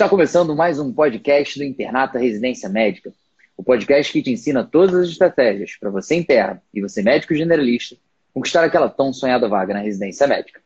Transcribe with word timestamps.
Está 0.00 0.08
começando 0.08 0.56
mais 0.56 0.80
um 0.80 0.90
podcast 0.90 1.58
do 1.58 1.62
Internato 1.62 2.16
Residência 2.16 2.70
Médica. 2.70 3.12
O 3.54 3.62
podcast 3.62 4.10
que 4.10 4.22
te 4.22 4.30
ensina 4.30 4.64
todas 4.64 4.94
as 4.94 5.10
estratégias 5.10 5.76
para 5.78 5.90
você 5.90 6.14
interno 6.14 6.58
e 6.72 6.80
você 6.80 7.02
médico 7.02 7.34
generalista 7.34 7.98
conquistar 8.32 8.64
aquela 8.64 8.88
tão 8.88 9.12
sonhada 9.12 9.46
vaga 9.46 9.74
na 9.74 9.80
residência 9.80 10.26
médica. 10.26 10.62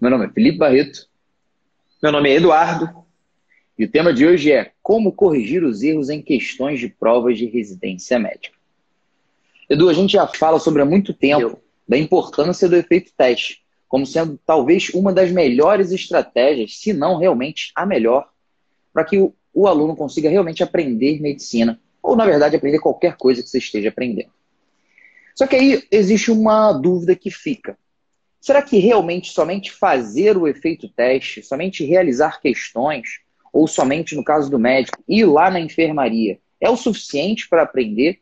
Meu 0.00 0.10
nome 0.10 0.24
é 0.24 0.30
Felipe 0.30 0.56
Barreto. 0.56 1.06
Meu 2.02 2.10
nome 2.10 2.30
é 2.30 2.36
Eduardo. 2.36 2.88
E 3.78 3.84
o 3.84 3.90
tema 3.90 4.14
de 4.14 4.26
hoje 4.26 4.52
é 4.52 4.72
como 4.82 5.12
corrigir 5.12 5.62
os 5.62 5.82
erros 5.82 6.08
em 6.08 6.22
questões 6.22 6.80
de 6.80 6.88
provas 6.88 7.36
de 7.36 7.44
residência 7.44 8.18
médica. 8.18 8.56
Edu, 9.68 9.86
a 9.86 9.92
gente 9.92 10.12
já 10.12 10.26
fala 10.26 10.58
sobre 10.58 10.80
há 10.80 10.86
muito 10.86 11.12
tempo 11.12 11.60
da 11.86 11.98
importância 11.98 12.70
do 12.70 12.76
efeito 12.76 13.12
teste 13.14 13.62
como 13.88 14.06
sendo 14.06 14.38
talvez 14.44 14.90
uma 14.90 15.12
das 15.12 15.30
melhores 15.30 15.90
estratégias, 15.90 16.78
se 16.78 16.92
não 16.92 17.16
realmente 17.16 17.72
a 17.74 17.86
melhor, 17.86 18.28
para 18.92 19.04
que 19.04 19.18
o, 19.18 19.34
o, 19.52 19.66
aluno 19.66 19.96
consiga 19.96 20.28
realmente 20.28 20.62
aprender 20.62 21.20
medicina, 21.20 21.80
ou 22.02 22.14
na 22.14 22.24
verdade 22.24 22.56
aprender 22.56 22.78
qualquer 22.78 23.16
coisa 23.16 23.42
que 23.42 23.48
você 23.48 23.58
esteja 23.58 23.88
aprendendo. 23.88 24.30
Só 25.34 25.46
que 25.46 25.56
aí 25.56 25.82
existe 25.90 26.30
uma 26.30 26.72
dúvida 26.72 27.14
que 27.16 27.30
fica. 27.30 27.78
Será 28.40 28.62
que 28.62 28.78
realmente 28.78 29.32
somente 29.32 29.72
fazer 29.72 30.36
o 30.36 30.46
efeito 30.46 30.88
teste, 30.88 31.42
somente 31.42 31.84
realizar 31.84 32.40
questões, 32.40 33.20
ou 33.52 33.66
somente 33.66 34.14
no 34.14 34.22
caso 34.22 34.50
do 34.50 34.58
médico, 34.58 35.02
ir 35.08 35.24
lá 35.24 35.50
na 35.50 35.60
enfermaria, 35.60 36.38
é 36.60 36.68
o 36.68 36.76
suficiente 36.76 37.48
para 37.48 37.62
aprender? 37.62 38.20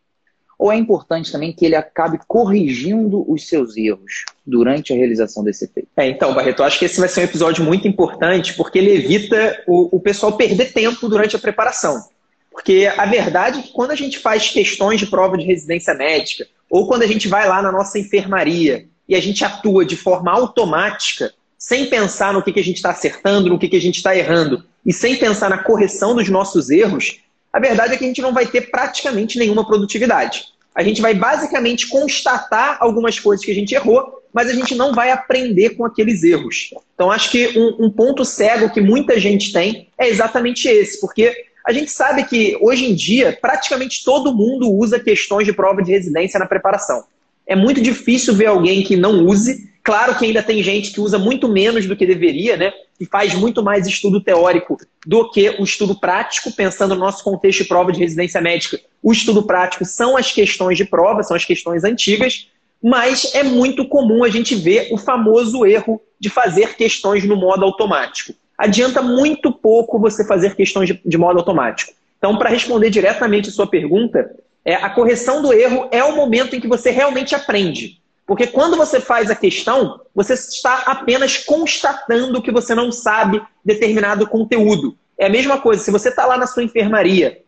Ou 0.58 0.72
é 0.72 0.76
importante 0.76 1.30
também 1.30 1.52
que 1.52 1.66
ele 1.66 1.76
acabe 1.76 2.18
corrigindo 2.26 3.30
os 3.30 3.46
seus 3.46 3.76
erros 3.76 4.24
durante 4.46 4.92
a 4.92 4.96
realização 4.96 5.44
desse 5.44 5.66
efeito? 5.66 5.88
É, 5.96 6.08
então, 6.08 6.34
Barreto, 6.34 6.62
acho 6.62 6.78
que 6.78 6.86
esse 6.86 6.98
vai 6.98 7.08
ser 7.08 7.20
um 7.20 7.24
episódio 7.24 7.62
muito 7.62 7.86
importante 7.86 8.54
porque 8.54 8.78
ele 8.78 8.92
evita 8.92 9.62
o, 9.66 9.96
o 9.96 10.00
pessoal 10.00 10.36
perder 10.36 10.72
tempo 10.72 11.08
durante 11.08 11.36
a 11.36 11.38
preparação. 11.38 12.08
Porque 12.50 12.90
a 12.96 13.04
verdade 13.04 13.58
é 13.58 13.62
que 13.62 13.72
quando 13.72 13.90
a 13.90 13.94
gente 13.94 14.18
faz 14.18 14.48
questões 14.48 14.98
de 14.98 15.06
prova 15.06 15.36
de 15.36 15.44
residência 15.44 15.92
médica, 15.92 16.46
ou 16.70 16.88
quando 16.88 17.02
a 17.02 17.06
gente 17.06 17.28
vai 17.28 17.46
lá 17.46 17.60
na 17.60 17.70
nossa 17.70 17.98
enfermaria 17.98 18.86
e 19.06 19.14
a 19.14 19.20
gente 19.20 19.44
atua 19.44 19.84
de 19.84 19.94
forma 19.94 20.32
automática, 20.32 21.34
sem 21.58 21.86
pensar 21.86 22.32
no 22.32 22.42
que, 22.42 22.52
que 22.52 22.60
a 22.60 22.64
gente 22.64 22.76
está 22.76 22.90
acertando, 22.90 23.50
no 23.50 23.58
que, 23.58 23.68
que 23.68 23.76
a 23.76 23.80
gente 23.80 23.96
está 23.96 24.16
errando, 24.16 24.64
e 24.84 24.92
sem 24.92 25.16
pensar 25.16 25.50
na 25.50 25.58
correção 25.58 26.14
dos 26.14 26.28
nossos 26.30 26.70
erros, 26.70 27.20
a 27.56 27.58
verdade 27.58 27.94
é 27.94 27.96
que 27.96 28.04
a 28.04 28.06
gente 28.06 28.20
não 28.20 28.34
vai 28.34 28.44
ter 28.44 28.70
praticamente 28.70 29.38
nenhuma 29.38 29.66
produtividade. 29.66 30.44
A 30.74 30.82
gente 30.82 31.00
vai 31.00 31.14
basicamente 31.14 31.88
constatar 31.88 32.76
algumas 32.80 33.18
coisas 33.18 33.42
que 33.42 33.50
a 33.50 33.54
gente 33.54 33.74
errou, 33.74 34.20
mas 34.30 34.50
a 34.50 34.52
gente 34.52 34.74
não 34.74 34.92
vai 34.92 35.10
aprender 35.10 35.70
com 35.70 35.82
aqueles 35.82 36.22
erros. 36.22 36.68
Então, 36.94 37.10
acho 37.10 37.30
que 37.30 37.58
um, 37.58 37.86
um 37.86 37.90
ponto 37.90 38.26
cego 38.26 38.68
que 38.68 38.82
muita 38.82 39.18
gente 39.18 39.54
tem 39.54 39.88
é 39.96 40.06
exatamente 40.06 40.68
esse, 40.68 41.00
porque 41.00 41.34
a 41.66 41.72
gente 41.72 41.90
sabe 41.90 42.24
que 42.24 42.58
hoje 42.60 42.84
em 42.84 42.94
dia 42.94 43.38
praticamente 43.40 44.04
todo 44.04 44.34
mundo 44.34 44.70
usa 44.70 45.00
questões 45.00 45.46
de 45.46 45.54
prova 45.54 45.82
de 45.82 45.92
residência 45.92 46.38
na 46.38 46.44
preparação. 46.44 47.04
É 47.46 47.56
muito 47.56 47.80
difícil 47.80 48.34
ver 48.34 48.46
alguém 48.46 48.84
que 48.84 48.96
não 48.96 49.24
use. 49.24 49.66
Claro 49.86 50.18
que 50.18 50.24
ainda 50.24 50.42
tem 50.42 50.64
gente 50.64 50.90
que 50.90 51.00
usa 51.00 51.16
muito 51.16 51.48
menos 51.48 51.86
do 51.86 51.94
que 51.94 52.04
deveria, 52.04 52.56
né? 52.56 52.72
que 52.98 53.06
faz 53.06 53.34
muito 53.34 53.62
mais 53.62 53.86
estudo 53.86 54.20
teórico 54.20 54.76
do 55.06 55.30
que 55.30 55.48
o 55.60 55.62
estudo 55.62 55.94
prático, 55.94 56.50
pensando 56.50 56.96
no 56.96 57.02
nosso 57.02 57.22
contexto 57.22 57.62
de 57.62 57.68
prova 57.68 57.92
de 57.92 58.00
residência 58.00 58.40
médica. 58.40 58.80
O 59.00 59.12
estudo 59.12 59.44
prático 59.44 59.84
são 59.84 60.16
as 60.16 60.32
questões 60.32 60.76
de 60.76 60.84
prova, 60.84 61.22
são 61.22 61.36
as 61.36 61.44
questões 61.44 61.84
antigas, 61.84 62.48
mas 62.82 63.32
é 63.32 63.44
muito 63.44 63.86
comum 63.86 64.24
a 64.24 64.28
gente 64.28 64.56
ver 64.56 64.88
o 64.90 64.98
famoso 64.98 65.64
erro 65.64 66.02
de 66.18 66.30
fazer 66.30 66.74
questões 66.74 67.24
no 67.24 67.36
modo 67.36 67.64
automático. 67.64 68.34
Adianta 68.58 69.00
muito 69.00 69.52
pouco 69.52 70.00
você 70.00 70.26
fazer 70.26 70.56
questões 70.56 70.88
de, 70.88 71.00
de 71.06 71.16
modo 71.16 71.38
automático. 71.38 71.92
Então, 72.18 72.36
para 72.36 72.50
responder 72.50 72.90
diretamente 72.90 73.50
a 73.50 73.52
sua 73.52 73.68
pergunta, 73.68 74.34
é, 74.64 74.74
a 74.74 74.90
correção 74.90 75.40
do 75.40 75.52
erro 75.52 75.86
é 75.92 76.02
o 76.02 76.16
momento 76.16 76.56
em 76.56 76.60
que 76.60 76.66
você 76.66 76.90
realmente 76.90 77.36
aprende. 77.36 78.04
Porque 78.26 78.48
quando 78.48 78.76
você 78.76 79.00
faz 79.00 79.30
a 79.30 79.36
questão, 79.36 80.00
você 80.14 80.34
está 80.34 80.78
apenas 80.86 81.38
constatando 81.38 82.42
que 82.42 82.50
você 82.50 82.74
não 82.74 82.90
sabe 82.90 83.40
determinado 83.64 84.26
conteúdo. 84.26 84.96
É 85.16 85.26
a 85.26 85.30
mesma 85.30 85.60
coisa, 85.60 85.82
se 85.82 85.90
você 85.92 86.08
está 86.08 86.26
lá 86.26 86.36
na 86.36 86.46
sua 86.46 86.64
enfermaria, 86.64 87.40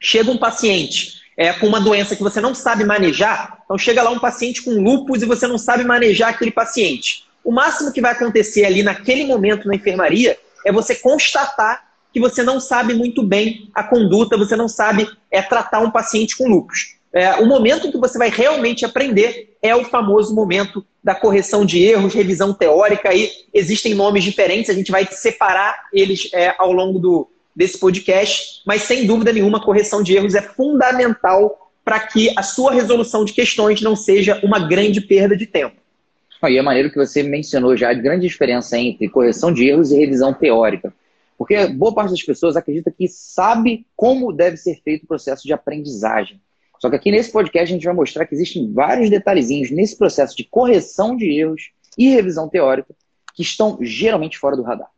chega 0.00 0.30
um 0.30 0.38
paciente 0.38 1.20
é, 1.36 1.52
com 1.52 1.66
uma 1.66 1.80
doença 1.80 2.16
que 2.16 2.22
você 2.22 2.40
não 2.40 2.54
sabe 2.54 2.84
manejar, 2.84 3.58
então 3.64 3.76
chega 3.76 4.02
lá 4.02 4.10
um 4.10 4.18
paciente 4.18 4.62
com 4.62 4.82
lupus 4.82 5.22
e 5.22 5.26
você 5.26 5.46
não 5.46 5.58
sabe 5.58 5.84
manejar 5.84 6.30
aquele 6.30 6.50
paciente. 6.50 7.24
O 7.44 7.52
máximo 7.52 7.92
que 7.92 8.00
vai 8.00 8.12
acontecer 8.12 8.64
ali 8.64 8.82
naquele 8.82 9.26
momento 9.26 9.68
na 9.68 9.74
enfermaria 9.74 10.38
é 10.64 10.72
você 10.72 10.94
constatar 10.94 11.92
que 12.12 12.20
você 12.20 12.42
não 12.42 12.60
sabe 12.60 12.94
muito 12.94 13.22
bem 13.22 13.70
a 13.74 13.82
conduta, 13.82 14.36
você 14.36 14.56
não 14.56 14.68
sabe 14.68 15.08
é, 15.30 15.42
tratar 15.42 15.80
um 15.80 15.90
paciente 15.90 16.36
com 16.36 16.48
lupus. 16.48 16.96
É, 17.12 17.34
o 17.36 17.46
momento 17.46 17.90
que 17.90 17.98
você 17.98 18.18
vai 18.18 18.30
realmente 18.30 18.84
aprender 18.84 19.51
é 19.62 19.74
o 19.76 19.84
famoso 19.84 20.34
momento 20.34 20.84
da 21.02 21.14
correção 21.14 21.64
de 21.64 21.82
erros, 21.82 22.12
revisão 22.12 22.52
teórica. 22.52 23.08
Aí 23.08 23.30
existem 23.54 23.94
nomes 23.94 24.24
diferentes, 24.24 24.70
a 24.70 24.74
gente 24.74 24.90
vai 24.90 25.06
separar 25.10 25.88
eles 25.92 26.28
é, 26.34 26.54
ao 26.58 26.72
longo 26.72 26.98
do, 26.98 27.28
desse 27.54 27.78
podcast, 27.78 28.60
mas 28.66 28.82
sem 28.82 29.06
dúvida 29.06 29.32
nenhuma, 29.32 29.58
a 29.58 29.64
correção 29.64 30.02
de 30.02 30.14
erros 30.16 30.34
é 30.34 30.42
fundamental 30.42 31.70
para 31.84 32.00
que 32.00 32.32
a 32.36 32.42
sua 32.42 32.72
resolução 32.72 33.24
de 33.24 33.32
questões 33.32 33.80
não 33.80 33.96
seja 33.96 34.40
uma 34.42 34.58
grande 34.58 35.00
perda 35.00 35.36
de 35.36 35.46
tempo. 35.46 35.76
E 36.44 36.58
é 36.58 36.62
maneiro 36.62 36.90
que 36.90 36.96
você 36.96 37.22
mencionou 37.22 37.76
já 37.76 37.90
a 37.90 37.94
grande 37.94 38.26
diferença 38.26 38.76
entre 38.76 39.08
correção 39.08 39.52
de 39.52 39.68
erros 39.68 39.92
e 39.92 39.98
revisão 39.98 40.34
teórica. 40.34 40.92
Porque 41.38 41.66
boa 41.66 41.94
parte 41.94 42.10
das 42.10 42.22
pessoas 42.22 42.56
acredita 42.56 42.90
que 42.90 43.08
sabe 43.08 43.86
como 43.96 44.32
deve 44.32 44.56
ser 44.56 44.80
feito 44.82 45.04
o 45.04 45.06
processo 45.06 45.44
de 45.44 45.52
aprendizagem. 45.52 46.40
Só 46.82 46.90
que 46.90 46.96
aqui 46.96 47.12
nesse 47.12 47.30
podcast 47.30 47.70
a 47.70 47.76
gente 47.76 47.84
vai 47.84 47.94
mostrar 47.94 48.26
que 48.26 48.34
existem 48.34 48.72
vários 48.72 49.08
detalhezinhos 49.08 49.70
nesse 49.70 49.96
processo 49.96 50.36
de 50.36 50.42
correção 50.42 51.16
de 51.16 51.30
erros 51.30 51.70
e 51.96 52.08
revisão 52.08 52.48
teórica 52.48 52.92
que 53.36 53.42
estão 53.42 53.78
geralmente 53.80 54.36
fora 54.36 54.56
do 54.56 54.64
radar. 54.64 54.90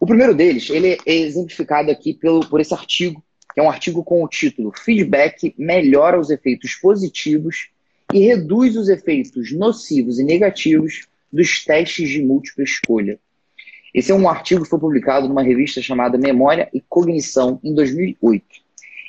O 0.00 0.06
primeiro 0.06 0.34
deles, 0.34 0.70
ele 0.70 0.96
é 1.04 1.12
exemplificado 1.12 1.90
aqui 1.90 2.14
pelo, 2.14 2.40
por 2.48 2.62
esse 2.62 2.72
artigo, 2.72 3.22
que 3.52 3.60
é 3.60 3.62
um 3.62 3.68
artigo 3.68 4.02
com 4.02 4.24
o 4.24 4.26
título 4.26 4.72
Feedback 4.74 5.54
melhora 5.58 6.18
os 6.18 6.30
efeitos 6.30 6.76
positivos 6.76 7.68
e 8.10 8.20
reduz 8.20 8.74
os 8.74 8.88
efeitos 8.88 9.52
nocivos 9.52 10.18
e 10.18 10.24
negativos 10.24 11.08
dos 11.30 11.62
testes 11.62 12.08
de 12.08 12.22
múltipla 12.24 12.64
escolha. 12.64 13.20
Esse 13.92 14.12
é 14.12 14.14
um 14.14 14.26
artigo 14.26 14.62
que 14.62 14.70
foi 14.70 14.80
publicado 14.80 15.28
numa 15.28 15.42
revista 15.42 15.82
chamada 15.82 16.16
Memória 16.16 16.70
e 16.72 16.80
Cognição 16.80 17.60
em 17.62 17.74
2008. 17.74 18.46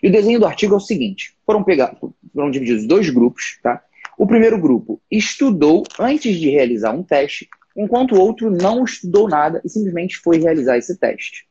E 0.03 0.09
o 0.09 0.11
desenho 0.11 0.41
do 0.41 0.45
artigo 0.45 0.73
é 0.73 0.77
o 0.77 0.81
seguinte: 0.81 1.32
foram, 1.45 1.63
pegar, 1.63 1.95
foram 2.33 2.51
divididos 2.51 2.85
dois 2.85 3.09
grupos, 3.09 3.59
tá? 3.61 3.83
O 4.17 4.27
primeiro 4.27 4.57
grupo 4.57 5.01
estudou 5.09 5.83
antes 5.99 6.35
de 6.39 6.49
realizar 6.49 6.91
um 6.91 7.03
teste, 7.03 7.49
enquanto 7.75 8.15
o 8.15 8.19
outro 8.19 8.51
não 8.51 8.83
estudou 8.83 9.27
nada 9.27 9.61
e 9.65 9.69
simplesmente 9.69 10.17
foi 10.17 10.37
realizar 10.37 10.77
esse 10.77 10.97
teste. 10.97 11.45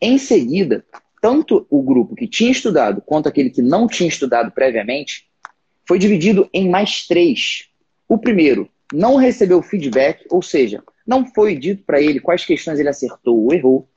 Em 0.00 0.18
seguida, 0.18 0.84
tanto 1.20 1.66
o 1.70 1.82
grupo 1.82 2.14
que 2.14 2.26
tinha 2.26 2.50
estudado 2.50 3.00
quanto 3.00 3.28
aquele 3.28 3.50
que 3.50 3.62
não 3.62 3.86
tinha 3.86 4.08
estudado 4.08 4.50
previamente 4.50 5.26
foi 5.86 5.98
dividido 5.98 6.48
em 6.52 6.68
mais 6.68 7.06
três. 7.06 7.68
O 8.08 8.18
primeiro 8.18 8.68
não 8.92 9.16
recebeu 9.16 9.62
feedback, 9.62 10.24
ou 10.30 10.42
seja, 10.42 10.82
não 11.06 11.24
foi 11.24 11.56
dito 11.56 11.82
para 11.84 12.00
ele 12.00 12.20
quais 12.20 12.44
questões 12.44 12.78
ele 12.78 12.88
acertou 12.88 13.44
ou 13.44 13.54
errou. 13.54 13.88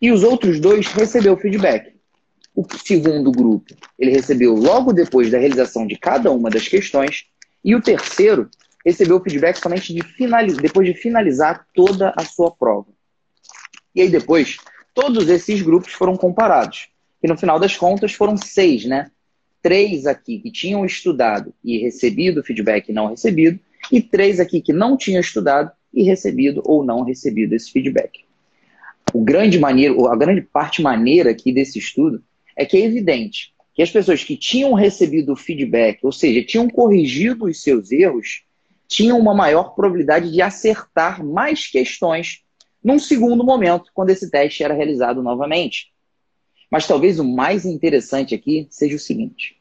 E 0.00 0.12
os 0.12 0.22
outros 0.22 0.60
dois 0.60 0.86
recebeu 0.86 1.36
feedback. 1.36 1.93
O 2.54 2.64
segundo 2.84 3.32
grupo 3.32 3.74
ele 3.98 4.12
recebeu 4.12 4.54
logo 4.54 4.92
depois 4.92 5.30
da 5.30 5.38
realização 5.38 5.86
de 5.86 5.96
cada 5.96 6.30
uma 6.30 6.48
das 6.48 6.68
questões. 6.68 7.26
E 7.64 7.74
o 7.74 7.82
terceiro 7.82 8.48
recebeu 8.84 9.20
feedback 9.20 9.56
somente 9.56 9.92
de 9.92 10.02
finaliz... 10.02 10.56
depois 10.56 10.86
de 10.86 10.94
finalizar 10.94 11.66
toda 11.74 12.12
a 12.16 12.24
sua 12.24 12.50
prova. 12.50 12.88
E 13.94 14.02
aí 14.02 14.08
depois, 14.08 14.58
todos 14.92 15.28
esses 15.28 15.62
grupos 15.62 15.92
foram 15.92 16.16
comparados. 16.16 16.88
E 17.22 17.26
no 17.26 17.36
final 17.36 17.58
das 17.58 17.76
contas 17.76 18.12
foram 18.12 18.36
seis, 18.36 18.84
né? 18.84 19.10
Três 19.62 20.06
aqui 20.06 20.38
que 20.38 20.50
tinham 20.50 20.84
estudado 20.84 21.52
e 21.64 21.78
recebido 21.78 22.44
feedback 22.44 22.92
não 22.92 23.08
recebido, 23.08 23.58
e 23.90 24.00
três 24.00 24.38
aqui 24.38 24.60
que 24.60 24.72
não 24.72 24.96
tinham 24.96 25.20
estudado 25.20 25.72
e 25.92 26.02
recebido 26.02 26.62
ou 26.64 26.84
não 26.84 27.02
recebido 27.02 27.54
esse 27.54 27.70
feedback. 27.70 28.24
O 29.12 29.22
grande 29.22 29.58
maneiro, 29.58 30.06
a 30.06 30.16
grande 30.16 30.42
parte 30.42 30.82
maneira 30.82 31.30
aqui 31.30 31.52
desse 31.52 31.78
estudo 31.78 32.22
é 32.56 32.64
que 32.64 32.76
é 32.76 32.80
evidente 32.80 33.54
que 33.74 33.82
as 33.82 33.90
pessoas 33.90 34.22
que 34.22 34.36
tinham 34.36 34.72
recebido 34.72 35.34
feedback, 35.34 35.98
ou 36.04 36.12
seja, 36.12 36.44
tinham 36.44 36.68
corrigido 36.68 37.46
os 37.46 37.60
seus 37.60 37.90
erros, 37.90 38.44
tinham 38.86 39.18
uma 39.18 39.34
maior 39.34 39.74
probabilidade 39.74 40.30
de 40.30 40.40
acertar 40.40 41.24
mais 41.24 41.66
questões 41.66 42.44
num 42.82 42.98
segundo 42.98 43.42
momento, 43.42 43.90
quando 43.94 44.10
esse 44.10 44.30
teste 44.30 44.62
era 44.62 44.74
realizado 44.74 45.22
novamente. 45.22 45.92
Mas 46.70 46.86
talvez 46.86 47.18
o 47.18 47.24
mais 47.24 47.64
interessante 47.64 48.34
aqui 48.34 48.68
seja 48.70 48.94
o 48.94 49.00
seguinte: 49.00 49.56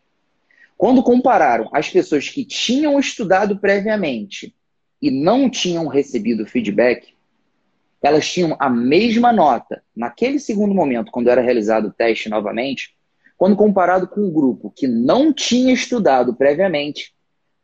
quando 0.77 1.01
compararam 1.01 1.69
as 1.73 1.89
pessoas 1.89 2.29
que 2.29 2.45
tinham 2.45 2.99
estudado 2.99 3.57
previamente 3.57 4.53
e 5.01 5.09
não 5.09 5.49
tinham 5.49 5.87
recebido 5.87 6.45
feedback, 6.45 7.12
elas 8.03 8.29
tinham 8.29 8.55
a 8.59 8.69
mesma 8.69 9.31
nota 9.31 9.81
naquele 9.95 10.39
segundo 10.39 10.73
momento, 10.73 11.11
quando 11.11 11.29
era 11.29 11.41
realizado 11.41 11.87
o 11.87 11.93
teste 11.93 12.29
novamente, 12.29 12.95
quando 13.37 13.55
comparado 13.55 14.07
com 14.07 14.21
um 14.21 14.31
grupo 14.31 14.71
que 14.75 14.87
não 14.87 15.33
tinha 15.33 15.73
estudado 15.73 16.33
previamente, 16.35 17.13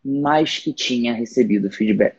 mas 0.03 0.57
que 0.57 0.73
tinha 0.73 1.13
recebido 1.13 1.69
feedback. 1.69 2.17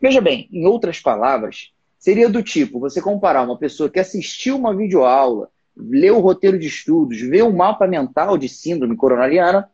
Veja 0.00 0.20
bem, 0.20 0.48
em 0.52 0.66
outras 0.66 1.00
palavras, 1.00 1.72
seria 1.96 2.28
do 2.28 2.42
tipo 2.42 2.80
você 2.80 3.00
comparar 3.00 3.42
uma 3.42 3.56
pessoa 3.56 3.88
que 3.88 4.00
assistiu 4.00 4.56
uma 4.56 4.74
videoaula, 4.74 5.48
leu 5.76 6.18
o 6.18 6.20
roteiro 6.20 6.58
de 6.58 6.66
estudos, 6.66 7.20
vê 7.20 7.42
o 7.42 7.52
mapa 7.52 7.86
mental 7.86 8.36
de 8.36 8.48
síndrome 8.48 8.96
coronariana, 8.96 9.70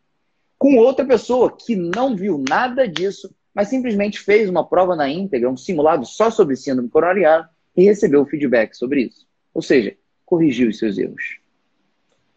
com 0.59 0.77
outra 0.77 1.07
pessoa 1.07 1.57
que 1.57 1.75
não 1.75 2.15
viu 2.15 2.43
nada 2.47 2.87
disso, 2.87 3.35
mas 3.55 3.69
simplesmente 3.69 4.21
fez 4.21 4.49
uma 4.49 4.65
prova 4.65 4.95
na 4.95 5.09
íntegra, 5.09 5.51
um 5.51 5.57
simulado 5.57 6.07
só 6.07 6.31
sobre 6.31 6.57
síndrome 6.57 6.89
coronariana 6.89 7.49
e 7.77 7.85
recebeu 7.85 8.27
feedback 8.27 8.75
sobre 8.75 9.03
isso. 9.03 9.27
Ou 9.55 9.63
seja, 9.63 9.95
corrigiu 10.25 10.69
os 10.69 10.79
seus 10.79 10.99
erros. 10.99 11.39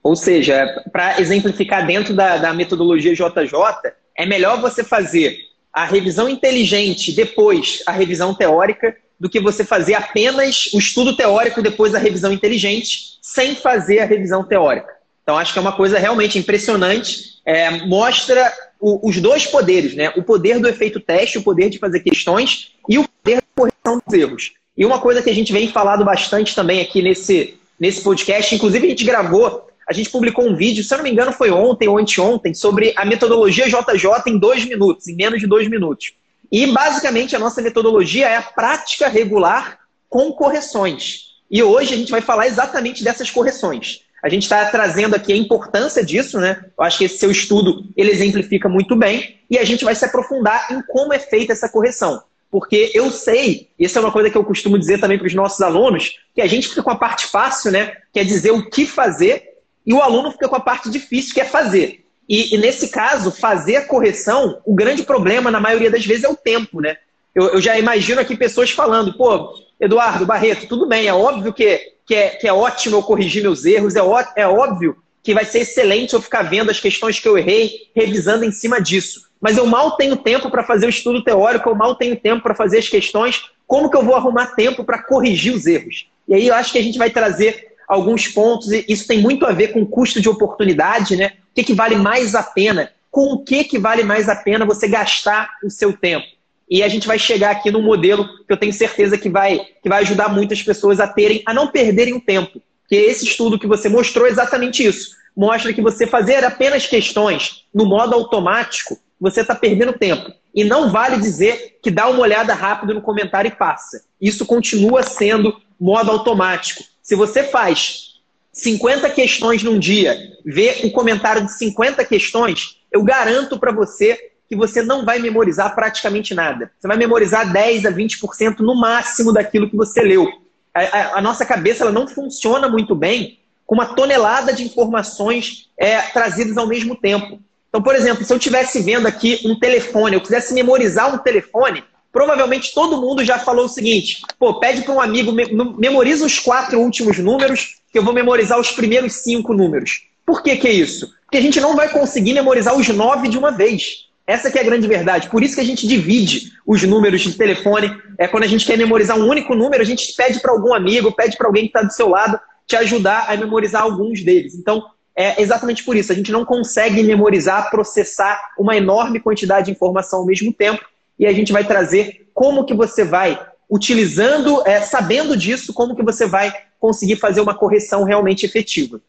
Ou 0.03 0.15
seja, 0.15 0.83
para 0.91 1.19
exemplificar 1.21 1.85
dentro 1.85 2.13
da, 2.13 2.37
da 2.37 2.53
metodologia 2.53 3.13
JJ, 3.13 3.91
é 4.17 4.25
melhor 4.25 4.59
você 4.59 4.83
fazer 4.83 5.37
a 5.71 5.85
revisão 5.85 6.27
inteligente 6.27 7.11
depois 7.13 7.83
a 7.85 7.91
revisão 7.91 8.33
teórica 8.33 8.95
do 9.19 9.29
que 9.29 9.39
você 9.39 9.63
fazer 9.63 9.93
apenas 9.93 10.71
o 10.73 10.79
estudo 10.79 11.15
teórico 11.15 11.61
depois 11.61 11.93
a 11.93 11.99
revisão 11.99 12.33
inteligente, 12.33 13.19
sem 13.21 13.55
fazer 13.55 13.99
a 13.99 14.05
revisão 14.05 14.43
teórica. 14.43 14.91
Então, 15.21 15.37
acho 15.37 15.53
que 15.53 15.59
é 15.59 15.61
uma 15.61 15.71
coisa 15.71 15.99
realmente 15.99 16.39
impressionante. 16.39 17.39
É, 17.45 17.85
mostra 17.85 18.51
o, 18.81 19.07
os 19.07 19.17
dois 19.21 19.45
poderes, 19.45 19.93
né? 19.93 20.11
O 20.17 20.23
poder 20.23 20.59
do 20.59 20.67
efeito 20.67 20.99
teste, 20.99 21.37
o 21.37 21.43
poder 21.43 21.69
de 21.69 21.77
fazer 21.77 21.99
questões 21.99 22.71
e 22.89 22.97
o 22.97 23.07
poder 23.07 23.35
da 23.35 23.43
correção 23.55 24.01
dos 24.05 24.19
erros. 24.19 24.53
E 24.75 24.85
uma 24.85 24.99
coisa 24.99 25.21
que 25.21 25.29
a 25.29 25.35
gente 25.35 25.53
vem 25.53 25.67
falado 25.67 26.03
bastante 26.03 26.55
também 26.55 26.81
aqui 26.81 27.01
nesse, 27.01 27.55
nesse 27.79 28.01
podcast, 28.01 28.53
inclusive 28.55 28.85
a 28.85 28.89
gente 28.89 29.05
gravou, 29.05 29.67
a 29.87 29.93
gente 29.93 30.09
publicou 30.09 30.47
um 30.47 30.55
vídeo, 30.55 30.83
se 30.83 30.93
eu 30.93 30.97
não 30.97 31.03
me 31.03 31.11
engano 31.11 31.31
foi 31.31 31.51
ontem 31.51 31.87
ou 31.87 31.97
anteontem, 31.97 32.53
sobre 32.53 32.93
a 32.95 33.05
metodologia 33.05 33.67
JJ 33.67 34.07
em 34.27 34.37
dois 34.37 34.65
minutos, 34.65 35.07
em 35.07 35.15
menos 35.15 35.39
de 35.39 35.45
dois 35.45 35.67
minutos. 35.67 36.13
E 36.51 36.67
basicamente 36.67 37.35
a 37.35 37.39
nossa 37.39 37.61
metodologia 37.61 38.27
é 38.27 38.37
a 38.37 38.41
prática 38.41 39.07
regular 39.07 39.79
com 40.09 40.31
correções. 40.31 41.31
E 41.49 41.61
hoje 41.61 41.93
a 41.93 41.97
gente 41.97 42.11
vai 42.11 42.21
falar 42.21 42.47
exatamente 42.47 43.03
dessas 43.03 43.29
correções. 43.29 44.01
A 44.21 44.29
gente 44.29 44.43
está 44.43 44.65
trazendo 44.65 45.15
aqui 45.15 45.33
a 45.33 45.35
importância 45.35 46.05
disso, 46.05 46.39
né? 46.39 46.63
Eu 46.77 46.83
acho 46.83 46.97
que 46.97 47.05
esse 47.05 47.17
seu 47.17 47.31
estudo 47.31 47.85
ele 47.97 48.11
exemplifica 48.11 48.69
muito 48.69 48.95
bem 48.95 49.39
e 49.49 49.57
a 49.57 49.63
gente 49.63 49.83
vai 49.83 49.95
se 49.95 50.05
aprofundar 50.05 50.67
em 50.71 50.81
como 50.83 51.13
é 51.13 51.19
feita 51.19 51.53
essa 51.53 51.67
correção. 51.67 52.21
Porque 52.51 52.91
eu 52.93 53.09
sei, 53.11 53.69
isso 53.79 53.97
é 53.97 54.01
uma 54.01 54.11
coisa 54.11 54.29
que 54.29 54.37
eu 54.37 54.43
costumo 54.43 54.77
dizer 54.77 54.99
também 54.99 55.17
para 55.17 55.27
os 55.27 55.33
nossos 55.33 55.61
alunos, 55.61 56.19
que 56.35 56.41
a 56.41 56.47
gente 56.47 56.67
fica 56.67 56.83
com 56.83 56.91
a 56.91 56.97
parte 56.97 57.27
fácil, 57.27 57.71
né? 57.71 57.95
Que 58.13 58.19
é 58.19 58.23
dizer 58.23 58.51
o 58.51 58.69
que 58.69 58.85
fazer, 58.85 59.51
e 59.85 59.93
o 59.93 60.01
aluno 60.01 60.31
fica 60.31 60.49
com 60.49 60.55
a 60.55 60.59
parte 60.59 60.89
difícil, 60.89 61.33
que 61.33 61.41
é 61.41 61.45
fazer. 61.45 62.05
E, 62.27 62.53
e 62.53 62.57
nesse 62.57 62.89
caso, 62.89 63.31
fazer 63.31 63.77
a 63.77 63.85
correção, 63.85 64.61
o 64.65 64.75
grande 64.75 65.03
problema, 65.03 65.49
na 65.49 65.59
maioria 65.59 65.89
das 65.89 66.05
vezes, 66.05 66.23
é 66.23 66.29
o 66.29 66.35
tempo, 66.35 66.81
né? 66.81 66.97
Eu, 67.33 67.53
eu 67.53 67.61
já 67.61 67.79
imagino 67.79 68.19
aqui 68.19 68.35
pessoas 68.35 68.69
falando, 68.69 69.13
pô, 69.13 69.53
Eduardo, 69.81 70.25
Barreto, 70.25 70.67
tudo 70.67 70.85
bem, 70.85 71.07
é 71.07 71.13
óbvio 71.13 71.51
que 71.51 71.91
que 72.11 72.15
é, 72.15 72.29
que 72.31 72.45
é 72.45 72.51
ótimo 72.51 72.97
eu 72.97 73.03
corrigir 73.03 73.41
meus 73.41 73.63
erros, 73.63 73.95
é, 73.95 74.03
ó, 74.03 74.21
é 74.35 74.45
óbvio 74.45 74.97
que 75.23 75.33
vai 75.33 75.45
ser 75.45 75.59
excelente 75.59 76.13
eu 76.13 76.21
ficar 76.21 76.41
vendo 76.41 76.69
as 76.69 76.77
questões 76.77 77.19
que 77.19 77.27
eu 77.27 77.37
errei, 77.37 77.89
revisando 77.95 78.43
em 78.43 78.51
cima 78.51 78.81
disso. 78.81 79.29
Mas 79.39 79.55
eu 79.55 79.65
mal 79.65 79.91
tenho 79.91 80.17
tempo 80.17 80.49
para 80.49 80.61
fazer 80.61 80.87
o 80.87 80.89
estudo 80.89 81.23
teórico, 81.23 81.69
eu 81.69 81.75
mal 81.75 81.95
tenho 81.95 82.15
tempo 82.17 82.43
para 82.43 82.53
fazer 82.53 82.79
as 82.79 82.89
questões. 82.89 83.45
Como 83.65 83.89
que 83.89 83.95
eu 83.95 84.03
vou 84.03 84.15
arrumar 84.15 84.47
tempo 84.47 84.83
para 84.83 85.01
corrigir 85.01 85.53
os 85.53 85.65
erros? 85.65 86.09
E 86.27 86.33
aí 86.33 86.47
eu 86.47 86.53
acho 86.53 86.73
que 86.73 86.79
a 86.79 86.83
gente 86.83 86.97
vai 86.97 87.09
trazer 87.09 87.67
alguns 87.87 88.27
pontos, 88.27 88.71
e 88.71 88.83
isso 88.89 89.07
tem 89.07 89.21
muito 89.21 89.45
a 89.45 89.53
ver 89.53 89.69
com 89.69 89.85
custo 89.85 90.19
de 90.19 90.27
oportunidade, 90.27 91.15
né? 91.15 91.33
O 91.51 91.55
que, 91.55 91.63
que 91.63 91.73
vale 91.73 91.95
mais 91.95 92.35
a 92.35 92.43
pena? 92.43 92.91
Com 93.09 93.33
o 93.33 93.39
que, 93.43 93.63
que 93.63 93.79
vale 93.79 94.03
mais 94.03 94.27
a 94.27 94.35
pena 94.35 94.65
você 94.65 94.87
gastar 94.87 95.49
o 95.63 95.69
seu 95.69 95.93
tempo? 95.93 96.27
E 96.71 96.81
a 96.81 96.87
gente 96.87 97.05
vai 97.05 97.19
chegar 97.19 97.51
aqui 97.51 97.69
num 97.69 97.81
modelo 97.81 98.25
que 98.47 98.53
eu 98.53 98.55
tenho 98.55 98.71
certeza 98.71 99.17
que 99.17 99.29
vai, 99.29 99.59
que 99.83 99.89
vai 99.89 100.03
ajudar 100.03 100.29
muitas 100.29 100.63
pessoas 100.63 101.01
a 101.01 101.07
terem, 101.07 101.43
a 101.45 101.53
não 101.53 101.67
perderem 101.67 102.13
o 102.13 102.21
tempo. 102.21 102.61
Que 102.87 102.95
esse 102.95 103.25
estudo 103.25 103.59
que 103.59 103.67
você 103.67 103.89
mostrou 103.89 104.25
é 104.25 104.29
exatamente 104.29 104.81
isso. 104.81 105.17
Mostra 105.35 105.73
que 105.73 105.81
você 105.81 106.07
fazer 106.07 106.45
apenas 106.45 106.87
questões 106.87 107.65
no 107.73 107.85
modo 107.85 108.15
automático, 108.15 108.97
você 109.19 109.41
está 109.41 109.53
perdendo 109.53 109.91
tempo. 109.91 110.31
E 110.55 110.63
não 110.63 110.89
vale 110.89 111.17
dizer 111.17 111.77
que 111.83 111.91
dá 111.91 112.07
uma 112.07 112.21
olhada 112.21 112.53
rápido 112.53 112.93
no 112.93 113.01
comentário 113.01 113.49
e 113.49 113.55
passa. 113.55 114.05
Isso 114.21 114.45
continua 114.45 115.03
sendo 115.03 115.53
modo 115.77 116.09
automático. 116.09 116.83
Se 117.03 117.15
você 117.15 117.43
faz 117.43 118.21
50 118.53 119.09
questões 119.09 119.61
num 119.61 119.77
dia, 119.77 120.17
vê 120.45 120.79
um 120.85 120.89
comentário 120.89 121.43
de 121.45 121.53
50 121.53 122.05
questões, 122.05 122.77
eu 122.89 123.03
garanto 123.03 123.59
para 123.59 123.73
você 123.73 124.30
que 124.51 124.55
você 124.57 124.83
não 124.83 125.05
vai 125.05 125.17
memorizar 125.17 125.73
praticamente 125.73 126.35
nada. 126.35 126.69
Você 126.77 126.85
vai 126.85 126.97
memorizar 126.97 127.53
10 127.53 127.85
a 127.85 127.89
20% 127.89 128.59
no 128.59 128.75
máximo 128.75 129.31
daquilo 129.31 129.69
que 129.69 129.77
você 129.77 130.01
leu. 130.01 130.27
A, 130.73 130.81
a, 130.81 131.17
a, 131.19 131.21
nossa 131.21 131.45
cabeça 131.45 131.85
ela 131.85 131.91
não 131.91 132.05
funciona 132.05 132.67
muito 132.67 132.93
bem 132.93 133.39
com 133.65 133.75
uma 133.75 133.85
tonelada 133.85 134.51
de 134.51 134.65
informações 134.65 135.69
é, 135.77 136.01
trazidas 136.01 136.57
ao 136.57 136.67
mesmo 136.67 136.97
tempo. 136.97 137.39
Então, 137.69 137.81
por 137.81 137.95
exemplo, 137.95 138.25
se 138.25 138.33
eu 138.33 138.35
estivesse 138.35 138.81
vendo 138.81 139.07
aqui 139.07 139.39
um 139.45 139.57
telefone, 139.57 140.17
eu 140.17 140.21
quisesse 140.21 140.53
memorizar 140.53 141.15
um 141.15 141.19
telefone, 141.19 141.81
provavelmente 142.11 142.73
todo 142.73 142.99
mundo 142.99 143.23
já 143.23 143.39
falou 143.39 143.67
o 143.67 143.69
seguinte: 143.69 144.21
pô, 144.37 144.59
pede 144.59 144.81
para 144.81 144.93
um 144.93 144.99
amigo, 144.99 145.31
memoriza 145.77 146.25
os 146.25 146.39
quatro 146.39 146.77
últimos 146.77 147.17
números, 147.19 147.77
que 147.89 147.97
eu 147.97 148.03
vou 148.03 148.13
memorizar 148.13 148.59
os 148.59 148.69
primeiros 148.69 149.13
cinco 149.13 149.53
números. 149.53 150.07
Por 150.25 150.43
que, 150.43 150.57
que 150.57 150.67
é 150.67 150.73
isso? 150.73 151.09
Porque 151.23 151.37
a 151.37 151.41
gente 151.41 151.61
não 151.61 151.73
vai 151.73 151.87
conseguir 151.87 152.33
memorizar 152.33 152.75
os 152.75 152.89
nove 152.89 153.29
de 153.29 153.37
uma 153.37 153.51
vez. 153.51 154.10
Essa 154.31 154.49
que 154.49 154.57
é 154.57 154.61
a 154.61 154.63
grande 154.63 154.87
verdade. 154.87 155.29
Por 155.29 155.43
isso 155.43 155.55
que 155.55 155.59
a 155.59 155.65
gente 155.65 155.85
divide 155.85 156.53
os 156.65 156.81
números 156.83 157.19
de 157.19 157.33
telefone. 157.33 157.91
É 158.17 158.29
quando 158.29 158.43
a 158.43 158.47
gente 158.47 158.65
quer 158.65 158.77
memorizar 158.77 159.19
um 159.19 159.27
único 159.27 159.53
número, 159.53 159.81
a 159.81 159.85
gente 159.85 160.13
pede 160.15 160.39
para 160.39 160.53
algum 160.53 160.73
amigo, 160.73 161.11
pede 161.11 161.35
para 161.35 161.47
alguém 161.47 161.63
que 161.63 161.69
está 161.69 161.81
do 161.81 161.91
seu 161.91 162.07
lado 162.07 162.39
te 162.65 162.77
ajudar 162.77 163.25
a 163.27 163.35
memorizar 163.35 163.81
alguns 163.81 164.23
deles. 164.23 164.55
Então, 164.55 164.85
é 165.13 165.41
exatamente 165.41 165.83
por 165.83 165.97
isso. 165.97 166.13
A 166.13 166.15
gente 166.15 166.31
não 166.31 166.45
consegue 166.45 167.03
memorizar, 167.03 167.69
processar 167.69 168.39
uma 168.57 168.77
enorme 168.77 169.19
quantidade 169.19 169.65
de 169.65 169.73
informação 169.73 170.19
ao 170.19 170.25
mesmo 170.25 170.53
tempo. 170.53 170.81
E 171.19 171.27
a 171.27 171.33
gente 171.33 171.51
vai 171.51 171.65
trazer 171.65 172.29
como 172.33 172.63
que 172.63 172.73
você 172.73 173.03
vai, 173.03 173.37
utilizando, 173.69 174.65
é, 174.65 174.79
sabendo 174.79 175.35
disso, 175.35 175.73
como 175.73 175.93
que 175.93 176.03
você 176.03 176.25
vai 176.25 176.53
conseguir 176.79 177.17
fazer 177.17 177.41
uma 177.41 177.53
correção 177.53 178.05
realmente 178.05 178.45
efetiva. 178.45 179.01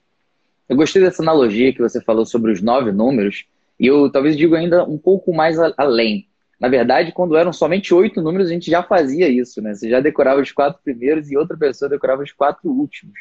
Eu 0.69 0.75
gostei 0.75 1.01
dessa 1.01 1.23
analogia 1.23 1.73
que 1.73 1.81
você 1.81 2.01
falou 2.01 2.27
sobre 2.27 2.51
os 2.51 2.61
nove 2.61 2.91
números, 2.91 3.45
e 3.83 3.87
eu 3.89 4.09
talvez 4.09 4.37
digo 4.37 4.55
ainda 4.55 4.85
um 4.85 4.97
pouco 4.97 5.35
mais 5.35 5.59
além. 5.77 6.29
Na 6.61 6.69
verdade, 6.69 7.11
quando 7.11 7.37
eram 7.37 7.53
somente 7.53 7.93
oito 7.93 8.23
números, 8.23 8.47
a 8.47 8.53
gente 8.53 8.71
já 8.71 8.81
fazia 8.81 9.29
isso, 9.29 9.61
né? 9.61 9.75
Você 9.75 9.91
já 9.91 9.99
decorava 9.99 10.41
os 10.41 10.53
quatro 10.53 10.81
primeiros 10.85 11.29
e 11.29 11.37
outra 11.37 11.57
pessoa 11.57 11.89
decorava 11.89 12.23
os 12.23 12.31
quatro 12.31 12.71
últimos. 12.71 13.19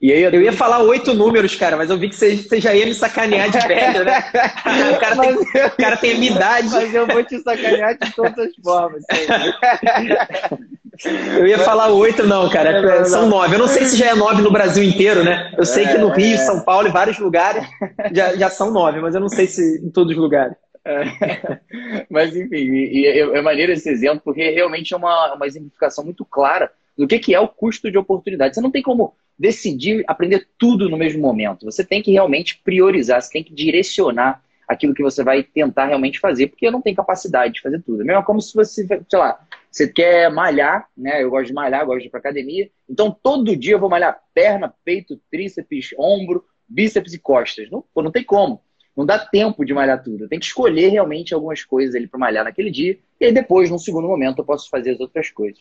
E 0.00 0.12
aí, 0.12 0.22
eu 0.22 0.40
ia 0.40 0.52
falar 0.52 0.78
oito 0.84 1.12
números, 1.12 1.56
cara, 1.56 1.76
mas 1.76 1.90
eu 1.90 1.98
vi 1.98 2.08
que 2.08 2.14
você, 2.14 2.36
você 2.36 2.60
já 2.60 2.72
ia 2.72 2.86
me 2.86 2.94
sacanear 2.94 3.50
de 3.50 3.58
velho, 3.66 4.04
né? 4.04 4.18
o, 4.94 5.00
cara 5.00 5.16
tem, 5.16 5.30
eu, 5.30 5.66
o 5.66 5.76
cara 5.76 5.96
tem 5.96 6.12
a 6.12 6.18
minha 6.18 6.30
idade. 6.30 6.68
Mas 6.70 6.94
eu 6.94 7.04
vou 7.04 7.24
te 7.24 7.36
sacanear 7.40 7.98
de 7.98 8.14
todas 8.14 8.38
as 8.38 8.54
formas. 8.62 9.02
Eu 11.06 11.46
ia 11.46 11.58
falar 11.58 11.90
oito, 11.92 12.26
não, 12.26 12.48
cara. 12.50 13.00
É, 13.00 13.04
São 13.04 13.28
nove. 13.28 13.54
Eu 13.54 13.58
não 13.58 13.68
sei 13.68 13.84
se 13.84 13.96
já 13.96 14.06
é 14.06 14.14
nove 14.14 14.42
no 14.42 14.50
Brasil 14.50 14.82
inteiro, 14.82 15.22
né? 15.22 15.52
Eu 15.56 15.64
sei 15.64 15.86
que 15.86 15.98
no 15.98 16.08
Rio, 16.08 16.34
é. 16.34 16.38
São 16.38 16.60
Paulo 16.60 16.88
e 16.88 16.92
vários 16.92 17.18
lugares 17.18 17.64
já, 18.12 18.34
já 18.36 18.50
são 18.50 18.70
nove, 18.70 19.00
mas 19.00 19.14
eu 19.14 19.20
não 19.20 19.28
sei 19.28 19.46
se 19.46 19.80
em 19.84 19.90
todos 19.90 20.12
os 20.12 20.18
lugares. 20.18 20.56
É. 20.84 21.60
Mas, 22.08 22.34
enfim, 22.34 22.56
e, 22.56 23.00
e, 23.00 23.06
é 23.06 23.42
maneiro 23.42 23.72
esse 23.72 23.90
exemplo, 23.90 24.22
porque 24.24 24.50
realmente 24.50 24.94
é 24.94 24.96
uma, 24.96 25.34
uma 25.34 25.46
exemplificação 25.46 26.02
muito 26.02 26.24
clara 26.24 26.72
do 26.96 27.06
que, 27.06 27.18
que 27.18 27.34
é 27.34 27.40
o 27.40 27.48
custo 27.48 27.90
de 27.90 27.98
oportunidade. 27.98 28.54
Você 28.54 28.60
não 28.60 28.70
tem 28.70 28.82
como 28.82 29.14
decidir 29.38 30.02
aprender 30.06 30.48
tudo 30.58 30.88
no 30.88 30.96
mesmo 30.96 31.20
momento. 31.20 31.66
Você 31.66 31.84
tem 31.84 32.02
que 32.02 32.10
realmente 32.10 32.60
priorizar, 32.64 33.20
você 33.20 33.30
tem 33.30 33.44
que 33.44 33.54
direcionar 33.54 34.42
aquilo 34.66 34.94
que 34.94 35.02
você 35.02 35.22
vai 35.22 35.42
tentar 35.42 35.86
realmente 35.86 36.18
fazer, 36.18 36.48
porque 36.48 36.70
não 36.70 36.82
tem 36.82 36.94
capacidade 36.94 37.54
de 37.54 37.60
fazer 37.60 37.80
tudo. 37.82 38.02
É 38.02 38.04
mesmo 38.04 38.24
como 38.24 38.40
se 38.40 38.54
você, 38.54 38.86
sei 38.86 39.18
lá, 39.18 39.38
você 39.78 39.88
quer 39.88 40.30
malhar, 40.30 40.88
né? 40.96 41.22
Eu 41.22 41.30
gosto 41.30 41.46
de 41.46 41.52
malhar, 41.52 41.86
gosto 41.86 42.00
de 42.00 42.06
ir 42.08 42.10
para 42.10 42.20
academia. 42.20 42.68
Então, 42.88 43.10
todo 43.10 43.56
dia 43.56 43.74
eu 43.74 43.78
vou 43.78 43.88
malhar 43.88 44.20
perna, 44.34 44.74
peito, 44.84 45.20
tríceps, 45.30 45.94
ombro, 45.96 46.44
bíceps 46.68 47.14
e 47.14 47.18
costas. 47.18 47.70
Não, 47.70 47.84
não 47.96 48.10
tem 48.10 48.24
como. 48.24 48.60
Não 48.96 49.06
dá 49.06 49.18
tempo 49.18 49.64
de 49.64 49.72
malhar 49.72 50.02
tudo. 50.02 50.24
Eu 50.24 50.28
tenho 50.28 50.40
que 50.40 50.46
escolher 50.46 50.88
realmente 50.88 51.32
algumas 51.32 51.64
coisas 51.64 51.94
ali 51.94 52.08
para 52.08 52.18
malhar 52.18 52.44
naquele 52.44 52.70
dia. 52.70 52.98
E 53.20 53.26
aí 53.26 53.32
depois, 53.32 53.70
num 53.70 53.78
segundo 53.78 54.08
momento, 54.08 54.40
eu 54.40 54.44
posso 54.44 54.68
fazer 54.68 54.90
as 54.90 55.00
outras 55.00 55.30
coisas. 55.30 55.60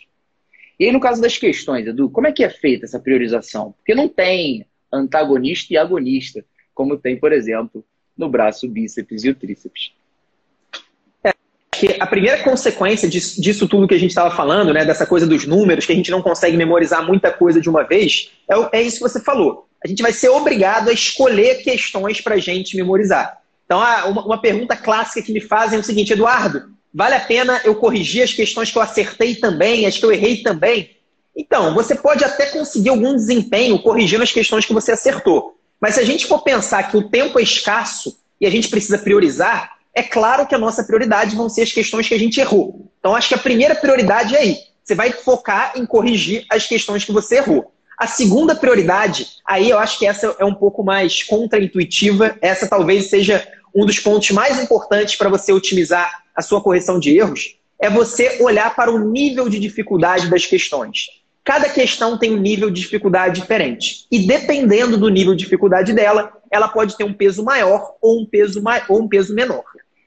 E 0.80 0.86
aí, 0.86 0.92
no 0.92 1.00
caso 1.00 1.22
das 1.22 1.38
questões, 1.38 1.86
Edu, 1.86 2.10
como 2.10 2.28
é 2.28 2.32
que 2.32 2.44
é 2.44 2.50
feita 2.50 2.86
essa 2.86 3.00
priorização? 3.00 3.74
Porque 3.74 3.94
não 3.94 4.08
tem 4.08 4.66
antagonista 4.92 5.74
e 5.74 5.78
agonista, 5.78 6.44
como 6.74 6.98
tem, 6.98 7.18
por 7.20 7.32
exemplo, 7.32 7.86
no 8.18 8.30
braço, 8.30 8.68
bíceps 8.68 9.24
e 9.24 9.30
o 9.30 9.36
tríceps. 9.36 9.94
Que 11.80 11.96
a 12.00 12.06
primeira 12.08 12.44
consequência 12.44 13.08
disso, 13.08 13.42
disso 13.42 13.68
tudo 13.68 13.88
que 13.88 13.96
a 13.96 14.00
gente 14.00 14.12
estava 14.12 14.36
falando, 14.36 14.74
né, 14.74 14.86
dessa 14.86 15.06
coisa 15.06 15.26
dos 15.26 15.46
números, 15.46 15.86
que 15.86 15.92
a 15.92 15.96
gente 15.96 16.12
não 16.12 16.22
consegue 16.22 16.58
memorizar 16.58 17.06
muita 17.06 17.32
coisa 17.32 17.62
de 17.62 17.70
uma 17.70 17.84
vez, 17.84 18.32
é, 18.50 18.80
é 18.80 18.82
isso 18.82 18.98
que 18.98 19.04
você 19.04 19.20
falou. 19.20 19.68
A 19.84 19.88
gente 19.88 20.02
vai 20.02 20.12
ser 20.12 20.30
obrigado 20.30 20.90
a 20.90 20.94
escolher 20.94 21.64
questões 21.64 22.20
para 22.22 22.36
a 22.36 22.40
gente 22.40 22.76
memorizar. 22.76 23.38
Então, 23.66 23.80
uma, 24.10 24.26
uma 24.26 24.42
pergunta 24.42 24.76
clássica 24.76 25.22
que 25.22 25.32
me 25.32 25.42
fazem 25.42 25.78
é 25.78 25.82
o 25.82 25.84
seguinte, 25.84 26.14
Eduardo, 26.14 26.64
vale 26.94 27.16
a 27.16 27.20
pena 27.20 27.62
eu 27.64 27.76
corrigir 27.76 28.24
as 28.24 28.34
questões 28.34 28.72
que 28.72 28.78
eu 28.78 28.82
acertei 28.82 29.36
também, 29.36 29.86
as 29.86 29.98
que 29.98 30.06
eu 30.06 30.12
errei 30.12 30.38
também? 30.38 30.98
Então, 31.36 31.76
você 31.76 31.94
pode 31.94 32.24
até 32.24 32.48
conseguir 32.48 32.90
algum 32.90 33.16
desempenho 33.16 33.78
corrigindo 33.80 34.24
as 34.24 34.32
questões 34.32 34.66
que 34.66 34.74
você 34.74 34.94
acertou. 34.94 35.56
Mas 35.80 35.94
se 35.94 36.00
a 36.00 36.04
gente 36.04 36.26
for 36.26 36.42
pensar 36.42 36.90
que 36.90 36.98
o 36.98 37.10
tempo 37.10 37.40
é 37.40 37.44
escasso 37.44 38.18
e 38.42 38.48
a 38.48 38.50
gente 38.50 38.70
precisa 38.70 38.98
priorizar, 38.98 39.77
é 39.98 40.04
claro 40.04 40.46
que 40.46 40.54
a 40.54 40.60
nossa 40.60 40.84
prioridade 40.84 41.36
vão 41.36 41.50
ser 41.50 41.64
as 41.64 41.72
questões 41.72 42.08
que 42.08 42.14
a 42.14 42.20
gente 42.20 42.40
errou. 42.40 42.88
Então, 43.00 43.16
acho 43.16 43.30
que 43.30 43.34
a 43.34 43.40
primeira 43.40 43.74
prioridade 43.74 44.36
é 44.36 44.40
aí. 44.40 44.58
Você 44.84 44.94
vai 44.94 45.12
focar 45.12 45.74
em 45.76 45.88
corrigir 45.88 46.46
as 46.52 46.68
questões 46.68 47.04
que 47.04 47.12
você 47.12 47.38
errou. 47.38 47.74
A 47.98 48.06
segunda 48.06 48.54
prioridade, 48.54 49.28
aí 49.44 49.72
eu 49.72 49.80
acho 49.80 49.98
que 49.98 50.06
essa 50.06 50.36
é 50.38 50.46
um 50.46 50.54
pouco 50.54 50.84
mais 50.84 51.24
contraintuitiva. 51.24 52.38
Essa 52.42 52.68
talvez 52.68 53.10
seja 53.10 53.44
um 53.76 53.88
dos 53.88 53.98
pontos 54.00 54.30
mais 54.30 54.62
importantes 54.62 55.16
para 55.16 55.30
você 55.30 55.52
otimizar 55.52 56.12
a 56.36 56.44
sua 56.44 56.62
correção 56.62 57.00
de 57.00 57.18
erros. 57.18 57.58
É 57.80 57.90
você 57.90 58.38
olhar 58.40 58.76
para 58.76 58.92
o 58.92 59.00
nível 59.00 59.50
de 59.50 59.60
dificuldade 59.60 60.30
das 60.30 60.46
questões. 60.46 61.08
Cada 61.44 61.70
questão 61.70 62.20
tem 62.20 62.36
um 62.36 62.40
nível 62.40 62.70
de 62.70 62.82
dificuldade 62.82 63.42
diferente. 63.42 64.06
E 64.12 64.28
dependendo 64.28 64.96
do 64.96 65.10
nível 65.10 65.34
de 65.34 65.44
dificuldade 65.44 65.92
dela, 65.92 66.32
ela 66.52 66.68
pode 66.68 66.96
ter 66.96 67.04
um 67.04 67.14
peso 67.14 67.44
maior 67.44 67.96
ou 68.00 68.22
um 68.22 68.28
peso, 68.28 68.62
ou 68.90 69.02
um 69.02 69.08
peso 69.08 69.34
menor. 69.34 69.64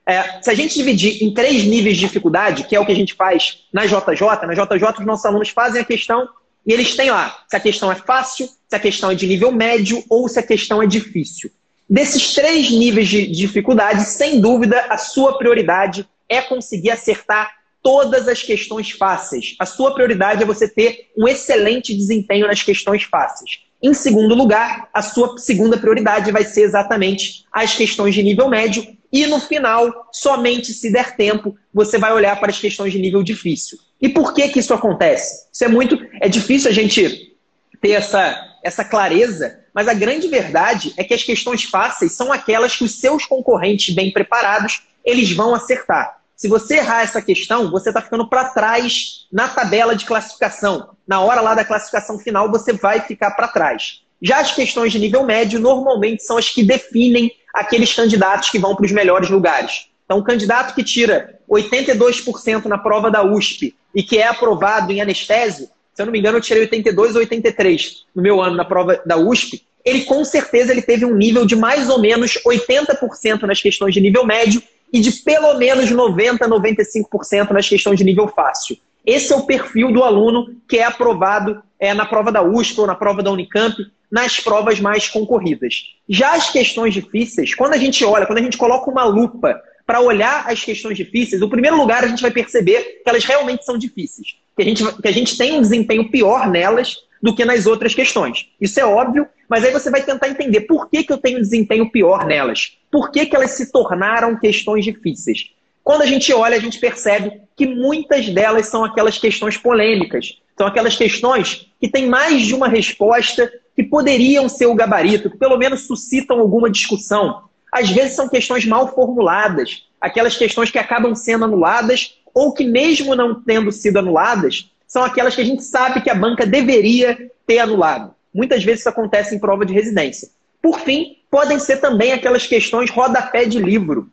É, 0.06 0.40
se 0.42 0.50
a 0.50 0.54
gente 0.54 0.74
dividir 0.74 1.22
em 1.22 1.32
três 1.32 1.64
níveis 1.64 1.96
de 1.96 2.06
dificuldade, 2.06 2.64
que 2.64 2.74
é 2.74 2.80
o 2.80 2.86
que 2.86 2.92
a 2.92 2.96
gente 2.96 3.14
faz 3.14 3.64
na 3.72 3.84
JJ, 3.86 4.46
na 4.46 4.54
JJ 4.54 4.98
os 4.98 5.06
nossos 5.06 5.24
alunos 5.24 5.50
fazem 5.50 5.80
a 5.80 5.84
questão 5.84 6.28
e 6.66 6.72
eles 6.72 6.96
têm 6.96 7.10
lá 7.10 7.44
se 7.48 7.56
a 7.56 7.60
questão 7.60 7.90
é 7.92 7.94
fácil, 7.94 8.46
se 8.46 8.76
a 8.76 8.78
questão 8.80 9.10
é 9.10 9.14
de 9.14 9.26
nível 9.26 9.52
médio 9.52 10.02
ou 10.08 10.28
se 10.28 10.38
a 10.38 10.42
questão 10.42 10.82
é 10.82 10.86
difícil. 10.86 11.50
Desses 11.88 12.34
três 12.34 12.70
níveis 12.70 13.08
de 13.08 13.26
dificuldade, 13.26 14.04
sem 14.04 14.40
dúvida, 14.40 14.86
a 14.88 14.96
sua 14.96 15.36
prioridade 15.36 16.08
é 16.28 16.40
conseguir 16.40 16.90
acertar 16.90 17.50
todas 17.82 18.28
as 18.28 18.42
questões 18.42 18.90
fáceis. 18.90 19.56
A 19.58 19.66
sua 19.66 19.92
prioridade 19.94 20.42
é 20.42 20.46
você 20.46 20.68
ter 20.68 21.10
um 21.16 21.26
excelente 21.26 21.96
desempenho 21.96 22.46
nas 22.46 22.62
questões 22.62 23.02
fáceis. 23.02 23.60
Em 23.82 23.94
segundo 23.94 24.34
lugar, 24.34 24.88
a 24.92 25.02
sua 25.02 25.38
segunda 25.38 25.78
prioridade 25.78 26.30
vai 26.30 26.44
ser 26.44 26.62
exatamente 26.62 27.44
as 27.50 27.74
questões 27.74 28.14
de 28.14 28.22
nível 28.22 28.48
médio 28.48 28.86
e 29.12 29.26
no 29.26 29.40
final, 29.40 30.08
somente 30.12 30.72
se 30.72 30.92
der 30.92 31.16
tempo, 31.16 31.56
você 31.74 31.98
vai 31.98 32.12
olhar 32.12 32.38
para 32.38 32.50
as 32.50 32.58
questões 32.58 32.92
de 32.92 32.98
nível 32.98 33.22
difícil. 33.22 33.78
E 34.00 34.08
por 34.08 34.32
que, 34.32 34.48
que 34.48 34.60
isso 34.60 34.72
acontece? 34.72 35.48
Isso 35.52 35.64
é 35.64 35.68
muito. 35.68 35.98
É 36.20 36.28
difícil 36.28 36.70
a 36.70 36.74
gente 36.74 37.36
ter 37.80 37.90
essa, 37.90 38.40
essa 38.62 38.84
clareza, 38.84 39.58
mas 39.74 39.88
a 39.88 39.94
grande 39.94 40.28
verdade 40.28 40.92
é 40.96 41.04
que 41.04 41.14
as 41.14 41.22
questões 41.22 41.64
fáceis 41.64 42.12
são 42.12 42.32
aquelas 42.32 42.76
que 42.76 42.84
os 42.84 43.00
seus 43.00 43.26
concorrentes 43.26 43.94
bem 43.94 44.12
preparados 44.12 44.82
eles 45.04 45.32
vão 45.32 45.54
acertar. 45.54 46.20
Se 46.36 46.48
você 46.48 46.76
errar 46.76 47.02
essa 47.02 47.20
questão, 47.20 47.70
você 47.70 47.90
está 47.90 48.00
ficando 48.00 48.28
para 48.28 48.50
trás 48.50 49.26
na 49.30 49.48
tabela 49.48 49.94
de 49.94 50.06
classificação. 50.06 50.90
Na 51.06 51.20
hora 51.20 51.40
lá 51.40 51.54
da 51.54 51.64
classificação 51.64 52.18
final, 52.18 52.50
você 52.50 52.72
vai 52.72 53.00
ficar 53.00 53.32
para 53.32 53.48
trás. 53.48 54.00
Já 54.22 54.40
as 54.40 54.52
questões 54.52 54.92
de 54.92 54.98
nível 54.98 55.24
médio 55.24 55.58
normalmente 55.58 56.22
são 56.22 56.36
as 56.36 56.48
que 56.48 56.62
definem 56.62 57.30
aqueles 57.54 57.92
candidatos 57.92 58.50
que 58.50 58.58
vão 58.58 58.74
para 58.74 58.86
os 58.86 58.92
melhores 58.92 59.28
lugares. 59.28 59.86
Então, 60.04 60.18
o 60.18 60.24
candidato 60.24 60.74
que 60.74 60.82
tira 60.82 61.38
82% 61.48 62.64
na 62.64 62.78
prova 62.78 63.10
da 63.10 63.22
USP 63.22 63.74
e 63.94 64.02
que 64.02 64.18
é 64.18 64.26
aprovado 64.26 64.92
em 64.92 65.00
anestésio, 65.00 65.68
se 65.94 66.02
eu 66.02 66.06
não 66.06 66.12
me 66.12 66.18
engano, 66.18 66.38
eu 66.38 66.42
tirei 66.42 66.62
82 66.62 67.14
ou 67.14 67.20
83 67.20 68.04
no 68.14 68.22
meu 68.22 68.40
ano 68.40 68.56
na 68.56 68.64
prova 68.64 69.00
da 69.04 69.16
USP, 69.16 69.62
ele 69.84 70.02
com 70.02 70.24
certeza 70.24 70.72
ele 70.72 70.82
teve 70.82 71.04
um 71.04 71.14
nível 71.14 71.46
de 71.46 71.56
mais 71.56 71.88
ou 71.88 71.98
menos 71.98 72.38
80% 72.46 73.42
nas 73.42 73.60
questões 73.60 73.94
de 73.94 74.00
nível 74.00 74.26
médio 74.26 74.62
e 74.92 75.00
de 75.00 75.12
pelo 75.12 75.56
menos 75.58 75.90
90, 75.90 76.48
95% 76.48 77.50
nas 77.50 77.68
questões 77.68 77.98
de 77.98 78.04
nível 78.04 78.28
fácil. 78.28 78.76
Esse 79.06 79.32
é 79.32 79.36
o 79.36 79.46
perfil 79.46 79.92
do 79.92 80.02
aluno 80.02 80.54
que 80.68 80.78
é 80.78 80.84
aprovado 80.84 81.62
é, 81.78 81.94
na 81.94 82.04
prova 82.04 82.30
da 82.30 82.42
USP 82.42 82.80
ou 82.80 82.86
na 82.86 82.94
prova 82.94 83.22
da 83.22 83.30
Unicamp 83.30 83.76
nas 84.10 84.40
provas 84.40 84.80
mais 84.80 85.08
concorridas. 85.08 85.94
Já 86.08 86.34
as 86.34 86.50
questões 86.50 86.92
difíceis, 86.92 87.54
quando 87.54 87.74
a 87.74 87.78
gente 87.78 88.04
olha, 88.04 88.26
quando 88.26 88.38
a 88.38 88.42
gente 88.42 88.58
coloca 88.58 88.90
uma 88.90 89.04
lupa 89.04 89.60
para 89.86 90.00
olhar 90.00 90.44
as 90.48 90.62
questões 90.62 90.96
difíceis, 90.96 91.40
no 91.40 91.48
primeiro 91.48 91.76
lugar 91.76 92.04
a 92.04 92.08
gente 92.08 92.22
vai 92.22 92.30
perceber 92.30 93.00
que 93.02 93.08
elas 93.08 93.24
realmente 93.24 93.64
são 93.64 93.78
difíceis, 93.78 94.36
que 94.56 94.62
a 94.62 94.64
gente, 94.64 94.84
que 95.00 95.08
a 95.08 95.12
gente 95.12 95.36
tem 95.36 95.52
um 95.52 95.60
desempenho 95.60 96.10
pior 96.10 96.48
nelas 96.48 96.96
do 97.22 97.34
que 97.34 97.44
nas 97.44 97.66
outras 97.66 97.94
questões. 97.94 98.46
Isso 98.60 98.80
é 98.80 98.84
óbvio, 98.84 99.26
mas 99.48 99.64
aí 99.64 99.72
você 99.72 99.90
vai 99.90 100.02
tentar 100.02 100.28
entender 100.28 100.62
por 100.62 100.88
que, 100.88 101.04
que 101.04 101.12
eu 101.12 101.18
tenho 101.18 101.38
um 101.38 101.42
desempenho 101.42 101.90
pior 101.90 102.24
nelas, 102.24 102.78
por 102.90 103.10
que, 103.10 103.26
que 103.26 103.36
elas 103.36 103.52
se 103.52 103.70
tornaram 103.70 104.38
questões 104.38 104.84
difíceis. 104.84 105.50
Quando 105.82 106.02
a 106.02 106.06
gente 106.06 106.32
olha, 106.32 106.56
a 106.56 106.60
gente 106.60 106.78
percebe 106.78 107.40
que 107.56 107.66
muitas 107.66 108.28
delas 108.28 108.66
são 108.66 108.84
aquelas 108.84 109.18
questões 109.18 109.56
polêmicas, 109.56 110.38
são 110.56 110.66
aquelas 110.66 110.96
questões 110.96 111.66
que 111.80 111.88
têm 111.88 112.06
mais 112.06 112.42
de 112.42 112.54
uma 112.54 112.68
resposta 112.68 113.50
que 113.80 113.88
poderiam 113.88 114.46
ser 114.46 114.66
o 114.66 114.74
gabarito, 114.74 115.30
que 115.30 115.38
pelo 115.38 115.56
menos 115.56 115.86
suscitam 115.86 116.38
alguma 116.38 116.68
discussão. 116.68 117.44
Às 117.72 117.88
vezes 117.88 118.14
são 118.14 118.28
questões 118.28 118.66
mal 118.66 118.94
formuladas, 118.94 119.86
aquelas 119.98 120.36
questões 120.36 120.70
que 120.70 120.78
acabam 120.78 121.14
sendo 121.14 121.46
anuladas 121.46 122.18
ou 122.34 122.52
que, 122.52 122.62
mesmo 122.62 123.14
não 123.14 123.40
tendo 123.40 123.72
sido 123.72 123.98
anuladas, 123.98 124.70
são 124.86 125.02
aquelas 125.02 125.34
que 125.34 125.40
a 125.40 125.44
gente 125.44 125.62
sabe 125.62 126.02
que 126.02 126.10
a 126.10 126.14
banca 126.14 126.44
deveria 126.44 127.30
ter 127.46 127.58
anulado. 127.60 128.14
Muitas 128.34 128.62
vezes 128.62 128.80
isso 128.80 128.90
acontece 128.90 129.34
em 129.34 129.38
prova 129.38 129.64
de 129.64 129.72
residência. 129.72 130.28
Por 130.60 130.80
fim, 130.80 131.16
podem 131.30 131.58
ser 131.58 131.78
também 131.78 132.12
aquelas 132.12 132.46
questões 132.46 132.90
rodapé 132.90 133.46
de 133.46 133.58
livro. 133.58 134.10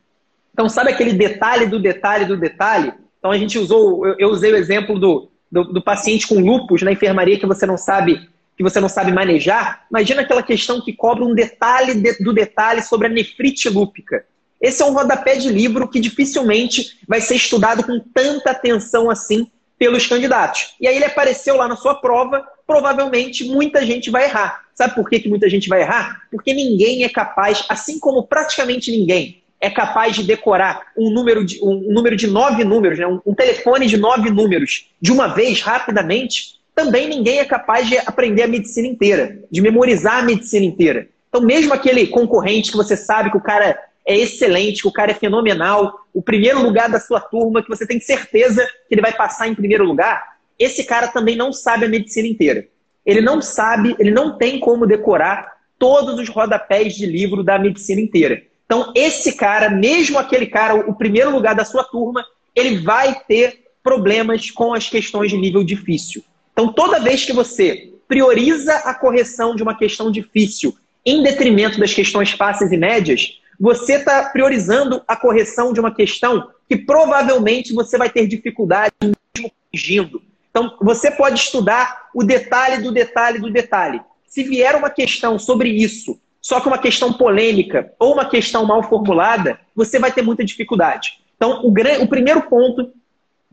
Então, 0.53 0.69
sabe 0.69 0.91
aquele 0.91 1.12
detalhe 1.12 1.65
do 1.65 1.77
detalhe 1.77 2.24
do 2.24 2.38
detalhe? 2.38 2.93
Então, 3.19 3.31
a 3.31 3.38
gente 3.38 3.59
usou, 3.59 4.07
eu, 4.17 4.29
usei 4.29 4.53
o 4.53 4.55
exemplo 4.55 4.97
do, 4.97 5.29
do, 5.51 5.65
do 5.65 5.81
paciente 5.81 6.25
com 6.25 6.39
lupus 6.39 6.83
na 6.83 6.93
enfermaria 6.93 7.38
que 7.38 7.45
você 7.45 7.65
não 7.65 7.77
sabe 7.77 8.29
que 8.57 8.63
você 8.63 8.79
não 8.79 8.89
sabe 8.89 9.11
manejar, 9.11 9.85
imagina 9.89 10.23
aquela 10.23 10.41
questão 10.41 10.81
que 10.83 10.91
cobra 10.91 11.23
um 11.23 11.35
detalhe 11.35 11.93
de, 11.93 12.13
do 12.23 12.33
detalhe 12.33 12.81
sobre 12.81 13.05
a 13.05 13.09
nefrite 13.09 13.69
lúpica. 13.69 14.25
Esse 14.59 14.81
é 14.81 14.85
um 14.85 14.93
rodapé 14.93 15.35
de 15.35 15.49
livro 15.49 15.87
que 15.87 15.99
dificilmente 15.99 16.97
vai 17.07 17.21
ser 17.21 17.35
estudado 17.35 17.83
com 17.83 17.99
tanta 17.99 18.49
atenção 18.49 19.11
assim 19.11 19.47
pelos 19.77 20.07
candidatos. 20.07 20.73
E 20.81 20.87
aí 20.87 20.95
ele 20.95 21.05
apareceu 21.05 21.55
lá 21.55 21.67
na 21.67 21.75
sua 21.75 21.93
prova, 21.93 22.43
provavelmente 22.65 23.43
muita 23.45 23.85
gente 23.85 24.09
vai 24.09 24.23
errar. 24.23 24.65
Sabe 24.73 24.95
por 24.95 25.07
que, 25.07 25.19
que 25.19 25.29
muita 25.29 25.47
gente 25.47 25.69
vai 25.69 25.81
errar? 25.81 26.23
Porque 26.31 26.51
ninguém 26.51 27.03
é 27.03 27.09
capaz, 27.09 27.63
assim 27.69 27.99
como 27.99 28.23
praticamente 28.23 28.91
ninguém 28.91 29.43
é 29.59 29.69
capaz 29.69 30.15
de 30.15 30.23
decorar 30.23 30.81
um 30.97 31.09
número 31.11 31.43
de, 31.43 31.59
um 31.63 31.91
número 31.91 32.15
de 32.15 32.27
nove 32.27 32.63
números, 32.63 32.99
né? 32.99 33.07
um, 33.07 33.19
um 33.25 33.33
telefone 33.33 33.87
de 33.87 33.97
nove 33.97 34.29
números 34.29 34.87
de 35.01 35.11
uma 35.11 35.27
vez, 35.27 35.61
rapidamente, 35.61 36.57
também 36.77 37.10
ninguém 37.10 37.39
é 37.39 37.46
capaz 37.46 37.89
de 37.89 37.98
aprender 37.98 38.43
a 38.43 38.48
medicina 38.48 38.88
inteira, 38.88 39.39
de 39.50 39.62
memorizar 39.62 40.19
a 40.19 40.22
medicina 40.22 40.63
inteira. 40.63 41.10
Então, 41.27 41.41
mesmo 41.41 41.74
aquele 41.74 42.05
concorrente 42.05 42.69
que 42.69 42.77
você 42.77 42.96
sabe 42.96 43.31
que 43.31 43.38
o 43.38 43.41
cara 43.41 43.75
é 44.05 44.15
excelente, 44.15 44.84
que 44.84 44.88
o 44.88 44.91
cara 44.91 45.10
é 45.10 45.15
fenomenal, 45.15 46.05
o 46.13 46.22
primeiro 46.22 46.62
lugar 46.62 46.88
da 46.88 47.00
sua 47.00 47.19
turma, 47.19 47.63
que 47.63 47.67
você 47.67 47.88
tem 47.88 48.00
certeza 48.00 48.63
que 48.88 48.93
ele 48.93 49.01
vai 49.01 49.12
passar 49.12 49.48
em 49.48 49.55
primeiro 49.55 49.84
lugar, 49.84 50.38
esse 50.60 50.84
cara 50.84 51.07
também 51.07 51.36
não 51.36 51.51
sabe 51.51 51.86
a 51.86 51.89
medicina 51.89 52.27
inteira. 52.27 52.67
Ele 53.03 53.22
não 53.22 53.41
sabe, 53.41 53.96
ele 53.98 54.12
não 54.12 54.38
tem 54.38 54.60
como 54.60 54.86
decorar 54.86 55.53
todos 55.79 56.19
os 56.19 56.29
rodapés 56.29 56.93
de 56.93 57.07
livro 57.07 57.43
da 57.43 57.57
medicina 57.57 58.01
inteira. 58.01 58.43
Então, 58.67 58.91
esse 58.93 59.34
cara, 59.34 59.67
mesmo 59.67 60.19
aquele 60.19 60.46
cara, 60.46 60.75
o 60.75 60.93
primeiro 60.93 61.31
lugar 61.31 61.55
da 61.55 61.65
sua 61.65 61.84
turma, 61.84 62.24
ele 62.55 62.81
vai 62.81 63.19
ter 63.27 63.63
problemas 63.81 64.51
com 64.51 64.75
as 64.75 64.88
questões 64.88 65.31
de 65.31 65.38
nível 65.38 65.63
difícil. 65.63 66.22
Então, 66.57 66.73
toda 66.73 66.99
vez 66.99 67.23
que 67.23 67.33
você 67.33 67.93
prioriza 68.07 68.73
a 68.77 68.91
correção 68.91 69.55
de 69.55 69.61
uma 69.61 69.77
questão 69.77 70.09
difícil 70.09 70.75
em 71.05 71.21
detrimento 71.21 71.79
das 71.79 71.93
questões 71.93 72.31
fáceis 72.31 72.71
e 72.71 72.77
médias, 72.77 73.39
você 73.59 73.97
está 73.97 74.23
priorizando 74.23 75.03
a 75.07 75.15
correção 75.15 75.71
de 75.71 75.79
uma 75.79 75.93
questão 75.93 76.49
que 76.67 76.75
provavelmente 76.75 77.73
você 77.73 77.95
vai 77.95 78.09
ter 78.09 78.25
dificuldade 78.25 78.91
mesmo 79.03 79.51
corrigindo. 79.61 80.19
Então, 80.49 80.75
você 80.81 81.11
pode 81.11 81.39
estudar 81.39 82.07
o 82.11 82.23
detalhe 82.23 82.81
do 82.81 82.91
detalhe 82.91 83.37
do 83.37 83.51
detalhe. 83.51 84.01
Se 84.25 84.41
vier 84.41 84.75
uma 84.75 84.89
questão 84.89 85.37
sobre 85.37 85.69
isso, 85.69 86.19
só 86.41 86.59
que 86.59 86.67
uma 86.67 86.79
questão 86.79 87.13
polêmica 87.13 87.93
ou 87.99 88.13
uma 88.13 88.25
questão 88.25 88.65
mal 88.65 88.81
formulada, 88.81 89.59
você 89.75 89.99
vai 89.99 90.11
ter 90.11 90.23
muita 90.23 90.43
dificuldade. 90.43 91.19
Então, 91.35 91.61
o, 91.63 91.69
o 91.69 92.07
primeiro 92.07 92.41
ponto 92.49 92.91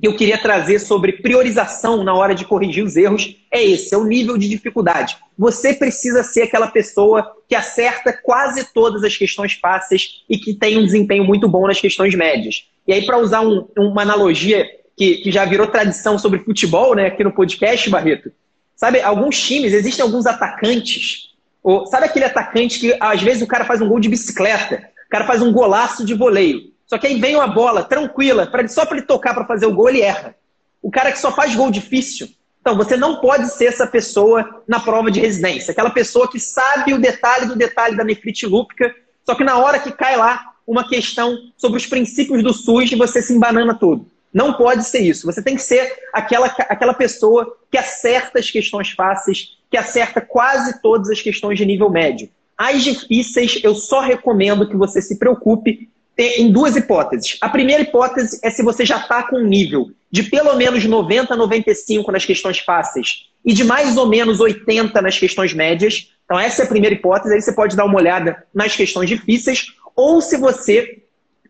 que 0.01 0.09
eu 0.09 0.17
queria 0.17 0.37
trazer 0.37 0.81
sobre 0.81 1.13
priorização 1.13 2.03
na 2.03 2.15
hora 2.15 2.35
de 2.35 2.45
corrigir 2.45 2.85
os 2.85 2.97
erros 2.97 3.37
é 3.51 3.65
esse, 3.65 3.95
é 3.95 3.99
o 3.99 4.05
nível 4.05 4.37
de 4.37 4.49
dificuldade. 4.49 5.17
Você 5.39 5.73
precisa 5.73 6.23
ser 6.23 6.43
aquela 6.43 6.67
pessoa 6.67 7.33
que 7.49 7.55
acerta 7.55 8.13
quase 8.13 8.73
todas 8.73 9.05
as 9.05 9.17
questões 9.17 9.55
fáceis 9.55 10.25
e 10.29 10.37
que 10.37 10.55
tem 10.55 10.79
um 10.79 10.85
desempenho 10.85 11.25
muito 11.25 11.49
bom 11.49 11.67
nas 11.67 11.81
questões 11.81 12.15
médias. 12.15 12.65
E 12.87 12.93
aí, 12.93 13.07
para 13.07 13.19
usar 13.19 13.41
um, 13.41 13.67
uma 13.79 14.03
analogia 14.03 14.69
que, 14.97 15.17
que, 15.19 15.31
já 15.31 15.45
virou 15.45 15.67
tradição 15.67 16.19
sobre 16.19 16.41
futebol, 16.41 16.95
né, 16.95 17.07
aqui 17.07 17.25
no 17.25 17.33
podcast, 17.33 17.89
Barreto, 17.89 18.31
sabe, 18.77 19.01
alguns 19.01 19.41
times, 19.41 19.73
existem 19.73 20.03
alguns 20.03 20.27
atacantes, 20.27 21.31
ou, 21.63 21.87
sabe 21.87 22.07
aquele 22.07 22.27
atacante 22.27 22.79
que 22.79 22.97
às 23.01 23.23
vezes 23.23 23.43
o 23.43 23.47
cara 23.47 23.65
faz 23.65 23.81
um 23.81 23.89
gol 23.89 23.99
de 23.99 24.09
bicicleta, 24.09 24.91
o 25.07 25.09
cara 25.09 25.25
faz 25.25 25.41
um 25.41 25.53
golaço 25.53 26.05
de 26.05 26.15
voleio, 26.15 26.74
só 26.87 26.99
que 26.99 27.07
aí 27.07 27.21
vem 27.21 27.37
uma 27.37 27.47
bola 27.47 27.83
tranquila, 27.83 28.47
pra, 28.47 28.67
só 28.69 28.85
para 28.85 28.99
ele 28.99 29.07
tocar 29.07 29.35
para 29.35 29.47
fazer 29.47 29.67
o 29.67 29.75
gol, 29.75 29.89
ele 29.89 30.03
erra. 30.03 30.35
O 30.83 30.91
cara 30.91 31.11
que 31.11 31.19
só 31.19 31.33
faz 31.33 31.55
gol 31.55 31.71
difícil. 31.71 32.29
Então, 32.61 32.77
você 32.77 32.97
não 32.97 33.21
pode 33.21 33.51
ser 33.53 33.67
essa 33.67 33.87
pessoa 33.87 34.63
na 34.67 34.81
prova 34.81 35.11
de 35.11 35.21
residência. 35.21 35.73
Aquela 35.73 35.91
pessoa 35.91 36.31
que 36.31 36.41
sabe 36.41 36.95
o 36.95 36.99
detalhe 36.99 37.47
do 37.47 37.57
detalhe 37.57 37.97
da 37.97 38.05
nefrite 38.05 38.47
lúpica, 38.47 38.95
só 39.25 39.35
que 39.35 39.45
na 39.45 39.59
hora 39.59 39.79
que 39.79 39.93
cai 39.93 40.17
lá 40.17 40.53
uma 40.67 40.89
questão 40.89 41.37
sobre 41.57 41.79
os 41.79 41.87
princípios 41.87 42.43
do 42.43 42.53
SUS, 42.53 42.91
você 42.93 43.21
se 43.21 43.35
embanana 43.35 43.75
tudo. 43.75 44.07
Não 44.33 44.55
pode 44.55 44.85
ser 44.85 45.01
isso. 45.01 45.27
Você 45.27 45.43
tem 45.43 45.55
que 45.55 45.63
ser 45.63 45.95
aquela, 46.13 46.47
aquela 46.47 46.95
pessoa 46.95 47.57
que 47.71 47.79
acerta 47.79 48.39
as 48.39 48.51
questões 48.51 48.91
fáceis, 48.91 49.59
que 49.71 49.77
acerta 49.77 50.21
quase 50.21 50.81
todas 50.81 51.11
as 51.11 51.21
questões 51.21 51.59
de 51.59 51.65
nível 51.65 51.91
médio. 51.91 52.31
As 52.57 52.83
difíceis, 52.83 53.61
eu 53.63 53.75
só 53.75 54.01
recomendo 54.01 54.69
que 54.69 54.77
você 54.77 55.03
se 55.03 55.19
preocupe 55.19 55.89
em 56.17 56.51
duas 56.53 56.77
hipóteses. 56.77 57.37
A 57.41 57.49
primeira 57.49 57.83
hipótese 57.83 58.39
é 58.43 58.51
se 58.51 58.63
você 58.63 58.85
já 58.85 58.99
está 58.99 59.23
com 59.23 59.37
um 59.37 59.47
nível 59.47 59.91
de 60.11 60.23
pelo 60.23 60.55
menos 60.57 60.85
90, 60.85 61.35
95 61.35 62.13
nas 62.13 62.25
questões 62.25 62.59
fáceis 62.61 63.27
e 63.45 63.53
de 63.53 63.65
mais 63.65 63.97
ou 63.97 64.07
menos 64.07 64.41
80 64.41 65.03
nas 65.03 65.19
questões 65.19 65.53
médias. 65.53 66.11
Então, 66.25 66.39
essa 66.39 66.63
é 66.63 66.65
a 66.65 66.69
primeira 66.69 66.95
hipótese. 66.95 67.35
Aí 67.35 67.41
você 67.41 67.53
pode 67.53 67.77
dar 67.77 67.85
uma 67.85 67.97
olhada 67.97 68.45
nas 68.55 68.77
questões 68.77 69.09
difíceis. 69.09 69.67
Ou 69.97 70.21
se 70.21 70.37
você 70.37 71.03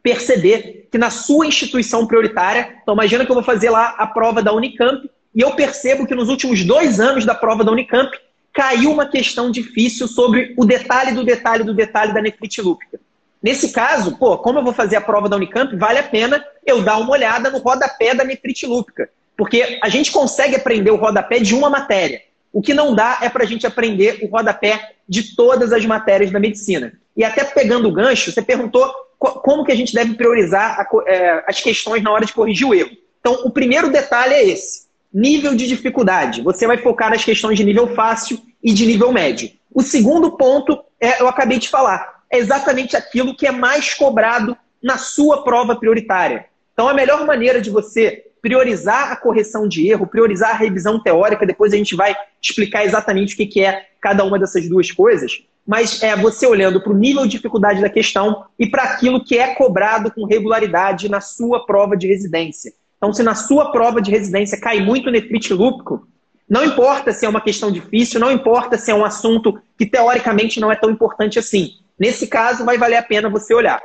perceber 0.02 0.88
que 0.90 0.98
na 0.98 1.10
sua 1.10 1.46
instituição 1.46 2.06
prioritária, 2.06 2.76
então 2.82 2.94
imagina 2.94 3.24
que 3.24 3.30
eu 3.30 3.34
vou 3.34 3.44
fazer 3.44 3.70
lá 3.70 3.94
a 3.98 4.06
prova 4.06 4.42
da 4.42 4.52
Unicamp 4.52 5.08
e 5.34 5.40
eu 5.40 5.52
percebo 5.52 6.06
que 6.06 6.14
nos 6.14 6.28
últimos 6.28 6.64
dois 6.64 7.00
anos 7.00 7.24
da 7.24 7.34
prova 7.34 7.64
da 7.64 7.72
Unicamp 7.72 8.10
caiu 8.52 8.92
uma 8.92 9.06
questão 9.06 9.50
difícil 9.50 10.06
sobre 10.06 10.54
o 10.56 10.64
detalhe 10.64 11.12
do 11.12 11.24
detalhe 11.24 11.64
do 11.64 11.74
detalhe 11.74 12.14
da 12.14 12.22
nefrite 12.22 12.62
lúpica. 12.62 13.00
Nesse 13.44 13.72
caso, 13.72 14.16
pô, 14.16 14.38
como 14.38 14.58
eu 14.58 14.64
vou 14.64 14.72
fazer 14.72 14.96
a 14.96 15.02
prova 15.02 15.28
da 15.28 15.36
Unicamp, 15.36 15.76
vale 15.76 15.98
a 15.98 16.02
pena 16.02 16.42
eu 16.64 16.80
dar 16.80 16.96
uma 16.96 17.10
olhada 17.10 17.50
no 17.50 17.58
rodapé 17.58 18.14
da 18.14 18.24
nefrite 18.24 18.64
lúpica. 18.64 19.10
Porque 19.36 19.78
a 19.82 19.90
gente 19.90 20.10
consegue 20.10 20.56
aprender 20.56 20.90
o 20.90 20.96
rodapé 20.96 21.40
de 21.40 21.54
uma 21.54 21.68
matéria. 21.68 22.22
O 22.50 22.62
que 22.62 22.72
não 22.72 22.94
dá 22.94 23.18
é 23.20 23.28
para 23.28 23.44
a 23.44 23.46
gente 23.46 23.66
aprender 23.66 24.20
o 24.22 24.28
rodapé 24.28 24.92
de 25.06 25.36
todas 25.36 25.74
as 25.74 25.84
matérias 25.84 26.30
da 26.30 26.40
medicina. 26.40 26.94
E 27.14 27.22
até 27.22 27.44
pegando 27.44 27.86
o 27.86 27.92
gancho, 27.92 28.32
você 28.32 28.40
perguntou 28.40 28.90
como 29.18 29.62
que 29.62 29.72
a 29.72 29.76
gente 29.76 29.92
deve 29.92 30.14
priorizar 30.14 30.80
a, 30.80 30.88
é, 31.06 31.44
as 31.46 31.60
questões 31.60 32.02
na 32.02 32.10
hora 32.10 32.24
de 32.24 32.32
corrigir 32.32 32.66
o 32.66 32.72
erro. 32.72 32.96
Então, 33.20 33.42
o 33.44 33.50
primeiro 33.50 33.92
detalhe 33.92 34.32
é 34.32 34.48
esse: 34.48 34.86
nível 35.12 35.54
de 35.54 35.68
dificuldade. 35.68 36.40
Você 36.40 36.66
vai 36.66 36.78
focar 36.78 37.10
nas 37.10 37.22
questões 37.22 37.58
de 37.58 37.64
nível 37.64 37.94
fácil 37.94 38.40
e 38.62 38.72
de 38.72 38.86
nível 38.86 39.12
médio. 39.12 39.50
O 39.70 39.82
segundo 39.82 40.30
ponto 40.30 40.82
é, 40.98 41.20
eu 41.20 41.28
acabei 41.28 41.58
de 41.58 41.68
falar, 41.68 42.13
exatamente 42.32 42.96
aquilo 42.96 43.36
que 43.36 43.46
é 43.46 43.50
mais 43.50 43.94
cobrado 43.94 44.56
na 44.82 44.98
sua 44.98 45.42
prova 45.42 45.76
prioritária. 45.76 46.46
Então, 46.72 46.88
a 46.88 46.94
melhor 46.94 47.24
maneira 47.26 47.60
de 47.60 47.70
você 47.70 48.24
priorizar 48.42 49.10
a 49.10 49.16
correção 49.16 49.66
de 49.66 49.88
erro, 49.88 50.06
priorizar 50.06 50.50
a 50.50 50.58
revisão 50.58 51.02
teórica, 51.02 51.46
depois 51.46 51.72
a 51.72 51.76
gente 51.76 51.96
vai 51.96 52.14
explicar 52.42 52.84
exatamente 52.84 53.34
o 53.34 53.48
que 53.48 53.64
é 53.64 53.86
cada 54.00 54.22
uma 54.22 54.38
dessas 54.38 54.68
duas 54.68 54.90
coisas, 54.90 55.42
mas 55.66 56.02
é 56.02 56.14
você 56.14 56.46
olhando 56.46 56.80
para 56.82 56.92
o 56.92 56.96
nível 56.96 57.22
de 57.22 57.30
dificuldade 57.30 57.80
da 57.80 57.88
questão 57.88 58.44
e 58.58 58.68
para 58.68 58.82
aquilo 58.82 59.24
que 59.24 59.38
é 59.38 59.54
cobrado 59.54 60.10
com 60.10 60.26
regularidade 60.26 61.08
na 61.08 61.22
sua 61.22 61.64
prova 61.64 61.96
de 61.96 62.06
residência. 62.06 62.74
Então, 62.98 63.14
se 63.14 63.22
na 63.22 63.34
sua 63.34 63.72
prova 63.72 64.02
de 64.02 64.10
residência 64.10 64.60
cai 64.60 64.80
muito 64.80 65.10
nefrite 65.10 65.54
lúpico, 65.54 66.06
não 66.48 66.62
importa 66.62 67.12
se 67.12 67.24
é 67.24 67.28
uma 67.28 67.40
questão 67.40 67.72
difícil, 67.72 68.20
não 68.20 68.30
importa 68.30 68.76
se 68.76 68.90
é 68.90 68.94
um 68.94 69.04
assunto 69.04 69.58
que 69.78 69.86
teoricamente 69.86 70.60
não 70.60 70.70
é 70.70 70.76
tão 70.76 70.90
importante 70.90 71.38
assim. 71.38 71.70
Nesse 71.98 72.26
caso, 72.26 72.64
vai 72.64 72.76
valer 72.76 72.96
a 72.96 73.02
pena 73.02 73.28
você 73.28 73.54
olhar. 73.54 73.82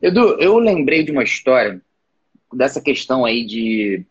Edu, 0.00 0.40
eu 0.40 0.58
lembrei 0.58 1.02
de 1.02 1.12
uma 1.12 1.22
história 1.22 1.80
dessa 2.52 2.80
questão 2.80 3.24
aí 3.24 3.44
de 3.44 4.04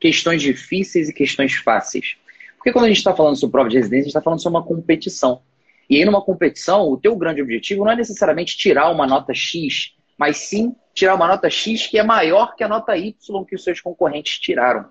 questões 0.00 0.40
difíceis 0.40 1.08
e 1.08 1.12
questões 1.12 1.54
fáceis. 1.54 2.16
Porque 2.56 2.72
quando 2.72 2.86
a 2.86 2.88
gente 2.88 2.98
está 2.98 3.14
falando 3.14 3.36
sobre 3.36 3.52
prova 3.52 3.68
de 3.68 3.76
residência, 3.76 4.02
a 4.02 4.04
gente 4.04 4.10
está 4.10 4.22
falando 4.22 4.42
sobre 4.42 4.58
uma 4.58 4.64
competição. 4.64 5.42
E 5.90 5.96
aí, 5.96 6.04
numa 6.04 6.22
competição, 6.22 6.88
o 6.88 6.96
teu 6.96 7.16
grande 7.16 7.40
objetivo 7.40 7.84
não 7.84 7.92
é 7.92 7.96
necessariamente 7.96 8.56
tirar 8.56 8.90
uma 8.90 9.06
nota 9.06 9.32
X, 9.32 9.94
mas 10.18 10.36
sim 10.38 10.74
tirar 10.92 11.14
uma 11.14 11.26
nota 11.26 11.48
X 11.48 11.86
que 11.86 11.98
é 11.98 12.02
maior 12.02 12.54
que 12.56 12.64
a 12.64 12.68
nota 12.68 12.96
Y 12.96 13.44
que 13.44 13.54
os 13.54 13.64
seus 13.64 13.80
concorrentes 13.80 14.38
tiraram. 14.38 14.86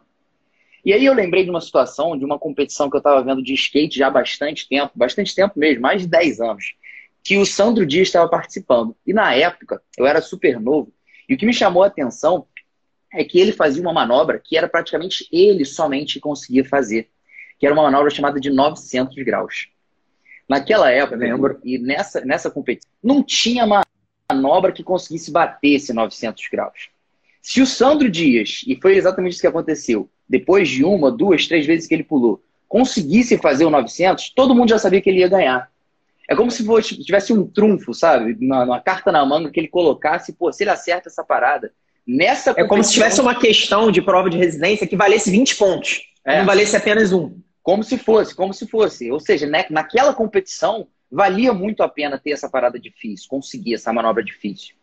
E 0.87 0.93
aí 0.93 1.03
eu 1.03 1.13
lembrei 1.13 1.43
de 1.43 1.49
uma 1.49 1.59
situação, 1.59 2.17
de 2.17 2.23
uma 2.23 2.39
competição 2.39 2.89
que 2.89 2.95
eu 2.95 2.99
estava 2.99 3.21
vendo 3.21 3.43
de 3.43 3.53
skate 3.53 3.99
já 3.99 4.07
há 4.07 4.09
bastante 4.09 4.69
tempo, 4.69 4.93
bastante 4.95 5.35
tempo 5.35 5.59
mesmo, 5.59 5.81
mais 5.81 6.03
de 6.03 6.07
10 6.07 6.39
anos, 6.39 6.75
que 7.21 7.35
o 7.35 7.45
Sandro 7.45 7.85
Dias 7.85 8.07
estava 8.07 8.29
participando. 8.29 8.95
E 9.05 9.11
na 9.11 9.33
época, 9.33 9.81
eu 9.97 10.07
era 10.07 10.21
super 10.21 10.61
novo, 10.61 10.93
e 11.27 11.33
o 11.33 11.37
que 11.37 11.45
me 11.45 11.53
chamou 11.53 11.83
a 11.83 11.87
atenção 11.87 12.47
é 13.13 13.21
que 13.25 13.37
ele 13.37 13.51
fazia 13.51 13.81
uma 13.81 13.91
manobra 13.91 14.39
que 14.41 14.57
era 14.57 14.69
praticamente 14.69 15.27
ele 15.29 15.65
somente 15.65 16.21
conseguia 16.21 16.63
fazer, 16.63 17.09
que 17.59 17.65
era 17.65 17.75
uma 17.75 17.83
manobra 17.83 18.09
chamada 18.09 18.39
de 18.39 18.49
900 18.49 19.13
graus. 19.25 19.67
Naquela 20.47 20.89
época, 20.89 21.17
lembro, 21.17 21.59
e 21.65 21.77
nessa, 21.77 22.21
nessa 22.21 22.49
competição, 22.49 22.89
não 23.03 23.21
tinha 23.21 23.67
manobra 24.31 24.71
que 24.71 24.85
conseguisse 24.85 25.31
bater 25.31 25.73
esse 25.73 25.91
900 25.91 26.47
graus. 26.49 26.87
Se 27.41 27.61
o 27.61 27.65
Sandro 27.65 28.09
Dias, 28.09 28.61
e 28.65 28.79
foi 28.81 28.95
exatamente 28.95 29.33
isso 29.33 29.41
que 29.41 29.47
aconteceu, 29.47 30.09
depois 30.29 30.67
de 30.69 30.83
uma, 30.83 31.11
duas, 31.11 31.47
três 31.47 31.65
vezes 31.65 31.87
que 31.87 31.93
ele 31.93 32.03
pulou, 32.03 32.41
conseguisse 32.67 33.37
fazer 33.37 33.65
o 33.65 33.69
900, 33.69 34.31
todo 34.31 34.53
mundo 34.53 34.69
já 34.69 34.77
sabia 34.77 35.01
que 35.01 35.09
ele 35.09 35.19
ia 35.19 35.27
ganhar. 35.27 35.69
É 36.29 36.35
como 36.35 36.51
se 36.51 36.65
fosse, 36.65 37.01
tivesse 37.01 37.31
um 37.31 37.47
trunfo, 37.47 37.93
sabe? 37.93 38.37
Uma, 38.41 38.63
uma, 38.65 38.81
carta 38.81 39.11
na 39.11 39.25
manga 39.25 39.49
que 39.49 39.59
ele 39.59 39.69
colocasse, 39.69 40.33
pô, 40.33 40.51
se 40.51 40.63
ele 40.63 40.71
acerta 40.71 41.07
essa 41.07 41.23
parada. 41.23 41.71
Nessa 42.05 42.53
É 42.57 42.65
como 42.65 42.83
se 42.83 42.93
tivesse 42.93 43.21
uma 43.21 43.35
questão 43.35 43.89
de 43.91 44.01
prova 44.01 44.29
de 44.29 44.37
residência 44.37 44.87
que 44.87 44.95
valesse 44.95 45.31
20 45.31 45.55
pontos. 45.55 46.01
É. 46.25 46.39
Não 46.39 46.45
valesse 46.45 46.75
apenas 46.75 47.13
um. 47.13 47.39
Como 47.63 47.83
se 47.83 47.97
fosse, 47.97 48.35
como 48.35 48.53
se 48.53 48.67
fosse. 48.67 49.09
Ou 49.09 49.19
seja, 49.19 49.45
né, 49.45 49.65
naquela 49.69 50.13
competição, 50.13 50.87
valia 51.09 51.53
muito 51.53 51.81
a 51.81 51.87
pena 51.89 52.17
ter 52.17 52.31
essa 52.31 52.49
parada 52.49 52.77
difícil, 52.77 53.27
conseguir 53.29 53.75
essa 53.75 53.93
manobra 53.93 54.23
difícil. 54.23 54.75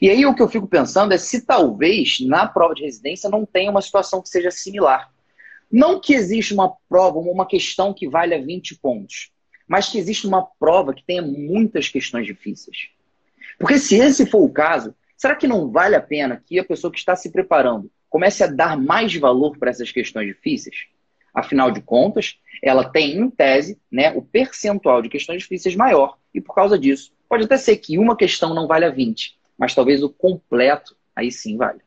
E 0.00 0.10
aí 0.10 0.26
o 0.26 0.34
que 0.34 0.42
eu 0.42 0.48
fico 0.48 0.66
pensando 0.66 1.12
é 1.12 1.18
se 1.18 1.42
talvez 1.46 2.20
na 2.20 2.46
prova 2.46 2.74
de 2.74 2.82
residência 2.82 3.30
não 3.30 3.46
tenha 3.46 3.70
uma 3.70 3.82
situação 3.82 4.20
que 4.20 4.28
seja 4.28 4.50
similar. 4.50 5.10
Não 5.70 6.00
que 6.00 6.14
exista 6.14 6.52
uma 6.52 6.74
prova, 6.88 7.18
uma 7.18 7.46
questão 7.46 7.94
que 7.94 8.08
valha 8.08 8.44
20 8.44 8.78
pontos, 8.80 9.30
mas 9.68 9.88
que 9.88 9.98
exista 9.98 10.26
uma 10.26 10.44
prova 10.58 10.92
que 10.92 11.04
tenha 11.04 11.22
muitas 11.22 11.88
questões 11.88 12.26
difíceis. 12.26 12.88
Porque 13.58 13.78
se 13.78 13.96
esse 13.96 14.26
for 14.26 14.42
o 14.42 14.52
caso, 14.52 14.94
será 15.16 15.36
que 15.36 15.46
não 15.46 15.70
vale 15.70 15.94
a 15.94 16.00
pena 16.00 16.42
que 16.44 16.58
a 16.58 16.64
pessoa 16.64 16.90
que 16.90 16.98
está 16.98 17.14
se 17.14 17.30
preparando 17.30 17.90
comece 18.08 18.42
a 18.42 18.48
dar 18.48 18.76
mais 18.76 19.14
valor 19.14 19.56
para 19.58 19.70
essas 19.70 19.92
questões 19.92 20.26
difíceis? 20.26 20.86
Afinal 21.32 21.70
de 21.70 21.80
contas, 21.80 22.36
ela 22.62 22.84
tem, 22.84 23.16
em 23.16 23.30
tese, 23.30 23.78
né, 23.90 24.12
o 24.12 24.22
percentual 24.22 25.00
de 25.00 25.08
questões 25.08 25.42
difíceis 25.42 25.76
maior. 25.76 26.18
E 26.34 26.40
por 26.40 26.54
causa 26.54 26.78
disso, 26.78 27.12
pode 27.28 27.44
até 27.44 27.56
ser 27.56 27.76
que 27.76 27.96
uma 27.98 28.16
questão 28.16 28.52
não 28.52 28.66
valha 28.66 28.90
20, 28.90 29.38
mas 29.60 29.74
talvez 29.74 30.02
o 30.02 30.08
completo 30.08 30.96
aí 31.14 31.30
sim 31.30 31.58
vale. 31.58 31.80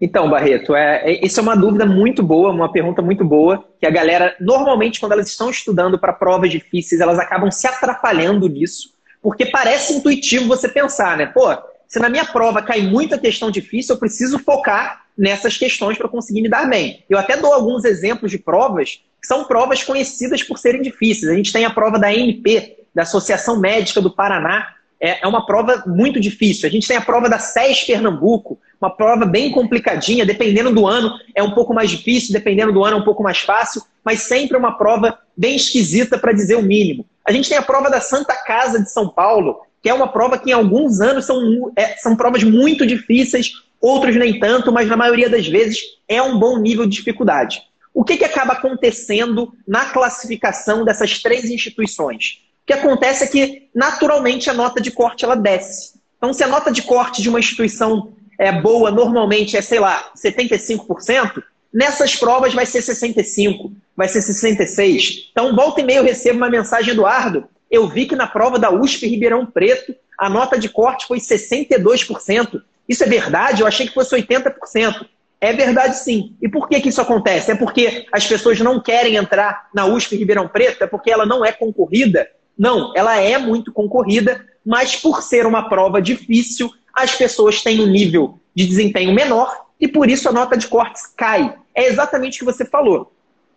Então, 0.00 0.30
Barreto, 0.30 0.76
é, 0.76 1.02
é, 1.02 1.26
isso 1.26 1.40
é 1.40 1.42
uma 1.42 1.56
dúvida 1.56 1.84
muito 1.84 2.22
boa, 2.22 2.52
uma 2.52 2.70
pergunta 2.70 3.02
muito 3.02 3.24
boa, 3.24 3.64
que 3.80 3.86
a 3.86 3.90
galera, 3.90 4.36
normalmente, 4.38 5.00
quando 5.00 5.10
elas 5.10 5.26
estão 5.26 5.50
estudando 5.50 5.98
para 5.98 6.12
provas 6.12 6.52
difíceis, 6.52 7.00
elas 7.00 7.18
acabam 7.18 7.50
se 7.50 7.66
atrapalhando 7.66 8.48
nisso, 8.48 8.94
porque 9.20 9.46
parece 9.46 9.94
intuitivo 9.94 10.46
você 10.46 10.68
pensar, 10.68 11.16
né? 11.16 11.26
Pô, 11.26 11.48
se 11.88 11.98
na 11.98 12.08
minha 12.08 12.24
prova 12.24 12.62
cai 12.62 12.82
muita 12.82 13.18
questão 13.18 13.50
difícil, 13.50 13.96
eu 13.96 13.98
preciso 13.98 14.38
focar 14.38 15.04
nessas 15.16 15.56
questões 15.56 15.98
para 15.98 16.08
conseguir 16.08 16.42
me 16.42 16.48
dar 16.48 16.70
bem. 16.70 17.02
Eu 17.10 17.18
até 17.18 17.36
dou 17.36 17.52
alguns 17.52 17.84
exemplos 17.84 18.30
de 18.30 18.38
provas 18.38 19.02
que 19.20 19.26
são 19.26 19.42
provas 19.44 19.82
conhecidas 19.82 20.44
por 20.44 20.58
serem 20.58 20.80
difíceis. 20.80 21.32
A 21.32 21.34
gente 21.34 21.52
tem 21.52 21.64
a 21.64 21.70
prova 21.70 21.98
da 21.98 22.06
ANP, 22.06 22.76
da 22.94 23.02
Associação 23.02 23.58
Médica 23.58 24.00
do 24.00 24.14
Paraná, 24.14 24.68
é, 25.00 25.24
é 25.24 25.26
uma 25.26 25.46
prova 25.46 25.84
muito 25.86 26.20
difícil. 26.20 26.68
A 26.68 26.72
gente 26.72 26.88
tem 26.88 26.96
a 26.96 27.02
prova 27.02 27.28
da 27.28 27.38
SES 27.38 27.84
Pernambuco, 27.84 28.58
uma 28.80 28.90
prova 28.90 29.24
bem 29.24 29.50
complicadinha, 29.50 30.26
dependendo 30.26 30.72
do 30.72 30.86
ano 30.86 31.12
é 31.34 31.42
um 31.42 31.52
pouco 31.52 31.74
mais 31.74 31.90
difícil, 31.90 32.32
dependendo 32.32 32.72
do 32.72 32.84
ano 32.84 32.96
é 32.96 33.00
um 33.00 33.04
pouco 33.04 33.22
mais 33.22 33.38
fácil, 33.38 33.82
mas 34.04 34.22
sempre 34.22 34.56
uma 34.56 34.76
prova 34.76 35.18
bem 35.36 35.56
esquisita 35.56 36.18
para 36.18 36.32
dizer 36.32 36.56
o 36.56 36.62
mínimo. 36.62 37.06
A 37.24 37.32
gente 37.32 37.48
tem 37.48 37.58
a 37.58 37.62
prova 37.62 37.90
da 37.90 38.00
Santa 38.00 38.34
Casa 38.34 38.82
de 38.82 38.90
São 38.90 39.08
Paulo, 39.08 39.60
que 39.82 39.88
é 39.88 39.94
uma 39.94 40.08
prova 40.08 40.38
que 40.38 40.50
em 40.50 40.54
alguns 40.54 41.00
anos 41.00 41.24
são, 41.24 41.72
é, 41.76 41.96
são 41.96 42.16
provas 42.16 42.42
muito 42.42 42.86
difíceis, 42.86 43.52
outros 43.80 44.16
nem 44.16 44.38
tanto, 44.40 44.72
mas 44.72 44.88
na 44.88 44.96
maioria 44.96 45.28
das 45.28 45.46
vezes 45.46 45.78
é 46.08 46.20
um 46.20 46.38
bom 46.38 46.58
nível 46.58 46.86
de 46.86 46.96
dificuldade. 46.96 47.62
O 47.94 48.04
que, 48.04 48.16
que 48.16 48.24
acaba 48.24 48.52
acontecendo 48.52 49.52
na 49.66 49.86
classificação 49.86 50.84
dessas 50.84 51.20
três 51.20 51.44
instituições? 51.46 52.40
Que 52.68 52.74
acontece 52.74 53.24
é 53.24 53.26
que, 53.26 53.70
naturalmente, 53.74 54.50
a 54.50 54.52
nota 54.52 54.78
de 54.78 54.90
corte 54.90 55.24
ela 55.24 55.34
desce. 55.34 55.94
Então, 56.18 56.34
se 56.34 56.44
a 56.44 56.46
nota 56.46 56.70
de 56.70 56.82
corte 56.82 57.22
de 57.22 57.30
uma 57.30 57.38
instituição 57.38 58.12
é 58.38 58.52
boa, 58.52 58.90
normalmente 58.90 59.56
é, 59.56 59.62
sei 59.62 59.80
lá, 59.80 60.12
75%, 60.14 61.42
nessas 61.72 62.14
provas 62.14 62.52
vai 62.52 62.66
ser 62.66 62.80
65%, 62.80 63.72
vai 63.96 64.06
ser 64.06 64.18
66%. 64.18 65.30
Então, 65.32 65.56
volta 65.56 65.80
e 65.80 65.84
meia 65.84 65.96
eu 65.96 66.04
recebo 66.04 66.36
uma 66.36 66.50
mensagem, 66.50 66.92
Eduardo, 66.92 67.48
eu 67.70 67.88
vi 67.88 68.04
que 68.04 68.14
na 68.14 68.26
prova 68.26 68.58
da 68.58 68.70
USP 68.70 69.06
Ribeirão 69.06 69.46
Preto, 69.46 69.94
a 70.18 70.28
nota 70.28 70.58
de 70.58 70.68
corte 70.68 71.06
foi 71.06 71.18
62%. 71.18 72.62
Isso 72.86 73.02
é 73.02 73.06
verdade? 73.06 73.62
Eu 73.62 73.66
achei 73.66 73.88
que 73.88 73.94
fosse 73.94 74.14
80%. 74.14 75.06
É 75.40 75.54
verdade 75.54 75.96
sim. 75.96 76.36
E 76.42 76.50
por 76.50 76.68
que, 76.68 76.82
que 76.82 76.90
isso 76.90 77.00
acontece? 77.00 77.50
É 77.50 77.54
porque 77.54 78.06
as 78.12 78.26
pessoas 78.26 78.60
não 78.60 78.78
querem 78.78 79.16
entrar 79.16 79.68
na 79.74 79.86
USP 79.86 80.16
Ribeirão 80.16 80.48
Preto? 80.48 80.82
É 80.82 80.86
porque 80.86 81.10
ela 81.10 81.24
não 81.24 81.42
é 81.42 81.50
concorrida? 81.50 82.28
Não, 82.58 82.92
ela 82.96 83.16
é 83.16 83.38
muito 83.38 83.72
concorrida, 83.72 84.44
mas 84.66 84.96
por 84.96 85.22
ser 85.22 85.46
uma 85.46 85.68
prova 85.68 86.02
difícil, 86.02 86.70
as 86.92 87.14
pessoas 87.14 87.62
têm 87.62 87.80
um 87.80 87.86
nível 87.86 88.38
de 88.54 88.66
desempenho 88.66 89.14
menor 89.14 89.66
e 89.80 89.86
por 89.86 90.10
isso 90.10 90.28
a 90.28 90.32
nota 90.32 90.56
de 90.56 90.66
cortes 90.66 91.06
cai. 91.16 91.54
É 91.74 91.86
exatamente 91.86 92.36
o 92.36 92.38
que 92.40 92.44
você 92.44 92.64
falou. 92.64 93.12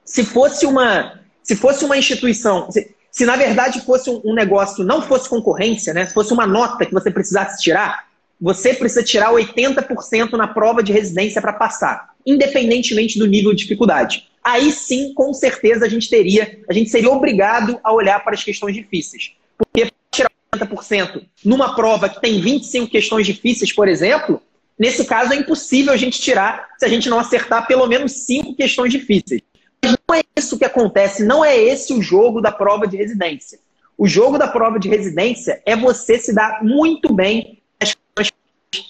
Se 0.05 0.23
fosse 0.23 0.65
uma, 0.65 1.19
se 1.41 1.55
fosse 1.55 1.83
uma 1.83 1.97
instituição, 1.97 2.69
se, 2.69 2.95
se 3.09 3.25
na 3.25 3.35
verdade 3.35 3.81
fosse 3.81 4.09
um, 4.23 4.33
negócio, 4.33 4.85
não 4.85 5.01
fosse 5.01 5.27
concorrência, 5.27 5.93
né? 5.93 6.05
Se 6.05 6.13
fosse 6.13 6.31
uma 6.31 6.45
nota 6.45 6.85
que 6.85 6.93
você 6.93 7.09
precisasse 7.09 7.61
tirar, 7.61 8.07
você 8.39 8.73
precisa 8.73 9.03
tirar 9.03 9.31
80% 9.31 10.31
na 10.33 10.47
prova 10.47 10.83
de 10.83 10.93
residência 10.93 11.41
para 11.41 11.53
passar, 11.53 12.09
independentemente 12.25 13.17
do 13.17 13.25
nível 13.25 13.51
de 13.51 13.63
dificuldade. 13.63 14.30
Aí 14.43 14.71
sim, 14.71 15.13
com 15.13 15.33
certeza, 15.33 15.85
a 15.85 15.89
gente 15.89 16.09
teria, 16.09 16.59
a 16.67 16.73
gente 16.73 16.89
seria 16.89 17.11
obrigado 17.11 17.79
a 17.83 17.93
olhar 17.93 18.23
para 18.23 18.33
as 18.33 18.43
questões 18.43 18.75
difíceis. 18.75 19.33
Porque 19.57 19.91
tirar 20.09 20.31
80% 20.55 21.23
numa 21.45 21.75
prova 21.75 22.09
que 22.09 22.19
tem 22.19 22.41
25 22.41 22.89
questões 22.89 23.25
difíceis, 23.27 23.71
por 23.71 23.87
exemplo, 23.87 24.41
nesse 24.77 25.05
caso 25.05 25.33
é 25.33 25.35
impossível 25.35 25.93
a 25.93 25.97
gente 25.97 26.19
tirar 26.19 26.69
se 26.77 26.85
a 26.85 26.89
gente 26.89 27.07
não 27.09 27.19
acertar 27.19 27.67
pelo 27.67 27.85
menos 27.85 28.25
cinco 28.25 28.55
questões 28.55 28.91
difíceis. 28.91 29.41
Mas 29.83 29.95
não 30.07 30.15
é 30.15 30.21
isso 30.35 30.57
que 30.57 30.65
acontece, 30.65 31.23
não 31.23 31.45
é 31.45 31.55
esse 31.57 31.93
o 31.93 32.01
jogo 32.01 32.41
da 32.41 32.51
prova 32.51 32.87
de 32.87 32.97
residência. 32.97 33.59
O 33.97 34.07
jogo 34.07 34.39
da 34.39 34.47
prova 34.47 34.79
de 34.79 34.89
residência 34.89 35.61
é 35.65 35.75
você 35.75 36.17
se 36.17 36.33
dar 36.33 36.63
muito 36.63 37.13
bem 37.13 37.61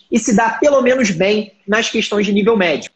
e 0.09 0.19
se 0.19 0.35
dá 0.35 0.51
pelo 0.51 0.81
menos 0.81 1.11
bem 1.11 1.53
nas 1.67 1.89
questões 1.89 2.25
de 2.25 2.33
nível 2.33 2.55
médio. 2.55 2.91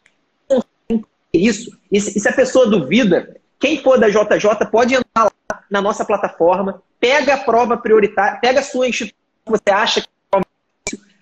Isso, 1.36 1.76
e 1.90 2.00
se 2.00 2.28
a 2.28 2.32
pessoa 2.32 2.66
duvida, 2.66 3.36
quem 3.58 3.82
for 3.82 3.98
da 3.98 4.08
JJ 4.08 4.66
pode 4.70 4.94
entrar 4.94 5.24
lá 5.24 5.62
na 5.70 5.80
nossa 5.80 6.04
plataforma, 6.04 6.82
pega 7.00 7.34
a 7.34 7.38
prova 7.38 7.76
prioritária, 7.76 8.38
pega 8.40 8.60
a 8.60 8.62
sua 8.62 8.88
instituição 8.88 9.16
que 9.44 9.50
você 9.50 9.70
acha 9.70 10.00
que 10.00 10.08
é 10.08 10.40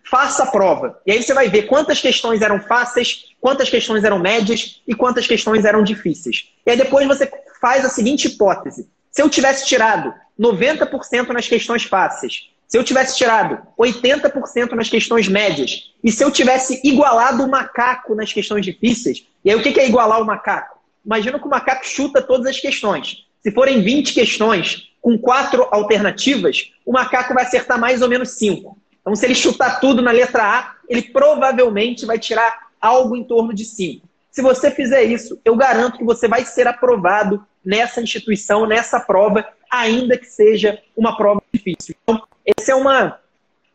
faça 0.04 0.44
a 0.44 0.46
prova. 0.46 1.00
E 1.06 1.12
aí 1.12 1.22
você 1.22 1.34
vai 1.34 1.48
ver 1.48 1.64
quantas 1.64 2.00
questões 2.00 2.40
eram 2.40 2.60
fáceis, 2.60 3.34
quantas 3.40 3.68
questões 3.68 4.04
eram 4.04 4.18
médias 4.18 4.80
e 4.86 4.94
quantas 4.94 5.26
questões 5.26 5.64
eram 5.64 5.82
difíceis. 5.82 6.50
E 6.64 6.70
aí 6.70 6.76
depois 6.76 7.06
você 7.06 7.30
faz 7.60 7.84
a 7.84 7.88
seguinte 7.88 8.28
hipótese. 8.28 8.88
Se 9.10 9.22
eu 9.22 9.28
tivesse 9.28 9.66
tirado 9.66 10.14
90% 10.38 11.28
nas 11.28 11.48
questões 11.48 11.84
fáceis 11.84 12.50
se 12.68 12.78
eu 12.78 12.84
tivesse 12.84 13.16
tirado 13.16 13.58
80% 13.78 14.72
nas 14.72 14.88
questões 14.88 15.28
médias 15.28 15.92
e 16.02 16.10
se 16.10 16.24
eu 16.24 16.30
tivesse 16.30 16.80
igualado 16.84 17.44
o 17.44 17.48
macaco 17.48 18.14
nas 18.14 18.32
questões 18.32 18.64
difíceis, 18.64 19.26
e 19.44 19.50
aí 19.50 19.56
o 19.56 19.62
que 19.62 19.78
é 19.78 19.86
igualar 19.86 20.20
o 20.20 20.24
macaco? 20.24 20.78
Imagina 21.04 21.38
que 21.38 21.46
o 21.46 21.50
macaco 21.50 21.86
chuta 21.86 22.22
todas 22.22 22.46
as 22.46 22.58
questões. 22.58 23.24
Se 23.42 23.52
forem 23.52 23.82
20 23.82 24.14
questões 24.14 24.88
com 25.02 25.18
quatro 25.18 25.68
alternativas, 25.70 26.72
o 26.84 26.92
macaco 26.92 27.34
vai 27.34 27.44
acertar 27.44 27.78
mais 27.78 28.00
ou 28.00 28.08
menos 28.08 28.30
5. 28.30 28.78
Então, 29.00 29.14
se 29.14 29.26
ele 29.26 29.34
chutar 29.34 29.80
tudo 29.80 30.00
na 30.00 30.10
letra 30.10 30.42
A, 30.42 30.74
ele 30.88 31.02
provavelmente 31.02 32.06
vai 32.06 32.18
tirar 32.18 32.68
algo 32.80 33.14
em 33.14 33.22
torno 33.22 33.52
de 33.52 33.66
5. 33.66 34.08
Se 34.30 34.40
você 34.40 34.70
fizer 34.70 35.04
isso, 35.04 35.38
eu 35.44 35.54
garanto 35.54 35.98
que 35.98 36.04
você 36.04 36.26
vai 36.26 36.44
ser 36.44 36.66
aprovado 36.66 37.46
nessa 37.62 38.00
instituição, 38.00 38.66
nessa 38.66 38.98
prova, 38.98 39.46
ainda 39.70 40.16
que 40.16 40.26
seja 40.26 40.78
uma 40.96 41.16
prova 41.16 41.42
difícil. 41.52 41.94
Então, 42.02 42.22
essa 42.46 42.72
é 42.72 42.74
uma, 42.74 43.18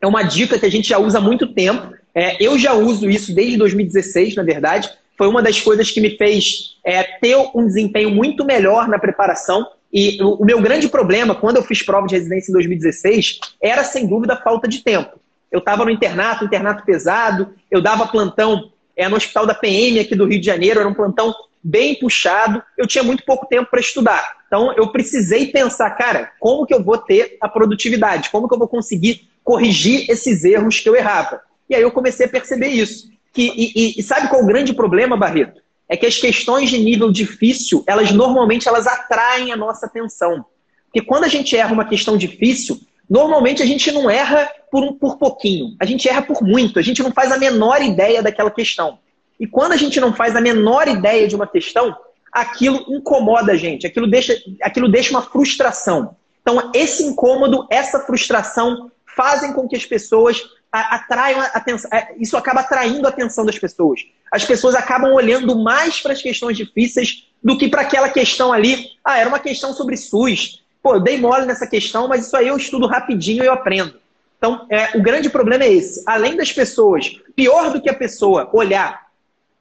é 0.00 0.06
uma 0.06 0.22
dica 0.22 0.58
que 0.58 0.66
a 0.66 0.70
gente 0.70 0.88
já 0.88 0.98
usa 0.98 1.18
há 1.18 1.20
muito 1.20 1.46
tempo. 1.52 1.94
É, 2.14 2.42
eu 2.42 2.58
já 2.58 2.72
uso 2.72 3.08
isso 3.08 3.34
desde 3.34 3.56
2016, 3.56 4.36
na 4.36 4.42
verdade. 4.42 4.90
Foi 5.16 5.28
uma 5.28 5.42
das 5.42 5.60
coisas 5.60 5.90
que 5.90 6.00
me 6.00 6.16
fez 6.16 6.76
é, 6.84 7.02
ter 7.02 7.36
um 7.54 7.66
desempenho 7.66 8.10
muito 8.10 8.44
melhor 8.44 8.88
na 8.88 8.98
preparação. 8.98 9.66
E 9.92 10.22
o, 10.22 10.44
meu 10.44 10.60
grande 10.60 10.88
problema, 10.88 11.34
quando 11.34 11.56
eu 11.56 11.62
fiz 11.62 11.82
prova 11.82 12.06
de 12.06 12.14
residência 12.14 12.50
em 12.50 12.54
2016, 12.54 13.40
era 13.60 13.84
sem 13.84 14.06
dúvida 14.06 14.34
a 14.34 14.40
falta 14.40 14.68
de 14.68 14.82
tempo. 14.82 15.18
Eu 15.50 15.58
estava 15.58 15.84
no 15.84 15.90
internato, 15.90 16.44
internato 16.44 16.84
pesado, 16.84 17.52
eu 17.70 17.82
dava 17.82 18.06
plantão 18.06 18.70
é, 18.96 19.08
no 19.08 19.16
hospital 19.16 19.46
da 19.46 19.54
PM 19.54 19.98
aqui 19.98 20.14
do 20.14 20.26
Rio 20.26 20.40
de 20.40 20.46
Janeiro, 20.46 20.78
era 20.78 20.88
um 20.88 20.94
plantão 20.94 21.34
bem 21.62 21.96
puxado, 21.96 22.62
eu 22.78 22.86
tinha 22.86 23.02
muito 23.02 23.24
pouco 23.24 23.46
tempo 23.46 23.68
para 23.68 23.80
estudar. 23.80 24.39
Então 24.50 24.72
eu 24.72 24.88
precisei 24.88 25.46
pensar, 25.46 25.88
cara, 25.90 26.32
como 26.40 26.66
que 26.66 26.74
eu 26.74 26.82
vou 26.82 26.98
ter 26.98 27.38
a 27.40 27.48
produtividade? 27.48 28.30
Como 28.30 28.48
que 28.48 28.54
eu 28.54 28.58
vou 28.58 28.66
conseguir 28.66 29.28
corrigir 29.44 30.10
esses 30.10 30.42
erros 30.42 30.80
que 30.80 30.88
eu 30.88 30.96
errava? 30.96 31.40
E 31.68 31.74
aí 31.76 31.80
eu 31.80 31.92
comecei 31.92 32.26
a 32.26 32.28
perceber 32.28 32.66
isso. 32.66 33.08
Que, 33.32 33.44
e, 33.46 33.94
e 33.96 34.02
sabe 34.02 34.28
qual 34.28 34.40
é 34.40 34.44
o 34.44 34.46
grande 34.48 34.72
problema, 34.72 35.16
Barreto? 35.16 35.62
É 35.88 35.96
que 35.96 36.04
as 36.04 36.18
questões 36.18 36.68
de 36.68 36.78
nível 36.78 37.12
difícil, 37.12 37.84
elas 37.86 38.10
normalmente 38.10 38.66
elas 38.66 38.88
atraem 38.88 39.52
a 39.52 39.56
nossa 39.56 39.86
atenção. 39.86 40.44
Porque 40.86 41.00
quando 41.00 41.24
a 41.24 41.28
gente 41.28 41.56
erra 41.56 41.72
uma 41.72 41.84
questão 41.84 42.16
difícil, 42.16 42.80
normalmente 43.08 43.62
a 43.62 43.66
gente 43.66 43.92
não 43.92 44.10
erra 44.10 44.50
por, 44.68 44.82
um, 44.82 44.92
por 44.92 45.16
pouquinho, 45.16 45.76
a 45.78 45.84
gente 45.84 46.08
erra 46.08 46.22
por 46.22 46.42
muito, 46.42 46.80
a 46.80 46.82
gente 46.82 47.04
não 47.04 47.12
faz 47.12 47.30
a 47.30 47.38
menor 47.38 47.80
ideia 47.82 48.20
daquela 48.20 48.50
questão. 48.50 48.98
E 49.38 49.46
quando 49.46 49.72
a 49.72 49.76
gente 49.76 50.00
não 50.00 50.12
faz 50.12 50.34
a 50.34 50.40
menor 50.40 50.88
ideia 50.88 51.28
de 51.28 51.36
uma 51.36 51.46
questão, 51.46 51.96
aquilo 52.32 52.84
incomoda 52.88 53.52
a 53.52 53.56
gente, 53.56 53.86
aquilo 53.86 54.06
deixa, 54.06 54.36
aquilo 54.62 54.88
deixa 54.88 55.10
uma 55.10 55.22
frustração. 55.22 56.16
Então, 56.42 56.70
esse 56.74 57.02
incômodo, 57.02 57.66
essa 57.70 58.00
frustração 58.00 58.90
fazem 59.16 59.52
com 59.52 59.68
que 59.68 59.76
as 59.76 59.84
pessoas 59.84 60.42
atraiam 60.72 61.40
a 61.40 61.46
atenção. 61.46 61.90
É, 61.92 62.14
isso 62.18 62.36
acaba 62.36 62.60
atraindo 62.60 63.06
a 63.06 63.10
atenção 63.10 63.44
das 63.44 63.58
pessoas. 63.58 64.00
As 64.30 64.44
pessoas 64.44 64.74
acabam 64.74 65.12
olhando 65.12 65.56
mais 65.56 66.00
para 66.00 66.12
as 66.12 66.22
questões 66.22 66.56
difíceis 66.56 67.26
do 67.42 67.58
que 67.58 67.68
para 67.68 67.82
aquela 67.82 68.08
questão 68.08 68.52
ali. 68.52 68.90
Ah, 69.04 69.18
era 69.18 69.28
uma 69.28 69.40
questão 69.40 69.72
sobre 69.72 69.96
SUS. 69.96 70.62
Pô, 70.82 70.94
eu 70.94 71.00
dei 71.00 71.18
mole 71.18 71.44
nessa 71.44 71.66
questão, 71.66 72.08
mas 72.08 72.26
isso 72.26 72.36
aí 72.36 72.48
eu 72.48 72.56
estudo 72.56 72.86
rapidinho 72.86 73.42
e 73.42 73.46
eu 73.46 73.52
aprendo. 73.52 73.94
Então, 74.38 74.66
é, 74.70 74.96
o 74.96 75.02
grande 75.02 75.28
problema 75.28 75.64
é 75.64 75.72
esse. 75.72 76.02
Além 76.06 76.36
das 76.36 76.50
pessoas, 76.52 77.20
pior 77.36 77.70
do 77.72 77.80
que 77.80 77.90
a 77.90 77.94
pessoa 77.94 78.48
olhar 78.52 79.09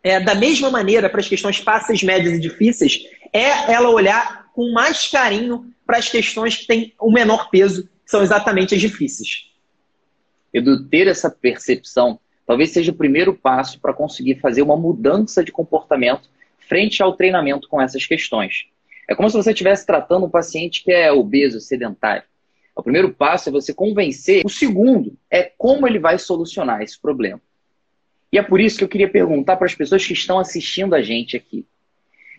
é, 0.04 0.20
da 0.20 0.36
mesma 0.36 0.70
maneira 0.70 1.10
para 1.10 1.20
as 1.20 1.28
questões 1.28 1.58
fáceis, 1.58 2.04
médias 2.04 2.34
e 2.34 2.40
difíceis, 2.40 3.04
é 3.34 3.72
ela 3.72 3.90
olhar 3.90 4.50
com 4.54 4.72
mais 4.72 5.08
carinho 5.08 5.72
para 5.86 5.98
as 5.98 6.10
questões 6.10 6.58
que 6.58 6.68
têm 6.68 6.94
o 7.00 7.12
menor 7.12 7.50
peso, 7.50 7.84
que 7.84 8.12
são 8.12 8.22
exatamente 8.22 8.76
as 8.76 8.82
difíceis. 8.82 9.50
Edu, 10.54 10.86
ter 10.86 11.08
essa 11.08 11.30
percepção 11.30 12.20
talvez 12.50 12.72
seja 12.72 12.92
o 12.92 12.96
primeiro 12.96 13.36
passo 13.36 13.80
para 13.80 13.94
conseguir 13.94 14.40
fazer 14.40 14.64
uma 14.64 14.76
mudança 14.76 15.44
de 15.44 15.52
comportamento 15.52 16.28
frente 16.68 17.04
ao 17.04 17.14
treinamento 17.14 17.68
com 17.68 17.80
essas 17.80 18.08
questões. 18.08 18.66
É 19.08 19.14
como 19.14 19.30
se 19.30 19.38
você 19.38 19.52
estivesse 19.52 19.86
tratando 19.86 20.26
um 20.26 20.30
paciente 20.32 20.84
que 20.84 20.92
é 20.92 21.12
obeso, 21.12 21.60
sedentário. 21.60 22.24
O 22.76 22.82
primeiro 22.82 23.14
passo 23.14 23.50
é 23.50 23.52
você 23.52 23.72
convencer. 23.72 24.44
O 24.44 24.50
segundo 24.50 25.16
é 25.30 25.44
como 25.44 25.88
ele 25.88 26.00
vai 26.00 26.18
solucionar 26.18 26.82
esse 26.82 27.00
problema. 27.00 27.40
E 28.32 28.38
é 28.38 28.44
por 28.44 28.62
isso 28.62 28.78
que 28.78 28.84
eu 28.84 28.90
queria 28.90 29.10
perguntar 29.10 29.58
para 29.58 29.66
as 29.66 29.76
pessoas 29.76 30.06
que 30.06 30.14
estão 30.14 30.40
assistindo 30.40 30.94
a 30.94 31.02
gente 31.02 31.36
aqui. 31.36 31.66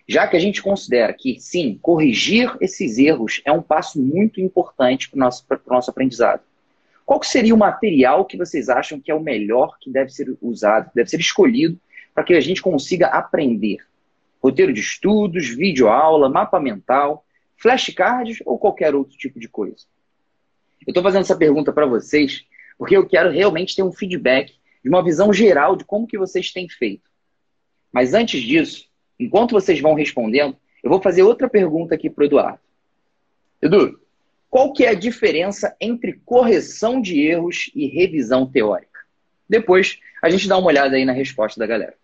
Já 0.08 0.26
que 0.26 0.36
a 0.36 0.40
gente 0.40 0.62
considera 0.62 1.12
que, 1.12 1.38
sim, 1.40 1.78
corrigir 1.80 2.56
esses 2.60 2.98
erros 2.98 3.40
é 3.44 3.52
um 3.52 3.62
passo 3.62 4.00
muito 4.00 4.40
importante 4.40 5.08
para 5.08 5.16
o 5.16 5.20
nosso, 5.20 5.46
nosso 5.66 5.90
aprendizado. 5.90 6.42
Qual 7.04 7.22
seria 7.22 7.54
o 7.54 7.58
material 7.58 8.24
que 8.24 8.36
vocês 8.36 8.68
acham 8.68 9.00
que 9.00 9.10
é 9.10 9.14
o 9.14 9.20
melhor 9.20 9.76
que 9.80 9.90
deve 9.90 10.10
ser 10.10 10.36
usado, 10.40 10.90
deve 10.94 11.10
ser 11.10 11.18
escolhido 11.18 11.78
para 12.14 12.22
que 12.22 12.34
a 12.34 12.40
gente 12.40 12.62
consiga 12.62 13.08
aprender? 13.08 13.78
Roteiro 14.42 14.72
de 14.72 14.80
estudos, 14.80 15.48
videoaula, 15.48 16.28
mapa 16.28 16.60
mental, 16.60 17.24
flashcards 17.56 18.38
ou 18.46 18.58
qualquer 18.58 18.94
outro 18.94 19.16
tipo 19.16 19.38
de 19.40 19.48
coisa? 19.48 19.84
Eu 20.86 20.92
estou 20.92 21.02
fazendo 21.02 21.22
essa 21.22 21.36
pergunta 21.36 21.72
para 21.72 21.84
vocês 21.84 22.44
porque 22.78 22.96
eu 22.96 23.06
quero 23.06 23.30
realmente 23.30 23.76
ter 23.76 23.82
um 23.82 23.92
feedback 23.92 24.54
de 24.82 24.88
uma 24.88 25.02
visão 25.02 25.32
geral 25.32 25.76
de 25.76 25.84
como 25.84 26.06
que 26.06 26.18
vocês 26.18 26.52
têm 26.52 26.68
feito. 26.68 27.08
Mas 27.92 28.14
antes 28.14 28.40
disso, 28.40 28.86
enquanto 29.18 29.52
vocês 29.52 29.80
vão 29.80 29.94
respondendo, 29.94 30.56
eu 30.82 30.90
vou 30.90 31.00
fazer 31.00 31.22
outra 31.22 31.48
pergunta 31.48 31.94
aqui 31.94 32.08
para 32.08 32.22
o 32.22 32.26
Eduardo. 32.26 32.60
Edu, 33.60 34.00
qual 34.48 34.72
que 34.72 34.84
é 34.84 34.88
a 34.88 34.94
diferença 34.94 35.76
entre 35.80 36.20
correção 36.24 37.00
de 37.00 37.20
erros 37.20 37.70
e 37.74 37.86
revisão 37.86 38.46
teórica? 38.46 39.00
Depois 39.48 39.98
a 40.22 40.30
gente 40.30 40.48
dá 40.48 40.56
uma 40.56 40.68
olhada 40.68 40.96
aí 40.96 41.04
na 41.04 41.12
resposta 41.12 41.58
da 41.58 41.66
galera. 41.66 41.94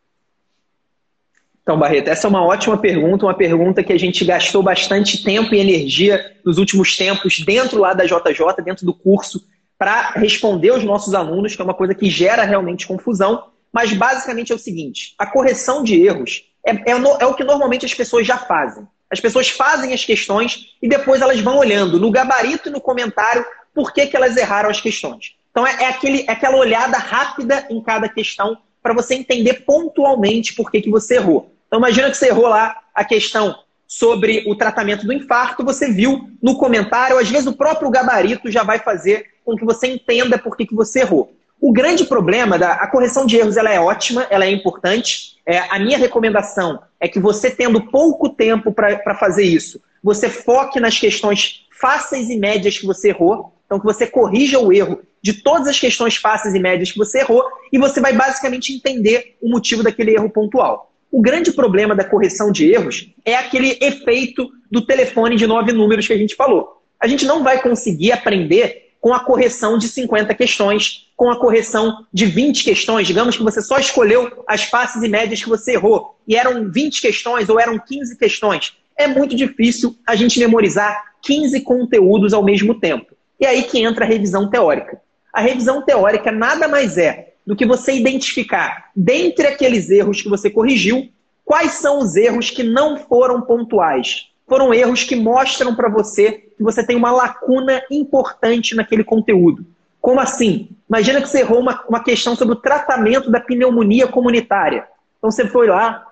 Então, 1.63 1.77
Barreto, 1.77 2.07
essa 2.07 2.29
é 2.29 2.31
uma 2.31 2.45
ótima 2.45 2.79
pergunta, 2.79 3.27
uma 3.27 3.35
pergunta 3.35 3.83
que 3.83 3.93
a 3.93 3.99
gente 3.99 4.25
gastou 4.25 4.63
bastante 4.63 5.25
tempo 5.25 5.53
e 5.53 5.59
energia 5.59 6.37
nos 6.45 6.59
últimos 6.59 6.97
tempos 6.97 7.41
dentro 7.41 7.81
lá 7.81 7.93
da 7.93 8.05
JJ, 8.05 8.63
dentro 8.65 8.87
do 8.87 8.95
curso, 8.95 9.45
para 9.79 10.11
responder 10.13 10.71
aos 10.71 10.85
nossos 10.85 11.15
alunos, 11.15 11.55
que 11.55 11.61
é 11.61 11.65
uma 11.65 11.75
coisa 11.75 11.95
que 11.95 12.09
gera 12.09 12.45
realmente 12.45 12.87
confusão. 12.87 13.49
Mas 13.73 13.93
basicamente 13.93 14.53
é 14.53 14.55
o 14.55 14.59
seguinte: 14.59 15.15
a 15.19 15.27
correção 15.27 15.83
de 15.83 16.01
erros 16.01 16.45
é, 16.65 16.73
é, 16.73 16.93
é 17.21 17.27
o 17.27 17.35
que 17.35 17.45
normalmente 17.45 17.85
as 17.85 17.95
pessoas 17.95 18.27
já 18.27 18.39
fazem. 18.39 18.87
As 19.11 19.21
pessoas 19.21 19.49
fazem 19.49 19.93
as 19.93 20.05
questões 20.05 20.75
e 20.83 20.89
depois 20.89 21.23
elas 21.23 21.41
vão 21.41 21.59
olhando 21.59 22.01
no 22.01 22.11
gabarito 22.11 22.69
e 22.69 22.73
no 22.73 22.81
comentário 22.81 23.45
por 23.73 23.93
que, 23.93 24.07
que 24.07 24.17
elas 24.17 24.37
erraram 24.37 24.69
as 24.69 24.81
questões. 24.81 25.37
Então 25.51 25.67
é, 25.67 25.85
é, 25.85 25.87
aquele, 25.89 26.25
é 26.27 26.33
aquela 26.33 26.57
olhada 26.57 26.99
rápida 26.99 27.67
em 27.71 27.81
cada 27.83 28.09
questão 28.09 28.59
para 28.83 28.93
você 28.93 29.15
entender 29.15 29.65
pontualmente 29.65 30.55
por 30.55 30.71
que, 30.71 30.81
que 30.81 30.91
você 30.91 31.17
errou. 31.17 31.53
Então 31.67 31.79
imagina 31.79 32.11
que 32.11 32.17
você 32.17 32.29
errou 32.29 32.49
lá 32.49 32.77
a 32.95 33.05
questão 33.05 33.57
sobre 33.87 34.45
o 34.49 34.57
tratamento 34.57 35.07
do 35.07 35.13
infarto, 35.13 35.65
você 35.65 35.91
viu 35.91 36.29
no 36.43 36.59
comentário, 36.59 37.19
às 37.19 37.29
vezes 37.31 37.47
o 37.47 37.57
próprio 37.57 37.91
gabarito 37.91 38.51
já 38.51 38.65
vai 38.65 38.81
fazer 38.81 39.27
com 39.47 39.57
que 39.57 39.65
você 39.65 39.87
entenda 39.87 40.37
por 40.37 40.57
que, 40.57 40.67
que 40.67 40.75
você 40.75 41.01
errou. 41.01 41.33
O 41.61 41.73
grande 41.73 42.05
problema 42.05 42.59
da 42.59 42.73
a 42.73 42.87
correção 42.89 43.25
de 43.25 43.37
erros 43.37 43.57
ela 43.57 43.73
é 43.73 43.81
ótima, 43.81 44.27
ela 44.29 44.45
é 44.45 44.51
importante. 44.51 45.37
É, 45.47 45.59
a 45.71 45.79
minha 45.79 45.97
recomendação 45.97 46.83
é 47.01 47.07
que 47.09 47.21
você, 47.21 47.49
tendo 47.49 47.81
pouco 47.81 48.29
tempo 48.29 48.73
para 48.73 49.15
fazer 49.15 49.45
isso, 49.45 49.81
você 50.03 50.29
foque 50.29 50.81
nas 50.81 50.99
questões 50.99 51.65
fáceis 51.81 52.29
e 52.29 52.37
médias 52.37 52.77
que 52.77 52.85
você 52.85 53.11
errou. 53.11 53.53
Então, 53.65 53.81
que 53.81 53.87
você 53.87 54.07
corrija 54.07 54.59
o 54.59 54.73
erro 54.73 55.01
de 55.23 55.33
todas 55.33 55.67
as 55.67 55.81
questões 55.81 56.17
fáceis 56.17 56.55
e 56.55 56.59
médias 56.59 56.93
que 56.93 56.99
você 56.99 57.21
errou 57.21 57.45
e 57.73 57.79
você 57.79 58.01
vai 58.01 58.13
basicamente 58.13 58.73
entender 58.73 59.37
o 59.41 59.49
motivo 59.49 59.83
daquele 59.83 60.15
erro 60.15 60.31
pontual. 60.31 60.93
O 61.11 61.21
grande 61.21 61.51
problema 61.53 61.95
da 61.95 62.05
correção 62.05 62.53
de 62.53 62.71
erros 62.71 63.13
é 63.25 63.35
aquele 63.35 63.79
efeito 63.81 64.49
do 64.71 64.85
telefone 64.85 65.37
de 65.37 65.47
nove 65.47 65.73
números 65.73 66.07
que 66.07 66.13
a 66.13 66.19
gente 66.19 66.37
falou. 66.37 66.81
A 67.01 67.07
gente 67.07 67.25
não 67.25 67.43
vai 67.43 67.61
conseguir 67.61 68.13
aprender 68.13 68.86
com 69.07 69.15
a 69.15 69.21
correção 69.21 69.79
de 69.79 69.87
50 69.87 70.35
questões, 70.35 71.07
com 71.15 71.31
a 71.31 71.39
correção 71.39 72.05
de 72.13 72.27
20 72.27 72.65
questões. 72.65 73.07
Digamos 73.07 73.37
que 73.37 73.43
você 73.45 73.63
só 73.63 73.79
escolheu 73.79 74.43
as 74.49 74.65
faces 74.65 75.01
e 75.01 75.09
médias 75.09 75.41
que 75.41 75.49
você 75.49 75.75
errou, 75.75 76.19
e 76.27 76.35
eram 76.35 76.69
20 76.69 77.01
questões 77.01 77.49
ou 77.49 77.61
eram 77.61 77.79
15 77.79 78.19
questões. 78.19 78.77
É 78.97 79.07
muito 79.07 79.37
difícil 79.37 79.95
a 80.05 80.17
gente 80.17 80.41
memorizar 80.41 81.05
15 81.23 81.61
conteúdos 81.61 82.33
ao 82.33 82.43
mesmo 82.43 82.81
tempo. 82.81 83.15
E 83.39 83.47
aí 83.47 83.63
que 83.63 83.79
entra 83.79 84.05
a 84.05 84.09
revisão 84.09 84.51
teórica. 84.51 85.01
A 85.33 85.41
revisão 85.41 85.83
teórica 85.83 86.33
nada 86.33 86.67
mais 86.67 86.99
é 86.99 87.35
do 87.47 87.55
que 87.55 87.65
você 87.65 87.93
identificar, 87.93 88.91
dentre 88.97 89.47
aqueles 89.47 89.89
erros 89.89 90.21
que 90.21 90.29
você 90.29 90.51
corrigiu, 90.51 91.09
quais 91.45 91.75
são 91.75 92.01
os 92.01 92.17
erros 92.17 92.51
que 92.51 92.65
não 92.65 92.97
foram 92.97 93.41
pontuais. 93.41 94.27
Foram 94.47 94.73
erros 94.73 95.03
que 95.03 95.17
mostram 95.17 95.75
para 95.75 95.89
você 95.89 96.33
que 96.57 96.63
você 96.63 96.85
tem 96.85 96.97
uma 96.97 97.11
lacuna 97.11 97.83
importante 97.91 98.75
naquele 98.75 99.03
conteúdo. 99.03 99.67
Como 100.01 100.21
assim? 100.21 100.69
Imagina 100.89 101.21
que 101.21 101.29
você 101.29 101.41
errou 101.41 101.61
uma, 101.61 101.85
uma 101.89 102.03
questão 102.03 102.37
sobre 102.37 102.55
o 102.55 102.61
tratamento 102.61 103.31
da 103.31 103.41
pneumonia 103.41 104.07
comunitária. 104.07 104.87
Então 105.19 105.31
você 105.31 105.49
foi 105.49 105.67
lá, 105.67 106.07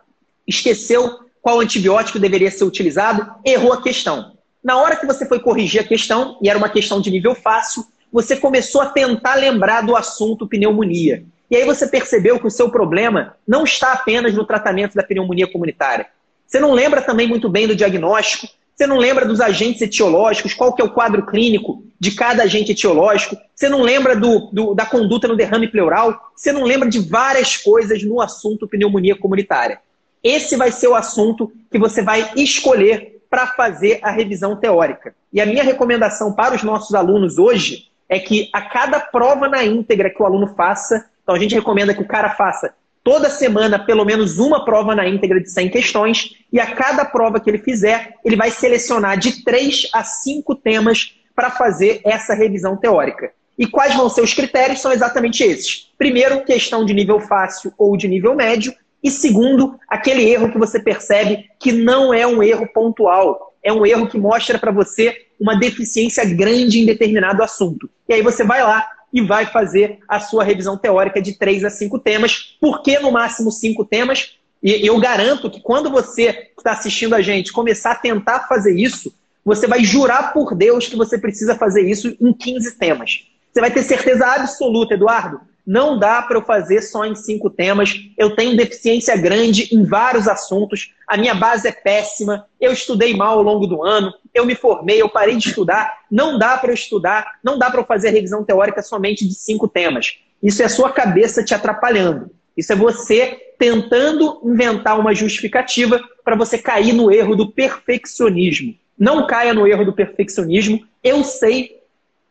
esqueceu 0.47 1.20
qual 1.40 1.61
antibiótico 1.61 2.18
deveria 2.18 2.51
ser 2.51 2.64
utilizado, 2.64 3.31
errou 3.44 3.73
a 3.73 3.83
questão. 3.83 4.33
Na 4.62 4.79
hora 4.79 4.97
que 4.97 5.07
você 5.07 5.27
foi 5.27 5.38
corrigir 5.38 5.81
a 5.81 5.87
questão, 5.87 6.38
e 6.42 6.49
era 6.49 6.59
uma 6.59 6.68
questão 6.68 7.01
de 7.01 7.11
nível 7.11 7.35
fácil, 7.35 7.85
você 8.11 8.37
começou 8.37 8.81
a 8.81 8.87
tentar 8.87 9.35
lembrar 9.35 9.83
do 9.83 9.94
assunto 9.94 10.47
pneumonia. 10.47 11.25
E 11.51 11.57
aí 11.57 11.64
você 11.64 11.87
percebeu 11.87 12.40
que 12.40 12.47
o 12.47 12.51
seu 12.51 12.70
problema 12.70 13.37
não 13.47 13.64
está 13.64 13.92
apenas 13.92 14.35
no 14.35 14.44
tratamento 14.44 14.94
da 14.94 15.03
pneumonia 15.03 15.47
comunitária. 15.47 16.07
Você 16.55 16.61
não 16.61 16.71
lembra 16.71 17.03
também 17.03 17.27
muito 17.27 17.49
bem 17.49 17.67
do 17.67 17.75
diagnóstico, 17.75 18.47
você 18.77 18.87
não 18.87 18.97
lembra 18.97 19.27
dos 19.27 19.40
agentes 19.40 19.83
etiológicos, 19.83 20.55
qual 20.55 20.73
que 20.73 20.81
é 20.81 20.85
o 20.85 20.90
quadro 20.93 21.27
clínico 21.27 21.83
de 21.99 22.12
cada 22.12 22.45
agente 22.45 22.71
etiológico, 22.71 23.37
você 23.53 23.69
não 23.69 23.83
lembra 23.83 24.14
do, 24.14 24.51
do, 24.53 24.73
da 24.73 24.87
conduta 24.87 25.27
no 25.27 25.35
derrame 25.35 25.67
pleural, 25.67 26.31
você 26.37 26.53
não 26.53 26.62
lembra 26.62 26.88
de 26.88 27.01
várias 27.01 27.57
coisas 27.57 28.05
no 28.05 28.21
assunto 28.21 28.69
pneumonia 28.69 29.17
comunitária. 29.17 29.81
Esse 30.23 30.55
vai 30.55 30.71
ser 30.71 30.87
o 30.87 30.95
assunto 30.95 31.51
que 31.73 31.77
você 31.77 32.03
vai 32.03 32.31
escolher 32.37 33.21
para 33.29 33.49
fazer 33.49 33.99
a 34.01 34.12
revisão 34.12 34.55
teórica. 34.55 35.12
E 35.33 35.40
a 35.40 35.47
minha 35.47 35.64
recomendação 35.64 36.35
para 36.35 36.55
os 36.55 36.62
nossos 36.62 36.95
alunos 36.95 37.37
hoje 37.37 37.88
é 38.09 38.21
que 38.21 38.49
a 38.53 38.62
cada 38.62 39.01
prova 39.01 39.49
na 39.49 39.64
íntegra 39.64 40.09
que 40.09 40.23
o 40.23 40.25
aluno 40.25 40.55
faça, 40.55 41.05
então 41.21 41.35
a 41.35 41.38
gente 41.38 41.57
recomenda 41.57 41.93
que 41.93 42.03
o 42.03 42.07
cara 42.07 42.31
faça 42.31 42.73
toda 43.05 43.29
semana 43.29 43.79
pelo 43.79 44.05
menos 44.05 44.38
uma 44.38 44.64
prova 44.64 44.95
na 44.95 45.07
íntegra 45.07 45.38
de 45.38 45.51
100 45.51 45.69
questões, 45.69 46.37
e 46.51 46.59
a 46.59 46.75
cada 46.75 47.05
prova 47.05 47.38
que 47.38 47.51
ele 47.51 47.59
fizer, 47.59 48.14
ele 48.25 48.35
vai 48.35 48.51
selecionar 48.51 49.19
de 49.19 49.45
3 49.45 49.90
a 49.93 50.03
5 50.03 50.55
temas 50.57 51.14
para 51.37 51.51
fazer 51.51 52.01
essa 52.05 52.35
revisão 52.35 52.77
teórica. 52.77 53.31
E 53.59 53.67
quais 53.67 53.95
vão 53.95 54.09
ser 54.09 54.23
os 54.23 54.33
critérios? 54.33 54.81
São 54.81 54.90
exatamente 54.90 55.45
esses. 55.45 55.93
Primeiro, 55.99 56.45
questão 56.45 56.85
de 56.85 56.95
nível 56.95 57.21
fácil 57.21 57.73
ou 57.79 57.97
de 57.97 58.09
nível 58.09 58.35
médio. 58.35 58.75
E 59.03 59.11
segundo, 59.11 59.79
aquele 59.88 60.29
erro 60.29 60.51
que 60.51 60.59
você 60.59 60.81
percebe 60.81 61.51
que 61.61 61.71
não 61.71 62.12
é 62.12 62.27
um 62.27 62.43
erro 62.43 62.67
pontual, 62.73 63.55
é 63.62 63.73
um 63.73 63.85
erro 63.85 64.09
que 64.09 64.19
mostra 64.19 64.59
para 64.59 64.73
você 64.73 65.14
uma 65.38 65.55
deficiência 65.55 66.25
grande 66.25 66.81
em 66.81 66.87
determinado 66.87 67.43
assunto. 67.43 67.88
E 68.09 68.14
aí 68.14 68.23
você 68.23 68.43
vai 68.43 68.62
lá 68.62 68.87
e 69.14 69.20
vai 69.20 69.46
fazer 69.46 70.00
a 70.09 70.18
sua 70.18 70.42
revisão 70.42 70.77
teórica 70.77 71.22
de 71.22 71.35
três 71.35 71.64
a 71.64 71.70
cinco 71.70 72.00
temas. 72.00 72.57
Por 72.61 72.83
que 72.83 72.98
no 72.98 73.12
máximo 73.12 73.53
cinco 73.53 73.85
temas? 73.85 74.37
E 74.61 74.85
eu 74.85 74.98
garanto 74.98 75.48
que 75.48 75.61
quando 75.61 75.88
você 75.88 76.50
está 76.59 76.72
assistindo 76.72 77.14
a 77.14 77.22
gente 77.22 77.53
começar 77.53 77.92
a 77.92 77.96
tentar 77.96 78.48
fazer 78.48 78.77
isso, 78.77 79.14
você 79.44 79.68
vai 79.68 79.85
jurar 79.85 80.33
por 80.33 80.57
Deus 80.57 80.88
que 80.88 80.96
você 80.96 81.16
precisa 81.16 81.55
fazer 81.55 81.88
isso 81.88 82.16
em 82.20 82.33
15 82.33 82.72
temas. 82.72 83.24
Você 83.53 83.61
vai 83.61 83.70
ter 83.70 83.85
certeza 83.85 84.27
absoluta, 84.27 84.94
Eduardo, 84.94 85.40
não 85.66 85.98
dá 85.98 86.20
para 86.20 86.37
eu 86.37 86.42
fazer 86.42 86.83
só 86.83 87.05
em 87.05 87.14
cinco 87.14 87.48
temas. 87.48 87.94
Eu 88.18 88.37
tenho 88.37 88.57
deficiência 88.57 89.16
grande 89.16 89.74
em 89.74 89.85
vários 89.85 90.29
assuntos. 90.29 90.92
A 91.09 91.16
minha 91.16 91.35
base 91.35 91.66
é 91.66 91.72
péssima. 91.72 92.46
Eu 92.61 92.72
estudei 92.72 93.16
mal 93.16 93.38
ao 93.38 93.42
longo 93.42 93.66
do 93.66 93.83
ano. 93.83 94.12
Eu 94.35 94.44
me 94.44 94.55
formei, 94.55 95.00
eu 95.00 95.09
parei 95.09 95.37
de 95.37 95.48
estudar. 95.48 96.00
Não 96.11 96.38
dá 96.38 96.59
para 96.59 96.70
eu 96.70 96.74
estudar, 96.74 97.38
não 97.42 97.59
dá 97.59 97.70
para 97.70 97.81
eu 97.81 97.85
fazer 97.85 98.09
a 98.09 98.12
revisão 98.12 98.44
teórica 98.44 98.83
somente 98.83 99.27
de 99.27 99.35
cinco 99.35 99.66
temas. 99.66 100.18
Isso 100.42 100.61
é 100.61 100.66
a 100.66 100.70
sua 100.70 100.92
cabeça 100.92 101.42
te 101.42 101.55
atrapalhando. 101.55 102.31
Isso 102.57 102.72
é 102.72 102.77
você 102.77 103.40
tentando 103.59 104.40
inventar 104.44 104.98
uma 104.98 105.14
justificativa 105.14 106.00
para 106.22 106.37
você 106.37 106.59
cair 106.59 106.92
no 106.92 107.11
erro 107.11 107.35
do 107.35 107.50
perfeccionismo. 107.50 108.74
Não 108.98 109.27
caia 109.27 109.55
no 109.55 109.66
erro 109.66 109.85
do 109.85 109.92
perfeccionismo. 109.92 110.87
Eu 111.03 111.24
sei 111.24 111.81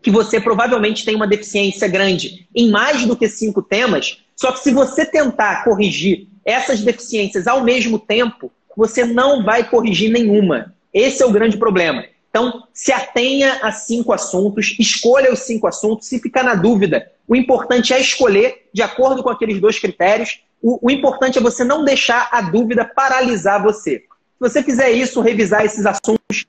que 0.04 0.12
você 0.12 0.39
provavelmente 0.39 1.06
tem 1.06 1.16
uma 1.16 1.26
deficiência 1.26 1.88
grande 1.88 2.46
em 2.54 2.70
mais 2.70 3.06
do 3.06 3.16
que 3.16 3.30
cinco 3.30 3.62
temas, 3.62 4.22
só 4.36 4.52
que 4.52 4.60
se 4.60 4.74
você 4.74 5.06
tentar 5.06 5.63
corrigir 5.63 6.28
essas 6.44 6.82
deficiências 6.82 7.48
ao 7.48 7.63
mesmo 7.63 7.98
tempo, 7.98 8.52
você 8.76 9.06
não 9.06 9.44
vai 9.44 9.68
corrigir 9.68 10.12
nenhuma. 10.12 10.76
Esse 10.94 11.24
é 11.24 11.26
o 11.26 11.32
grande 11.32 11.58
problema. 11.58 12.04
Então, 12.30 12.63
se 12.74 12.92
atenha 12.92 13.60
a 13.62 13.72
cinco 13.72 14.12
assuntos, 14.12 14.76
escolha 14.80 15.32
os 15.32 15.39
cinco 15.39 15.68
assuntos. 15.68 16.08
Se 16.08 16.20
ficar 16.20 16.44
na 16.44 16.56
dúvida, 16.56 17.10
o 17.28 17.36
importante 17.36 17.94
é 17.94 18.02
escolher 18.02 18.68
de 18.74 18.82
acordo 18.82 19.24
com 19.24 19.30
aqueles 19.30 19.62
dois 19.62 19.80
critérios. 19.80 20.42
O, 20.62 20.88
o 20.88 20.92
importante 20.92 21.38
é 21.38 21.42
você 21.42 21.63
não 21.63 21.86
deixar 21.86 22.28
a 22.32 22.42
dúvida 22.42 22.84
paralisar 22.84 23.62
você. 23.62 24.00
Se 24.00 24.39
você 24.39 24.63
fizer 24.63 24.92
isso, 24.92 25.22
revisar 25.22 25.63
esses 25.63 25.86
assuntos, 25.86 26.46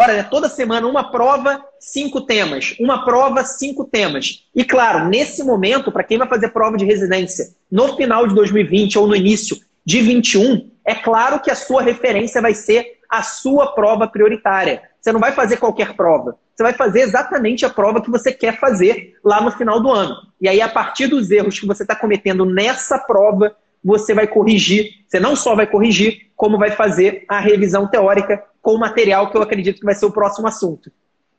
hora, 0.00 0.14
né? 0.14 0.22
toda 0.22 0.48
semana, 0.48 0.86
uma 0.86 1.10
prova, 1.10 1.64
cinco 1.78 2.20
temas. 2.20 2.74
Uma 2.80 3.04
prova, 3.04 3.44
cinco 3.44 3.84
temas. 3.84 4.44
E 4.54 4.64
claro, 4.64 5.08
nesse 5.08 5.42
momento, 5.42 5.92
para 5.92 6.04
quem 6.04 6.18
vai 6.18 6.28
fazer 6.28 6.48
prova 6.48 6.76
de 6.76 6.84
residência 6.84 7.48
no 7.70 7.96
final 7.96 8.26
de 8.26 8.34
2020 8.34 8.98
ou 8.98 9.06
no 9.06 9.16
início 9.16 9.56
de 9.84 10.00
21, 10.00 10.70
é 10.84 10.94
claro 10.94 11.40
que 11.40 11.50
a 11.50 11.54
sua 11.54 11.82
referência 11.82 12.40
vai 12.40 12.54
ser 12.54 12.98
a 13.08 13.22
sua 13.22 13.72
prova 13.74 14.08
prioritária. 14.08 14.82
Você 15.00 15.12
não 15.12 15.20
vai 15.20 15.32
fazer 15.32 15.58
qualquer 15.58 15.94
prova. 15.94 16.36
Você 16.54 16.62
vai 16.62 16.72
fazer 16.72 17.00
exatamente 17.00 17.64
a 17.66 17.70
prova 17.70 18.00
que 18.00 18.10
você 18.10 18.32
quer 18.32 18.58
fazer 18.58 19.16
lá 19.24 19.40
no 19.40 19.50
final 19.50 19.80
do 19.80 19.90
ano. 19.90 20.14
E 20.40 20.48
aí, 20.48 20.60
a 20.60 20.68
partir 20.68 21.06
dos 21.08 21.30
erros 21.30 21.58
que 21.58 21.66
você 21.66 21.82
está 21.82 21.96
cometendo 21.96 22.44
nessa 22.44 22.98
prova, 22.98 23.54
você 23.84 24.14
vai 24.14 24.26
corrigir. 24.26 25.04
Você 25.06 25.20
não 25.20 25.36
só 25.36 25.54
vai 25.54 25.66
corrigir, 25.66 26.30
como 26.34 26.58
vai 26.58 26.70
fazer 26.70 27.24
a 27.28 27.38
revisão 27.38 27.86
teórica 27.86 28.42
com 28.62 28.72
o 28.72 28.78
material 28.78 29.30
que 29.30 29.36
eu 29.36 29.42
acredito 29.42 29.78
que 29.78 29.84
vai 29.84 29.94
ser 29.94 30.06
o 30.06 30.12
próximo 30.12 30.48
assunto. 30.48 30.90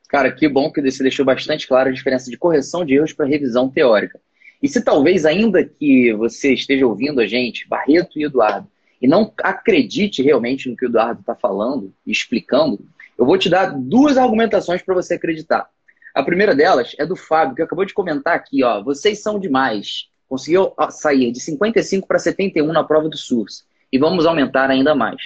Cara, 0.08 0.30
que 0.30 0.48
bom 0.48 0.70
que 0.70 0.80
você 0.80 1.02
deixou 1.02 1.24
bastante 1.24 1.66
clara 1.66 1.90
a 1.90 1.92
diferença 1.92 2.30
de 2.30 2.38
correção 2.38 2.84
de 2.84 2.94
erros 2.94 3.12
para 3.12 3.26
revisão 3.26 3.68
teórica. 3.68 4.20
E 4.62 4.68
se 4.68 4.80
talvez 4.80 5.26
ainda 5.26 5.64
que 5.64 6.12
você 6.14 6.54
esteja 6.54 6.86
ouvindo 6.86 7.20
a 7.20 7.26
gente, 7.26 7.68
Barreto 7.68 8.18
e 8.18 8.24
Eduardo, 8.24 8.68
e 9.02 9.08
não 9.08 9.32
acredite 9.42 10.22
realmente 10.22 10.68
no 10.70 10.76
que 10.76 10.86
o 10.86 10.88
Eduardo 10.88 11.20
está 11.20 11.34
falando 11.34 11.92
e 12.06 12.12
explicando, 12.12 12.80
eu 13.18 13.26
vou 13.26 13.36
te 13.36 13.48
dar 13.48 13.66
duas 13.66 14.16
argumentações 14.16 14.80
para 14.80 14.94
você 14.94 15.14
acreditar. 15.14 15.68
A 16.14 16.22
primeira 16.22 16.54
delas 16.54 16.94
é 16.98 17.04
do 17.04 17.16
Fábio, 17.16 17.56
que 17.56 17.62
acabou 17.62 17.84
de 17.84 17.92
comentar 17.92 18.34
aqui, 18.34 18.62
ó. 18.62 18.82
Vocês 18.82 19.20
são 19.20 19.38
demais. 19.38 20.08
Conseguiu 20.28 20.72
sair 20.90 21.30
de 21.30 21.40
55 21.40 22.06
para 22.06 22.18
71 22.18 22.72
na 22.72 22.84
prova 22.84 23.08
do 23.08 23.16
SURS. 23.16 23.64
E 23.92 23.98
vamos 23.98 24.26
aumentar 24.26 24.70
ainda 24.70 24.94
mais. 24.94 25.20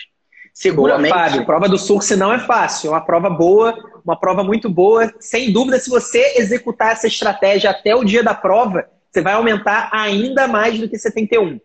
Seguramente. 0.52 1.12
Boa, 1.12 1.24
Fábio. 1.24 1.46
Prova 1.46 1.68
do 1.68 1.78
SURS 1.78 2.10
não 2.10 2.32
é 2.32 2.38
fácil, 2.38 2.88
é 2.88 2.90
uma 2.90 3.00
prova 3.00 3.30
boa, 3.30 3.74
uma 4.04 4.18
prova 4.18 4.44
muito 4.44 4.68
boa. 4.68 5.12
Sem 5.18 5.52
dúvida, 5.52 5.78
se 5.78 5.88
você 5.88 6.34
executar 6.36 6.92
essa 6.92 7.06
estratégia 7.06 7.70
até 7.70 7.94
o 7.94 8.04
dia 8.04 8.22
da 8.22 8.34
prova, 8.34 8.88
você 9.10 9.22
vai 9.22 9.32
aumentar 9.32 9.88
ainda 9.92 10.46
mais 10.46 10.78
do 10.78 10.88
que 10.88 10.98
71. 10.98 11.60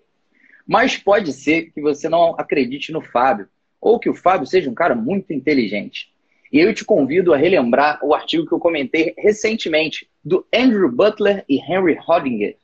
Mas 0.68 0.98
pode 0.98 1.32
ser 1.34 1.72
que 1.72 1.82
você 1.82 2.10
não 2.10 2.36
acredite 2.38 2.92
no 2.92 3.02
Fábio, 3.02 3.48
ou 3.80 4.00
que 4.00 4.10
o 4.10 4.16
Fábio 4.16 4.48
seja 4.48 4.70
um 4.70 4.74
cara 4.74 4.96
muito 4.96 5.32
inteligente. 5.32 6.10
E 6.52 6.60
eu 6.60 6.74
te 6.74 6.86
convido 6.86 7.34
a 7.34 7.38
relembrar 7.38 8.00
o 8.02 8.14
artigo 8.14 8.48
que 8.48 8.54
eu 8.54 8.60
comentei 8.60 9.14
recentemente 9.18 10.08
do 10.24 10.46
Andrew 10.54 10.92
Butler 10.92 11.44
e 11.50 11.60
Henry 11.60 11.98
Hodinger, 12.08 12.56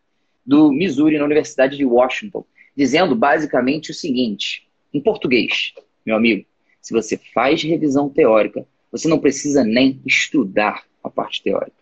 do 0.46 0.72
Missouri, 0.72 1.18
na 1.18 1.26
Universidade 1.26 1.78
de 1.78 1.86
Washington, 1.86 2.46
dizendo 2.76 3.16
basicamente 3.16 3.92
o 3.92 3.94
seguinte, 3.94 4.68
em 4.94 5.00
português, 5.00 5.74
meu 6.06 6.16
amigo, 6.16 6.46
se 6.82 6.94
você 6.94 7.18
faz 7.34 7.62
revisão 7.62 8.10
teórica, 8.10 8.66
você 8.92 9.08
não 9.08 9.20
precisa 9.20 9.64
nem 9.64 10.02
estudar 10.06 10.84
a 11.04 11.10
parte 11.10 11.42
teórica. 11.44 11.78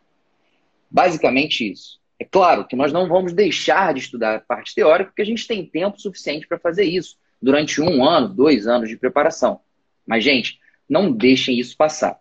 Basicamente 0.90 1.72
isso. 1.72 2.00
É 2.20 2.26
claro 2.26 2.68
que 2.68 2.76
nós 2.76 2.92
não 2.92 3.08
vamos 3.08 3.32
deixar 3.32 3.94
de 3.94 4.02
estudar 4.02 4.36
a 4.36 4.40
parte 4.40 4.76
teórica, 4.76 5.10
porque 5.10 5.22
a 5.22 5.26
gente 5.26 5.48
tem 5.48 5.66
tempo 5.66 6.00
suficiente 6.00 6.48
para 6.48 6.60
fazer 6.60 6.84
isso 6.84 7.18
durante 7.42 7.82
um 7.82 8.04
ano, 8.04 8.28
dois 8.28 8.68
anos 8.68 8.90
de 8.90 8.98
preparação. 8.98 9.62
Mas, 10.06 10.24
gente, 10.24 10.60
não 10.88 11.12
deixem 11.12 11.58
isso 11.58 11.78
passar. 11.78 12.20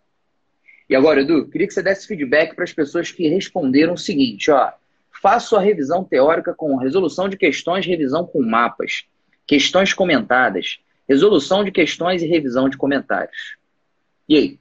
E 0.89 0.95
agora, 0.95 1.21
Edu, 1.21 1.47
queria 1.49 1.67
que 1.67 1.73
você 1.73 1.83
desse 1.83 2.07
feedback 2.07 2.55
para 2.55 2.63
as 2.63 2.73
pessoas 2.73 3.11
que 3.11 3.27
responderam 3.27 3.93
o 3.93 3.97
seguinte: 3.97 4.49
ó, 4.49 4.71
faço 5.21 5.55
a 5.55 5.59
revisão 5.59 6.03
teórica 6.03 6.53
com 6.53 6.75
resolução 6.77 7.27
de 7.27 7.37
questões, 7.37 7.85
revisão 7.85 8.25
com 8.25 8.41
mapas, 8.41 9.03
questões 9.45 9.93
comentadas, 9.93 10.79
resolução 11.07 11.63
de 11.63 11.71
questões 11.71 12.21
e 12.21 12.27
revisão 12.27 12.69
de 12.69 12.77
comentários. 12.77 13.57
E 14.27 14.37
aí? 14.37 14.59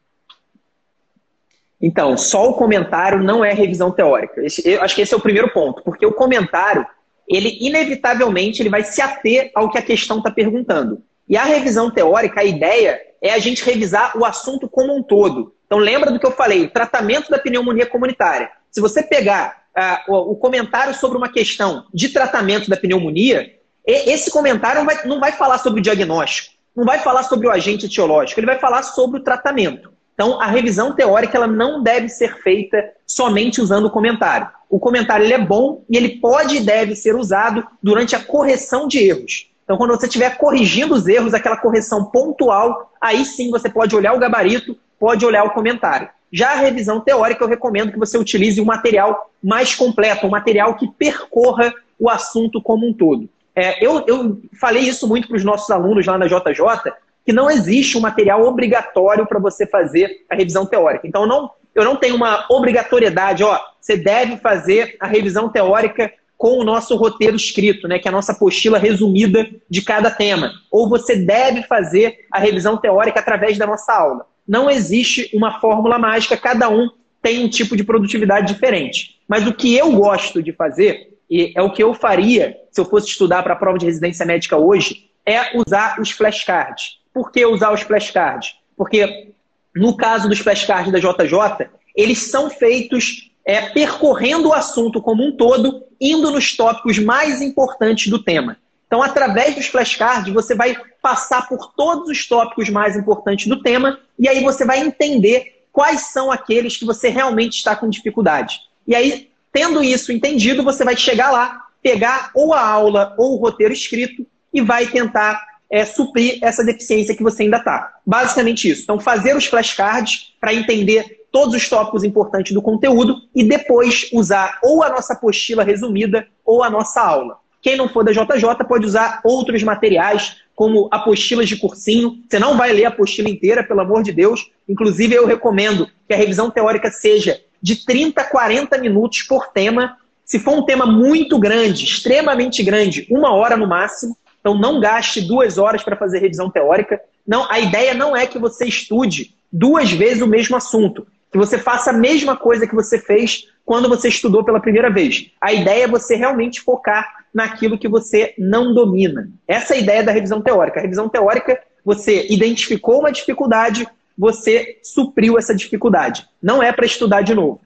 Então, 1.80 2.16
só 2.16 2.48
o 2.48 2.54
comentário 2.54 3.22
não 3.22 3.44
é 3.44 3.52
revisão 3.52 3.92
teórica. 3.92 4.44
Esse, 4.44 4.68
eu 4.68 4.82
acho 4.82 4.96
que 4.96 5.02
esse 5.02 5.14
é 5.14 5.16
o 5.16 5.20
primeiro 5.20 5.52
ponto, 5.52 5.82
porque 5.82 6.04
o 6.04 6.12
comentário, 6.12 6.84
ele 7.28 7.56
inevitavelmente 7.60 8.60
ele 8.60 8.70
vai 8.70 8.82
se 8.82 9.00
ater 9.00 9.52
ao 9.54 9.70
que 9.70 9.78
a 9.78 9.82
questão 9.82 10.18
está 10.18 10.30
perguntando. 10.30 11.02
E 11.28 11.36
a 11.36 11.44
revisão 11.44 11.90
teórica, 11.90 12.40
a 12.40 12.44
ideia 12.44 13.00
é 13.22 13.32
a 13.32 13.38
gente 13.38 13.64
revisar 13.64 14.16
o 14.16 14.24
assunto 14.24 14.68
como 14.68 14.96
um 14.96 15.02
todo. 15.02 15.54
Então, 15.66 15.78
lembra 15.78 16.10
do 16.10 16.18
que 16.18 16.26
eu 16.26 16.32
falei, 16.32 16.64
o 16.64 16.70
tratamento 16.70 17.30
da 17.30 17.38
pneumonia 17.38 17.86
comunitária. 17.86 18.50
Se 18.70 18.80
você 18.80 19.02
pegar 19.02 19.67
o, 20.08 20.32
o, 20.32 20.36
comentário 20.36 20.94
sobre 20.94 21.18
uma 21.18 21.28
questão 21.28 21.84
de 21.92 22.08
tratamento 22.08 22.68
da 22.68 22.76
pneumonia, 22.76 23.54
esse 23.86 24.30
comentário 24.30 24.80
não 24.80 24.86
vai, 24.86 25.06
não 25.06 25.20
vai 25.20 25.32
falar 25.32 25.58
sobre 25.58 25.80
o 25.80 25.82
diagnóstico, 25.82 26.54
não 26.76 26.84
vai 26.84 26.98
falar 26.98 27.22
sobre 27.22 27.46
o 27.46 27.50
agente 27.50 27.86
etiológico, 27.86 28.38
ele 28.38 28.46
vai 28.46 28.58
falar 28.58 28.82
sobre 28.82 29.20
o 29.20 29.22
tratamento. 29.22 29.90
Então, 30.14 30.40
a 30.40 30.46
revisão 30.46 30.92
teórica 30.92 31.36
ela 31.36 31.46
não 31.46 31.80
deve 31.80 32.08
ser 32.08 32.42
feita 32.42 32.76
somente 33.06 33.60
usando 33.60 33.86
o 33.86 33.90
comentário. 33.90 34.48
O 34.68 34.78
comentário 34.80 35.24
ele 35.24 35.32
é 35.32 35.38
bom 35.38 35.84
e 35.88 35.96
ele 35.96 36.20
pode 36.20 36.56
e 36.56 36.60
deve 36.60 36.96
ser 36.96 37.14
usado 37.14 37.64
durante 37.80 38.16
a 38.16 38.20
correção 38.20 38.88
de 38.88 38.98
erros. 38.98 39.48
Então, 39.62 39.76
quando 39.76 39.90
você 39.90 40.06
estiver 40.06 40.36
corrigindo 40.36 40.94
os 40.94 41.06
erros, 41.06 41.34
aquela 41.34 41.56
correção 41.56 42.06
pontual, 42.06 42.92
aí 43.00 43.24
sim 43.24 43.50
você 43.50 43.68
pode 43.68 43.94
olhar 43.94 44.12
o 44.12 44.18
gabarito, 44.18 44.76
pode 44.98 45.24
olhar 45.24 45.44
o 45.44 45.50
comentário. 45.50 46.08
Já 46.32 46.52
a 46.52 46.56
revisão 46.56 47.00
teórica, 47.00 47.42
eu 47.42 47.48
recomendo 47.48 47.92
que 47.92 47.98
você 47.98 48.18
utilize 48.18 48.60
um 48.60 48.64
material 48.64 49.30
mais 49.42 49.74
completo, 49.74 50.26
um 50.26 50.30
material 50.30 50.74
que 50.74 50.86
percorra 50.86 51.72
o 51.98 52.08
assunto 52.08 52.60
como 52.60 52.86
um 52.86 52.92
todo. 52.92 53.28
É, 53.54 53.84
eu, 53.84 54.04
eu 54.06 54.40
falei 54.60 54.82
isso 54.82 55.08
muito 55.08 55.26
para 55.26 55.36
os 55.36 55.44
nossos 55.44 55.68
alunos 55.70 56.06
lá 56.06 56.16
na 56.16 56.26
JJ, 56.26 56.92
que 57.24 57.32
não 57.32 57.50
existe 57.50 57.98
um 57.98 58.00
material 58.00 58.44
obrigatório 58.44 59.26
para 59.26 59.38
você 59.38 59.66
fazer 59.66 60.24
a 60.30 60.34
revisão 60.34 60.64
teórica. 60.64 61.06
Então, 61.06 61.26
não, 61.26 61.50
eu 61.74 61.84
não 61.84 61.96
tenho 61.96 62.14
uma 62.14 62.46
obrigatoriedade, 62.48 63.42
ó, 63.42 63.58
você 63.80 63.96
deve 63.96 64.36
fazer 64.36 64.96
a 65.00 65.06
revisão 65.06 65.48
teórica 65.48 66.12
com 66.36 66.56
o 66.58 66.64
nosso 66.64 66.94
roteiro 66.94 67.34
escrito, 67.34 67.88
né, 67.88 67.98
que 67.98 68.06
é 68.06 68.10
a 68.10 68.12
nossa 68.12 68.30
apostila 68.30 68.78
resumida 68.78 69.48
de 69.68 69.82
cada 69.82 70.08
tema. 70.08 70.52
Ou 70.70 70.88
você 70.88 71.16
deve 71.16 71.64
fazer 71.64 72.26
a 72.32 72.38
revisão 72.38 72.76
teórica 72.76 73.18
através 73.18 73.58
da 73.58 73.66
nossa 73.66 73.92
aula. 73.92 74.24
Não 74.48 74.70
existe 74.70 75.28
uma 75.34 75.60
fórmula 75.60 75.98
mágica, 75.98 76.36
cada 76.36 76.70
um 76.70 76.88
tem 77.20 77.44
um 77.44 77.48
tipo 77.48 77.76
de 77.76 77.84
produtividade 77.84 78.52
diferente. 78.52 79.20
Mas 79.28 79.46
o 79.46 79.52
que 79.52 79.76
eu 79.76 79.92
gosto 79.92 80.42
de 80.42 80.52
fazer, 80.52 81.18
e 81.30 81.52
é 81.54 81.60
o 81.60 81.70
que 81.70 81.82
eu 81.82 81.92
faria 81.92 82.56
se 82.72 82.80
eu 82.80 82.86
fosse 82.86 83.08
estudar 83.08 83.42
para 83.42 83.52
a 83.52 83.56
prova 83.56 83.78
de 83.78 83.84
residência 83.84 84.24
médica 84.24 84.56
hoje, 84.56 85.10
é 85.26 85.58
usar 85.58 86.00
os 86.00 86.10
flashcards. 86.10 86.98
Por 87.12 87.30
que 87.30 87.44
usar 87.44 87.72
os 87.72 87.82
flashcards? 87.82 88.54
Porque 88.74 89.32
no 89.74 89.94
caso 89.96 90.28
dos 90.28 90.38
flashcards 90.38 90.90
da 90.90 90.98
JJ, 90.98 91.68
eles 91.94 92.18
são 92.18 92.48
feitos 92.48 93.30
é, 93.44 93.68
percorrendo 93.70 94.48
o 94.48 94.52
assunto 94.54 95.02
como 95.02 95.24
um 95.24 95.36
todo, 95.36 95.82
indo 96.00 96.30
nos 96.30 96.56
tópicos 96.56 96.98
mais 96.98 97.42
importantes 97.42 98.08
do 98.08 98.18
tema. 98.22 98.56
Então, 98.88 99.02
através 99.02 99.54
dos 99.54 99.66
flashcards, 99.66 100.32
você 100.32 100.54
vai 100.54 100.74
passar 101.00 101.46
por 101.46 101.72
todos 101.74 102.08
os 102.08 102.26
tópicos 102.26 102.70
mais 102.70 102.96
importantes 102.96 103.46
do 103.46 103.62
tema 103.62 104.00
e 104.18 104.26
aí 104.26 104.42
você 104.42 104.64
vai 104.64 104.80
entender 104.80 105.62
quais 105.70 106.10
são 106.10 106.32
aqueles 106.32 106.76
que 106.76 106.86
você 106.86 107.10
realmente 107.10 107.58
está 107.58 107.76
com 107.76 107.88
dificuldade. 107.88 108.60
E 108.86 108.94
aí, 108.94 109.30
tendo 109.52 109.84
isso 109.84 110.10
entendido, 110.10 110.64
você 110.64 110.84
vai 110.84 110.96
chegar 110.96 111.30
lá, 111.30 111.66
pegar 111.82 112.30
ou 112.34 112.54
a 112.54 112.66
aula 112.66 113.14
ou 113.18 113.34
o 113.34 113.36
roteiro 113.36 113.74
escrito 113.74 114.26
e 114.52 114.62
vai 114.62 114.86
tentar 114.86 115.46
é, 115.70 115.84
suprir 115.84 116.38
essa 116.42 116.64
deficiência 116.64 117.14
que 117.14 117.22
você 117.22 117.42
ainda 117.42 117.58
está. 117.58 117.94
Basicamente 118.06 118.70
isso. 118.70 118.82
Então, 118.82 118.98
fazer 118.98 119.36
os 119.36 119.44
flashcards 119.44 120.34
para 120.40 120.54
entender 120.54 121.26
todos 121.30 121.54
os 121.54 121.68
tópicos 121.68 122.04
importantes 122.04 122.52
do 122.52 122.62
conteúdo 122.62 123.16
e 123.34 123.44
depois 123.44 124.08
usar 124.14 124.58
ou 124.62 124.82
a 124.82 124.88
nossa 124.88 125.12
apostila 125.12 125.62
resumida 125.62 126.26
ou 126.42 126.62
a 126.62 126.70
nossa 126.70 127.02
aula. 127.02 127.36
Quem 127.60 127.76
não 127.76 127.88
for 127.88 128.04
da 128.04 128.12
JJ 128.12 128.64
pode 128.68 128.86
usar 128.86 129.20
outros 129.24 129.62
materiais, 129.62 130.36
como 130.54 130.88
apostilas 130.90 131.48
de 131.48 131.56
cursinho. 131.56 132.18
Você 132.28 132.38
não 132.38 132.56
vai 132.56 132.72
ler 132.72 132.86
a 132.86 132.88
apostila 132.88 133.28
inteira, 133.28 133.62
pelo 133.62 133.80
amor 133.80 134.02
de 134.02 134.12
Deus. 134.12 134.50
Inclusive, 134.68 135.14
eu 135.14 135.26
recomendo 135.26 135.88
que 136.06 136.14
a 136.14 136.16
revisão 136.16 136.50
teórica 136.50 136.90
seja 136.90 137.40
de 137.62 137.84
30 137.84 138.20
a 138.20 138.24
40 138.24 138.78
minutos 138.78 139.22
por 139.22 139.48
tema. 139.48 139.96
Se 140.24 140.38
for 140.38 140.56
um 140.58 140.64
tema 140.64 140.86
muito 140.86 141.38
grande, 141.38 141.84
extremamente 141.84 142.62
grande, 142.62 143.06
uma 143.10 143.32
hora 143.32 143.56
no 143.56 143.66
máximo. 143.66 144.16
Então 144.40 144.56
não 144.56 144.80
gaste 144.80 145.20
duas 145.20 145.58
horas 145.58 145.82
para 145.82 145.96
fazer 145.96 146.20
revisão 146.20 146.50
teórica. 146.50 147.00
Não, 147.26 147.50
a 147.50 147.58
ideia 147.58 147.94
não 147.94 148.16
é 148.16 148.26
que 148.26 148.38
você 148.38 148.64
estude 148.64 149.34
duas 149.52 149.90
vezes 149.90 150.22
o 150.22 150.26
mesmo 150.26 150.56
assunto, 150.56 151.06
que 151.30 151.38
você 151.38 151.58
faça 151.58 151.90
a 151.90 151.92
mesma 151.92 152.36
coisa 152.36 152.66
que 152.66 152.74
você 152.74 152.98
fez 152.98 153.48
quando 153.64 153.88
você 153.88 154.08
estudou 154.08 154.42
pela 154.44 154.60
primeira 154.60 154.90
vez. 154.90 155.30
A 155.40 155.52
ideia 155.52 155.84
é 155.84 155.88
você 155.88 156.16
realmente 156.16 156.60
focar 156.60 157.17
naquilo 157.32 157.78
que 157.78 157.88
você 157.88 158.34
não 158.38 158.72
domina. 158.72 159.30
Essa 159.46 159.74
é 159.74 159.78
a 159.78 159.80
ideia 159.80 160.02
da 160.02 160.12
revisão 160.12 160.40
teórica. 160.40 160.78
A 160.78 160.82
revisão 160.82 161.08
teórica, 161.08 161.60
você 161.84 162.26
identificou 162.28 163.00
uma 163.00 163.12
dificuldade, 163.12 163.86
você 164.16 164.78
supriu 164.82 165.38
essa 165.38 165.54
dificuldade. 165.54 166.26
Não 166.42 166.62
é 166.62 166.72
para 166.72 166.86
estudar 166.86 167.22
de 167.22 167.34
novo. 167.34 167.60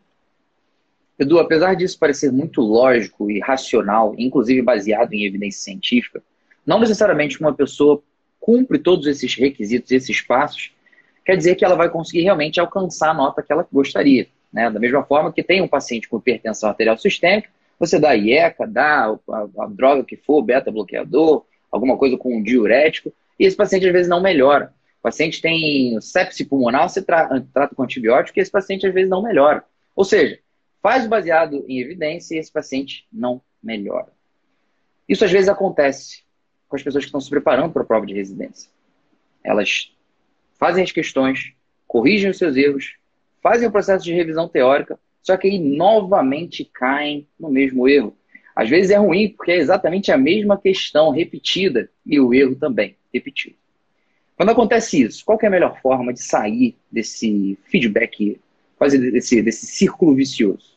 Edu, 1.18 1.38
apesar 1.38 1.74
disso 1.74 1.98
parecer 1.98 2.32
muito 2.32 2.60
lógico 2.60 3.30
e 3.30 3.38
racional, 3.38 4.14
inclusive 4.18 4.60
baseado 4.60 5.12
em 5.12 5.24
evidência 5.24 5.62
científica, 5.62 6.22
não 6.66 6.80
necessariamente 6.80 7.40
uma 7.40 7.52
pessoa 7.52 8.02
cumpre 8.40 8.78
todos 8.78 9.06
esses 9.06 9.34
requisitos, 9.34 9.90
esses 9.92 10.20
passos, 10.20 10.72
quer 11.24 11.36
dizer 11.36 11.54
que 11.54 11.64
ela 11.64 11.76
vai 11.76 11.88
conseguir 11.88 12.22
realmente 12.22 12.58
alcançar 12.58 13.10
a 13.10 13.14
nota 13.14 13.42
que 13.42 13.52
ela 13.52 13.66
gostaria. 13.72 14.26
Né? 14.52 14.68
Da 14.68 14.80
mesma 14.80 15.04
forma 15.04 15.32
que 15.32 15.42
tem 15.42 15.62
um 15.62 15.68
paciente 15.68 16.08
com 16.08 16.18
hipertensão 16.18 16.68
arterial 16.68 16.98
sistêmica, 16.98 17.48
você 17.82 17.98
dá 17.98 18.14
IECA, 18.14 18.64
dá 18.64 19.06
a, 19.06 19.64
a 19.64 19.66
droga 19.66 20.04
que 20.04 20.16
for, 20.16 20.40
beta-bloqueador, 20.40 21.44
alguma 21.68 21.98
coisa 21.98 22.16
com 22.16 22.36
um 22.36 22.40
diurético, 22.40 23.12
e 23.36 23.44
esse 23.44 23.56
paciente 23.56 23.84
às 23.84 23.92
vezes 23.92 24.08
não 24.08 24.22
melhora. 24.22 24.72
O 25.00 25.02
paciente 25.02 25.42
tem 25.42 26.00
sepse 26.00 26.44
pulmonar, 26.44 26.88
você 26.88 27.02
tra 27.02 27.42
trata 27.52 27.74
com 27.74 27.82
antibiótico 27.82 28.38
e 28.38 28.40
esse 28.40 28.52
paciente 28.52 28.86
às 28.86 28.94
vezes 28.94 29.10
não 29.10 29.20
melhora. 29.20 29.64
Ou 29.96 30.04
seja, 30.04 30.38
faz 30.80 31.08
baseado 31.08 31.64
em 31.66 31.80
evidência 31.80 32.36
e 32.36 32.38
esse 32.38 32.52
paciente 32.52 33.04
não 33.12 33.42
melhora. 33.60 34.12
Isso 35.08 35.24
às 35.24 35.32
vezes 35.32 35.48
acontece 35.48 36.22
com 36.68 36.76
as 36.76 36.84
pessoas 36.84 37.02
que 37.02 37.08
estão 37.08 37.20
se 37.20 37.28
preparando 37.28 37.72
para 37.72 37.82
a 37.82 37.86
prova 37.86 38.06
de 38.06 38.14
residência. 38.14 38.70
Elas 39.42 39.92
fazem 40.56 40.84
as 40.84 40.92
questões, 40.92 41.52
corrigem 41.88 42.30
os 42.30 42.38
seus 42.38 42.54
erros, 42.54 42.94
fazem 43.42 43.66
o 43.66 43.72
processo 43.72 44.04
de 44.04 44.14
revisão 44.14 44.48
teórica, 44.48 45.00
só 45.22 45.36
que 45.36 45.48
aí 45.48 45.58
novamente 45.58 46.64
caem 46.64 47.26
no 47.38 47.48
mesmo 47.48 47.88
erro. 47.88 48.16
Às 48.54 48.68
vezes 48.68 48.90
é 48.90 48.96
ruim 48.96 49.28
porque 49.28 49.52
é 49.52 49.56
exatamente 49.56 50.12
a 50.12 50.18
mesma 50.18 50.58
questão 50.58 51.10
repetida 51.10 51.88
e 52.04 52.20
o 52.20 52.34
erro 52.34 52.54
também 52.56 52.96
repetido. 53.12 53.56
Quando 54.36 54.50
acontece 54.50 55.00
isso, 55.00 55.24
qual 55.24 55.38
é 55.40 55.46
a 55.46 55.50
melhor 55.50 55.80
forma 55.80 56.12
de 56.12 56.22
sair 56.22 56.76
desse 56.90 57.58
feedback, 57.64 58.40
quase 58.76 58.98
desse, 58.98 59.40
desse 59.40 59.66
círculo 59.66 60.14
vicioso? 60.14 60.72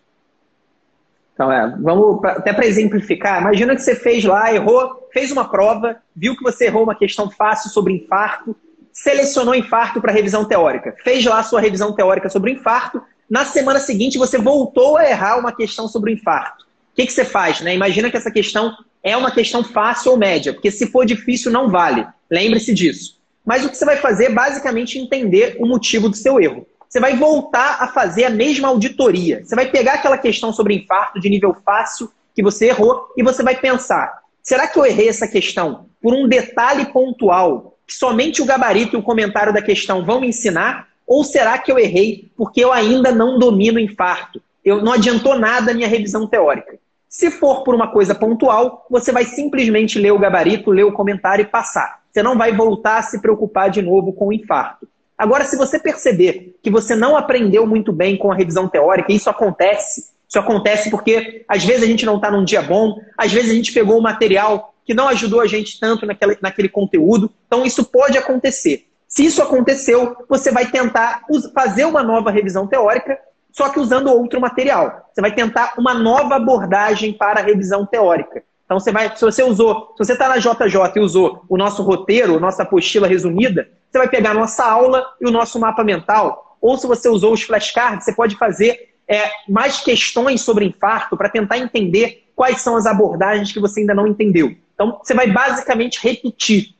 Então, 1.33 1.51
é, 1.51 1.75
vamos 1.81 2.21
pra, 2.21 2.33
até 2.33 2.53
para 2.53 2.65
exemplificar. 2.65 3.41
Imagina 3.41 3.75
que 3.75 3.81
você 3.81 3.95
fez 3.95 4.23
lá, 4.23 4.53
errou, 4.53 5.09
fez 5.11 5.31
uma 5.31 5.49
prova, 5.49 5.97
viu 6.15 6.35
que 6.35 6.43
você 6.43 6.65
errou 6.65 6.83
uma 6.83 6.95
questão 6.95 7.29
fácil 7.29 7.69
sobre 7.71 7.93
infarto. 7.93 8.55
selecionou 8.93 9.53
infarto 9.53 9.99
para 9.99 10.13
revisão 10.13 10.45
teórica, 10.45 10.95
fez 11.03 11.25
lá 11.25 11.39
a 11.39 11.43
sua 11.43 11.59
revisão 11.59 11.93
teórica 11.93 12.29
sobre 12.29 12.51
infarto, 12.51 13.03
na 13.29 13.45
semana 13.45 13.79
seguinte 13.79 14.17
você 14.17 14.37
voltou 14.37 14.97
a 14.97 15.09
errar 15.09 15.37
uma 15.37 15.51
questão 15.51 15.87
sobre 15.87 16.11
o 16.11 16.13
infarto. 16.13 16.63
O 16.63 16.95
que, 16.95 17.05
que 17.05 17.13
você 17.13 17.25
faz? 17.25 17.61
Né? 17.61 17.73
Imagina 17.75 18.09
que 18.09 18.17
essa 18.17 18.31
questão 18.31 18.75
é 19.03 19.15
uma 19.17 19.31
questão 19.31 19.63
fácil 19.63 20.11
ou 20.11 20.17
média, 20.17 20.53
porque 20.53 20.71
se 20.71 20.87
for 20.87 21.05
difícil 21.05 21.51
não 21.51 21.69
vale. 21.69 22.07
Lembre-se 22.29 22.73
disso. 22.73 23.19
Mas 23.45 23.63
o 23.63 23.69
que 23.69 23.77
você 23.77 23.85
vai 23.85 23.97
fazer 23.97 24.25
é 24.25 24.29
basicamente 24.29 24.97
entender 24.97 25.57
o 25.59 25.67
motivo 25.67 26.09
do 26.09 26.15
seu 26.15 26.39
erro. 26.39 26.65
Você 26.89 26.99
vai 26.99 27.15
voltar 27.15 27.77
a 27.81 27.87
fazer 27.87 28.25
a 28.25 28.29
mesma 28.29 28.69
auditoria. 28.69 29.43
Você 29.43 29.55
vai 29.55 29.69
pegar 29.69 29.95
aquela 29.95 30.17
questão 30.17 30.53
sobre 30.53 30.75
infarto 30.75 31.19
de 31.19 31.29
nível 31.29 31.55
fácil 31.65 32.11
que 32.33 32.41
você 32.41 32.67
errou 32.67 33.11
e 33.17 33.23
você 33.23 33.43
vai 33.43 33.55
pensar: 33.55 34.21
será 34.41 34.67
que 34.67 34.79
eu 34.79 34.85
errei 34.85 35.09
essa 35.09 35.27
questão 35.27 35.87
por 36.01 36.13
um 36.13 36.27
detalhe 36.27 36.85
pontual 36.85 37.77
que 37.85 37.93
somente 37.93 38.41
o 38.41 38.45
gabarito 38.45 38.95
e 38.95 38.99
o 38.99 39.03
comentário 39.03 39.53
da 39.53 39.61
questão 39.61 40.05
vão 40.05 40.21
me 40.21 40.27
ensinar? 40.29 40.87
Ou 41.07 41.23
será 41.23 41.57
que 41.57 41.71
eu 41.71 41.77
errei 41.77 42.31
porque 42.35 42.63
eu 42.63 42.73
ainda 42.73 43.11
não 43.11 43.37
domino 43.37 43.79
infarto? 43.79 44.41
Eu 44.63 44.81
não 44.81 44.93
adiantou 44.93 45.37
nada 45.37 45.71
a 45.71 45.73
minha 45.73 45.87
revisão 45.87 46.27
teórica. 46.27 46.79
Se 47.07 47.31
for 47.31 47.63
por 47.63 47.75
uma 47.75 47.87
coisa 47.87 48.13
pontual, 48.13 48.85
você 48.89 49.11
vai 49.11 49.23
simplesmente 49.23 49.99
ler 49.99 50.11
o 50.11 50.19
gabarito, 50.19 50.71
ler 50.71 50.83
o 50.83 50.91
comentário 50.91 51.43
e 51.43 51.47
passar. 51.47 52.01
Você 52.11 52.23
não 52.23 52.37
vai 52.37 52.51
voltar 52.51 52.97
a 52.97 53.03
se 53.03 53.21
preocupar 53.21 53.69
de 53.69 53.81
novo 53.81 54.11
com 54.11 54.27
o 54.27 54.33
infarto. 54.33 54.87
Agora, 55.17 55.45
se 55.45 55.55
você 55.55 55.79
perceber 55.79 56.57
que 56.61 56.69
você 56.69 56.95
não 56.95 57.15
aprendeu 57.15 57.65
muito 57.65 57.93
bem 57.93 58.17
com 58.17 58.31
a 58.31 58.35
revisão 58.35 58.67
teórica, 58.67 59.13
isso 59.13 59.29
acontece. 59.29 60.09
Isso 60.27 60.39
acontece 60.39 60.89
porque 60.89 61.45
às 61.47 61.63
vezes 61.63 61.83
a 61.83 61.87
gente 61.87 62.05
não 62.05 62.17
está 62.17 62.29
num 62.29 62.43
dia 62.43 62.61
bom, 62.61 62.99
às 63.17 63.31
vezes 63.31 63.51
a 63.51 63.53
gente 63.53 63.71
pegou 63.71 63.97
o 63.97 64.03
material 64.03 64.73
que 64.83 64.93
não 64.93 65.07
ajudou 65.07 65.39
a 65.39 65.47
gente 65.47 65.79
tanto 65.79 66.05
naquele 66.05 66.69
conteúdo. 66.69 67.31
Então, 67.47 67.65
isso 67.65 67.85
pode 67.85 68.17
acontecer. 68.17 68.87
Se 69.15 69.23
isso 69.23 69.41
aconteceu, 69.41 70.17
você 70.27 70.51
vai 70.51 70.69
tentar 70.69 71.21
fazer 71.53 71.85
uma 71.85 72.03
nova 72.03 72.29
revisão 72.29 72.67
teórica, 72.67 73.17
só 73.49 73.69
que 73.69 73.79
usando 73.79 74.11
outro 74.11 74.41
material. 74.41 75.09
Você 75.13 75.21
vai 75.21 75.33
tentar 75.33 75.73
uma 75.77 75.93
nova 75.93 76.35
abordagem 76.35 77.13
para 77.13 77.39
a 77.39 77.43
revisão 77.43 77.85
teórica. 77.85 78.43
Então, 78.65 78.77
você 78.77 78.91
vai, 78.91 79.15
se 79.15 79.23
você 79.23 79.41
usou, 79.41 79.93
se 79.95 80.03
você 80.03 80.11
está 80.11 80.27
na 80.27 80.37
JJ 80.37 80.97
e 80.97 80.99
usou 80.99 81.45
o 81.47 81.55
nosso 81.55 81.81
roteiro, 81.81 82.41
nossa 82.41 82.63
apostila 82.63 83.07
resumida, 83.07 83.69
você 83.89 83.99
vai 83.99 84.09
pegar 84.09 84.31
a 84.31 84.33
nossa 84.33 84.65
aula 84.65 85.05
e 85.21 85.25
o 85.25 85.31
nosso 85.31 85.57
mapa 85.61 85.81
mental. 85.81 86.57
Ou 86.59 86.77
se 86.77 86.85
você 86.85 87.07
usou 87.07 87.31
os 87.31 87.43
flashcards, 87.43 88.03
você 88.03 88.11
pode 88.11 88.35
fazer 88.35 88.95
é, 89.07 89.31
mais 89.47 89.79
questões 89.79 90.41
sobre 90.41 90.65
infarto 90.65 91.15
para 91.15 91.29
tentar 91.29 91.57
entender 91.57 92.25
quais 92.35 92.59
são 92.59 92.75
as 92.75 92.85
abordagens 92.85 93.53
que 93.53 93.61
você 93.61 93.79
ainda 93.79 93.93
não 93.93 94.07
entendeu. 94.07 94.53
Então, 94.73 94.99
você 95.01 95.13
vai 95.13 95.31
basicamente 95.31 96.01
repetir. 96.03 96.75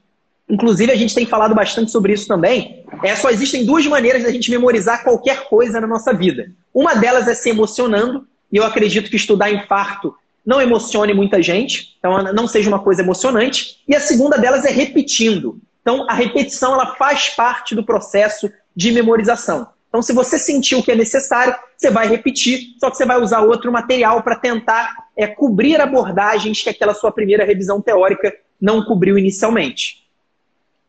Inclusive, 0.49 0.91
a 0.91 0.95
gente 0.95 1.15
tem 1.15 1.25
falado 1.25 1.55
bastante 1.55 1.91
sobre 1.91 2.13
isso 2.13 2.27
também. 2.27 2.85
É, 3.03 3.15
só 3.15 3.29
existem 3.29 3.65
duas 3.65 3.85
maneiras 3.87 4.23
da 4.23 4.31
gente 4.31 4.51
memorizar 4.51 5.03
qualquer 5.03 5.47
coisa 5.49 5.81
na 5.81 5.87
nossa 5.87 6.13
vida. 6.13 6.51
Uma 6.73 6.93
delas 6.95 7.27
é 7.27 7.33
se 7.33 7.49
emocionando, 7.49 8.27
e 8.51 8.57
eu 8.57 8.63
acredito 8.63 9.09
que 9.09 9.15
estudar 9.15 9.51
infarto 9.51 10.15
não 10.45 10.61
emocione 10.61 11.13
muita 11.13 11.41
gente, 11.41 11.95
então 11.97 12.21
não 12.31 12.47
seja 12.47 12.69
uma 12.69 12.79
coisa 12.79 13.01
emocionante. 13.01 13.81
E 13.87 13.95
a 13.95 13.99
segunda 13.99 14.37
delas 14.37 14.63
é 14.63 14.69
repetindo. 14.69 15.59
Então, 15.81 16.05
a 16.07 16.13
repetição 16.13 16.73
ela 16.73 16.95
faz 16.95 17.29
parte 17.29 17.73
do 17.73 17.83
processo 17.83 18.51
de 18.75 18.91
memorização. 18.91 19.67
Então, 19.89 20.01
se 20.01 20.13
você 20.13 20.37
sentiu 20.37 20.83
que 20.83 20.91
é 20.91 20.95
necessário, 20.95 21.55
você 21.75 21.89
vai 21.89 22.07
repetir, 22.07 22.75
só 22.79 22.91
que 22.91 22.97
você 22.97 23.05
vai 23.05 23.19
usar 23.19 23.41
outro 23.41 23.71
material 23.71 24.21
para 24.21 24.35
tentar 24.35 24.93
é, 25.15 25.25
cobrir 25.25 25.79
abordagens 25.79 26.61
que 26.61 26.69
aquela 26.69 26.93
sua 26.93 27.11
primeira 27.11 27.45
revisão 27.45 27.81
teórica 27.81 28.33
não 28.59 28.83
cobriu 28.83 29.17
inicialmente. 29.17 30.04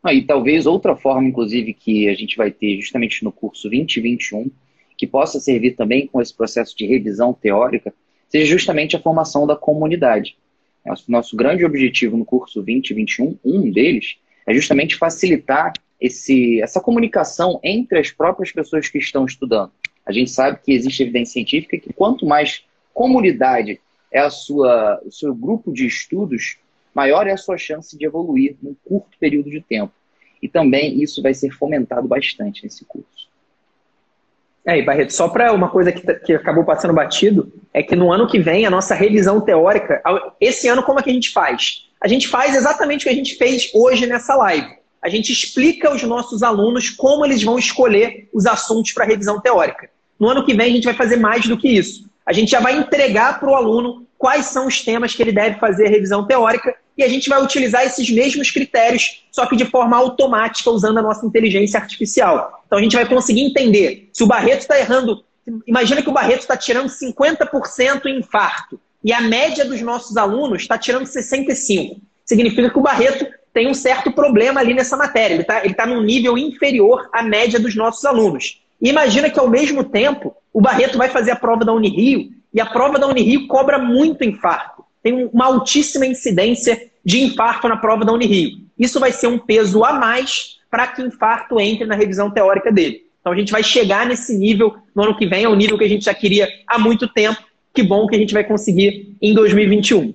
Ah, 0.03 0.13
e 0.13 0.23
talvez 0.23 0.65
outra 0.65 0.95
forma, 0.95 1.27
inclusive, 1.27 1.73
que 1.73 2.07
a 2.07 2.13
gente 2.13 2.37
vai 2.37 2.51
ter 2.51 2.79
justamente 2.79 3.23
no 3.23 3.31
curso 3.31 3.69
2021, 3.69 4.49
que 4.97 5.07
possa 5.07 5.39
servir 5.39 5.75
também 5.75 6.07
com 6.07 6.21
esse 6.21 6.33
processo 6.33 6.75
de 6.75 6.85
revisão 6.85 7.33
teórica, 7.33 7.93
seja 8.29 8.45
justamente 8.45 8.95
a 8.95 8.99
formação 8.99 9.45
da 9.45 9.55
comunidade. 9.55 10.37
Nosso, 11.07 11.35
grande 11.35 11.65
objetivo 11.65 12.15
no 12.15 12.25
curso 12.25 12.61
2021, 12.61 13.37
um 13.43 13.69
deles, 13.71 14.17
é 14.45 14.53
justamente 14.53 14.95
facilitar 14.95 15.73
esse, 15.99 16.61
essa 16.61 16.79
comunicação 16.79 17.59
entre 17.63 17.99
as 17.99 18.11
próprias 18.11 18.51
pessoas 18.51 18.87
que 18.87 18.97
estão 18.97 19.25
estudando. 19.25 19.71
A 20.05 20.11
gente 20.11 20.31
sabe 20.31 20.59
que 20.63 20.71
existe 20.71 21.03
evidência 21.03 21.33
científica 21.33 21.77
que 21.77 21.91
quanto 21.91 22.25
mais 22.25 22.63
comunidade 22.93 23.81
é 24.11 24.19
a 24.19 24.29
sua, 24.29 25.01
o 25.05 25.11
seu 25.11 25.35
grupo 25.35 25.73
de 25.73 25.85
estudos, 25.85 26.57
maior 26.97 27.27
é 27.27 27.31
a 27.31 27.37
sua 27.37 27.57
chance 27.57 27.97
de 27.97 28.05
evoluir 28.05 28.57
num 28.61 28.75
curto 28.83 29.17
período 29.19 29.49
de 29.49 29.61
tempo. 29.61 29.93
E 30.41 30.49
também 30.49 31.01
isso 31.01 31.21
vai 31.21 31.33
ser 31.33 31.51
fomentado 31.51 32.07
bastante 32.07 32.63
nesse 32.63 32.83
curso. 32.83 33.27
É, 34.65 34.77
e 34.77 34.83
Barreto, 34.83 35.13
só 35.13 35.29
para 35.29 35.53
uma 35.53 35.69
coisa 35.69 35.91
que, 35.91 36.13
que 36.15 36.33
acabou 36.33 36.65
passando 36.65 36.93
batido, 36.93 37.53
é 37.73 37.81
que 37.81 37.95
no 37.95 38.11
ano 38.11 38.27
que 38.27 38.37
vem 38.37 38.65
a 38.65 38.69
nossa 38.69 38.93
revisão 38.93 39.39
teórica, 39.39 40.01
esse 40.41 40.67
ano 40.67 40.83
como 40.83 40.99
é 40.99 41.03
que 41.03 41.09
a 41.09 41.13
gente 41.13 41.31
faz? 41.31 41.87
A 42.01 42.07
gente 42.07 42.27
faz 42.27 42.53
exatamente 42.55 43.01
o 43.01 43.03
que 43.03 43.13
a 43.13 43.17
gente 43.17 43.35
fez 43.35 43.71
hoje 43.73 44.05
nessa 44.05 44.35
live 44.35 44.77
a 45.01 45.09
gente 45.09 45.31
explica 45.31 45.89
aos 45.89 46.03
nossos 46.03 46.43
alunos 46.43 46.89
como 46.89 47.25
eles 47.25 47.43
vão 47.43 47.57
escolher 47.57 48.27
os 48.33 48.45
assuntos 48.45 48.91
para 48.91 49.05
revisão 49.05 49.39
teórica. 49.39 49.89
No 50.19 50.29
ano 50.29 50.45
que 50.45 50.53
vem, 50.53 50.71
a 50.71 50.75
gente 50.75 50.85
vai 50.85 50.93
fazer 50.93 51.17
mais 51.17 51.47
do 51.47 51.57
que 51.57 51.69
isso. 51.69 52.09
A 52.25 52.33
gente 52.33 52.51
já 52.51 52.59
vai 52.59 52.77
entregar 52.77 53.39
para 53.39 53.49
o 53.49 53.55
aluno 53.55 54.06
quais 54.17 54.47
são 54.47 54.67
os 54.67 54.81
temas 54.81 55.15
que 55.15 55.21
ele 55.21 55.31
deve 55.31 55.59
fazer 55.59 55.87
a 55.87 55.89
revisão 55.89 56.25
teórica 56.25 56.75
e 56.97 57.03
a 57.03 57.07
gente 57.07 57.29
vai 57.29 57.41
utilizar 57.41 57.85
esses 57.85 58.09
mesmos 58.09 58.49
critérios, 58.49 59.23
só 59.31 59.45
que 59.45 59.55
de 59.55 59.65
forma 59.65 59.95
automática, 59.95 60.71
usando 60.71 60.97
a 60.97 61.01
nossa 61.01 61.25
inteligência 61.25 61.79
artificial. 61.79 62.63
Então 62.65 62.79
a 62.79 62.81
gente 62.81 62.95
vai 62.95 63.07
conseguir 63.07 63.41
entender 63.41 64.09
se 64.11 64.23
o 64.23 64.27
Barreto 64.27 64.61
está 64.61 64.79
errando. 64.79 65.23
Imagina 65.67 66.01
que 66.01 66.09
o 66.09 66.13
Barreto 66.13 66.41
está 66.41 66.57
tirando 66.57 66.89
50% 66.89 68.07
em 68.07 68.19
infarto 68.19 68.79
e 69.03 69.13
a 69.13 69.21
média 69.21 69.63
dos 69.63 69.81
nossos 69.81 70.17
alunos 70.17 70.63
está 70.63 70.77
tirando 70.77 71.05
65%. 71.05 71.97
Significa 72.25 72.69
que 72.69 72.79
o 72.79 72.81
Barreto 72.81 73.27
tem 73.53 73.69
um 73.69 73.73
certo 73.73 74.11
problema 74.11 74.59
ali 74.59 74.73
nessa 74.73 74.97
matéria. 74.97 75.35
Ele 75.35 75.41
está 75.43 75.63
ele 75.63 75.73
tá 75.73 75.85
num 75.85 76.01
nível 76.01 76.37
inferior 76.37 77.07
à 77.13 77.23
média 77.23 77.59
dos 77.59 77.75
nossos 77.75 78.03
alunos. 78.05 78.61
E 78.81 78.89
imagina 78.89 79.29
que, 79.29 79.39
ao 79.39 79.49
mesmo 79.49 79.83
tempo, 79.83 80.35
o 80.53 80.61
Barreto 80.61 80.97
vai 80.97 81.09
fazer 81.09 81.31
a 81.31 81.35
prova 81.35 81.65
da 81.65 81.73
Unirio 81.73 82.31
e 82.53 82.61
a 82.61 82.65
prova 82.65 82.97
da 82.97 83.07
Unirio 83.07 83.47
cobra 83.47 83.77
muito 83.77 84.23
infarto. 84.23 84.83
Tem 85.03 85.29
uma 85.31 85.45
altíssima 85.45 86.05
incidência 86.05 86.89
de 87.03 87.21
infarto 87.21 87.67
na 87.67 87.77
prova 87.77 88.03
da 88.03 88.11
Unirio. 88.11 88.59
Isso 88.77 88.99
vai 88.99 89.11
ser 89.11 89.27
um 89.27 89.37
peso 89.37 89.83
a 89.83 89.93
mais 89.93 90.57
para 90.69 90.87
que 90.87 91.01
infarto 91.01 91.59
entre 91.59 91.85
na 91.85 91.95
revisão 91.95 92.29
teórica 92.29 92.71
dele. 92.71 93.05
Então 93.19 93.31
a 93.31 93.35
gente 93.35 93.51
vai 93.51 93.63
chegar 93.63 94.05
nesse 94.05 94.37
nível 94.37 94.75
no 94.95 95.03
ano 95.03 95.17
que 95.17 95.25
vem, 95.25 95.43
é 95.43 95.49
o 95.49 95.55
nível 95.55 95.77
que 95.77 95.83
a 95.83 95.89
gente 95.89 96.05
já 96.05 96.13
queria 96.13 96.47
há 96.67 96.79
muito 96.79 97.07
tempo. 97.07 97.41
Que 97.73 97.83
bom 97.83 98.07
que 98.07 98.15
a 98.15 98.19
gente 98.19 98.33
vai 98.33 98.43
conseguir 98.43 99.15
em 99.21 99.33
2021. 99.33 100.13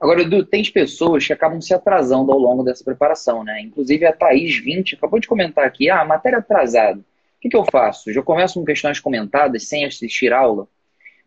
Agora, 0.00 0.22
Edu, 0.22 0.44
tem 0.46 0.64
pessoas 0.64 1.26
que 1.26 1.32
acabam 1.32 1.60
se 1.60 1.74
atrasando 1.74 2.32
ao 2.32 2.38
longo 2.38 2.62
dessa 2.62 2.82
preparação, 2.82 3.44
né? 3.44 3.60
Inclusive 3.60 4.06
a 4.06 4.12
Thaís 4.12 4.56
20 4.56 4.94
acabou 4.94 5.20
de 5.20 5.28
comentar 5.28 5.66
aqui, 5.66 5.90
ah, 5.90 6.02
matéria 6.04 6.38
atrasada. 6.38 6.98
O 6.98 7.04
que, 7.40 7.50
que 7.50 7.56
eu 7.56 7.66
faço? 7.70 8.10
Já 8.10 8.22
começo 8.22 8.54
com 8.54 8.64
questões 8.64 8.98
comentadas 8.98 9.68
sem 9.68 9.84
assistir 9.84 10.32
aula? 10.32 10.66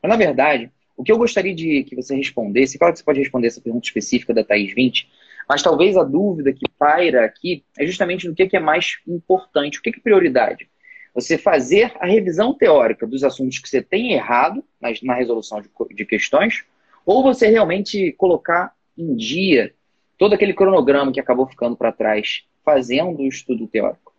Mas, 0.03 0.09
na 0.09 0.17
verdade, 0.17 0.69
o 0.97 1.03
que 1.03 1.11
eu 1.11 1.17
gostaria 1.17 1.55
de 1.55 1.85
que 1.85 1.95
você 1.95 2.13
respondesse, 2.13 2.77
claro 2.77 2.93
que 2.93 2.99
você 2.99 3.05
pode 3.05 3.19
responder 3.19 3.47
essa 3.47 3.61
pergunta 3.61 3.87
específica 3.87 4.33
da 4.33 4.43
Thaís 4.43 4.73
20, 4.73 5.09
mas 5.47 5.63
talvez 5.63 5.95
a 5.95 6.03
dúvida 6.03 6.51
que 6.51 6.65
paira 6.77 7.25
aqui 7.25 7.63
é 7.79 7.85
justamente 7.85 8.27
no 8.27 8.35
que, 8.35 8.55
é 8.55 8.59
mais 8.59 8.97
importante, 9.07 9.79
o 9.79 9.81
que, 9.81 9.89
é 9.89 9.99
prioridade. 10.01 10.69
Você 11.15 11.37
fazer 11.37 11.93
a 11.99 12.05
revisão 12.05 12.53
teórica 12.53 13.07
dos 13.07 13.23
assuntos 13.23 13.59
que 13.59 13.69
você 13.69 13.81
tem 13.81 14.13
errado 14.13 14.63
na, 14.81 15.13
resolução 15.15 15.61
de 15.91 16.05
questões, 16.05 16.65
ou 17.05 17.23
você 17.23 17.47
realmente 17.47 18.11
colocar 18.13 18.73
em 18.97 19.15
dia 19.15 19.73
todo 20.17 20.33
aquele 20.33 20.53
cronograma 20.53 21.11
que 21.11 21.19
acabou 21.19 21.47
ficando 21.47 21.77
para 21.77 21.91
trás, 21.91 22.43
fazendo 22.63 23.21
o 23.21 23.27
estudo 23.27 23.67
teórico? 23.67 24.12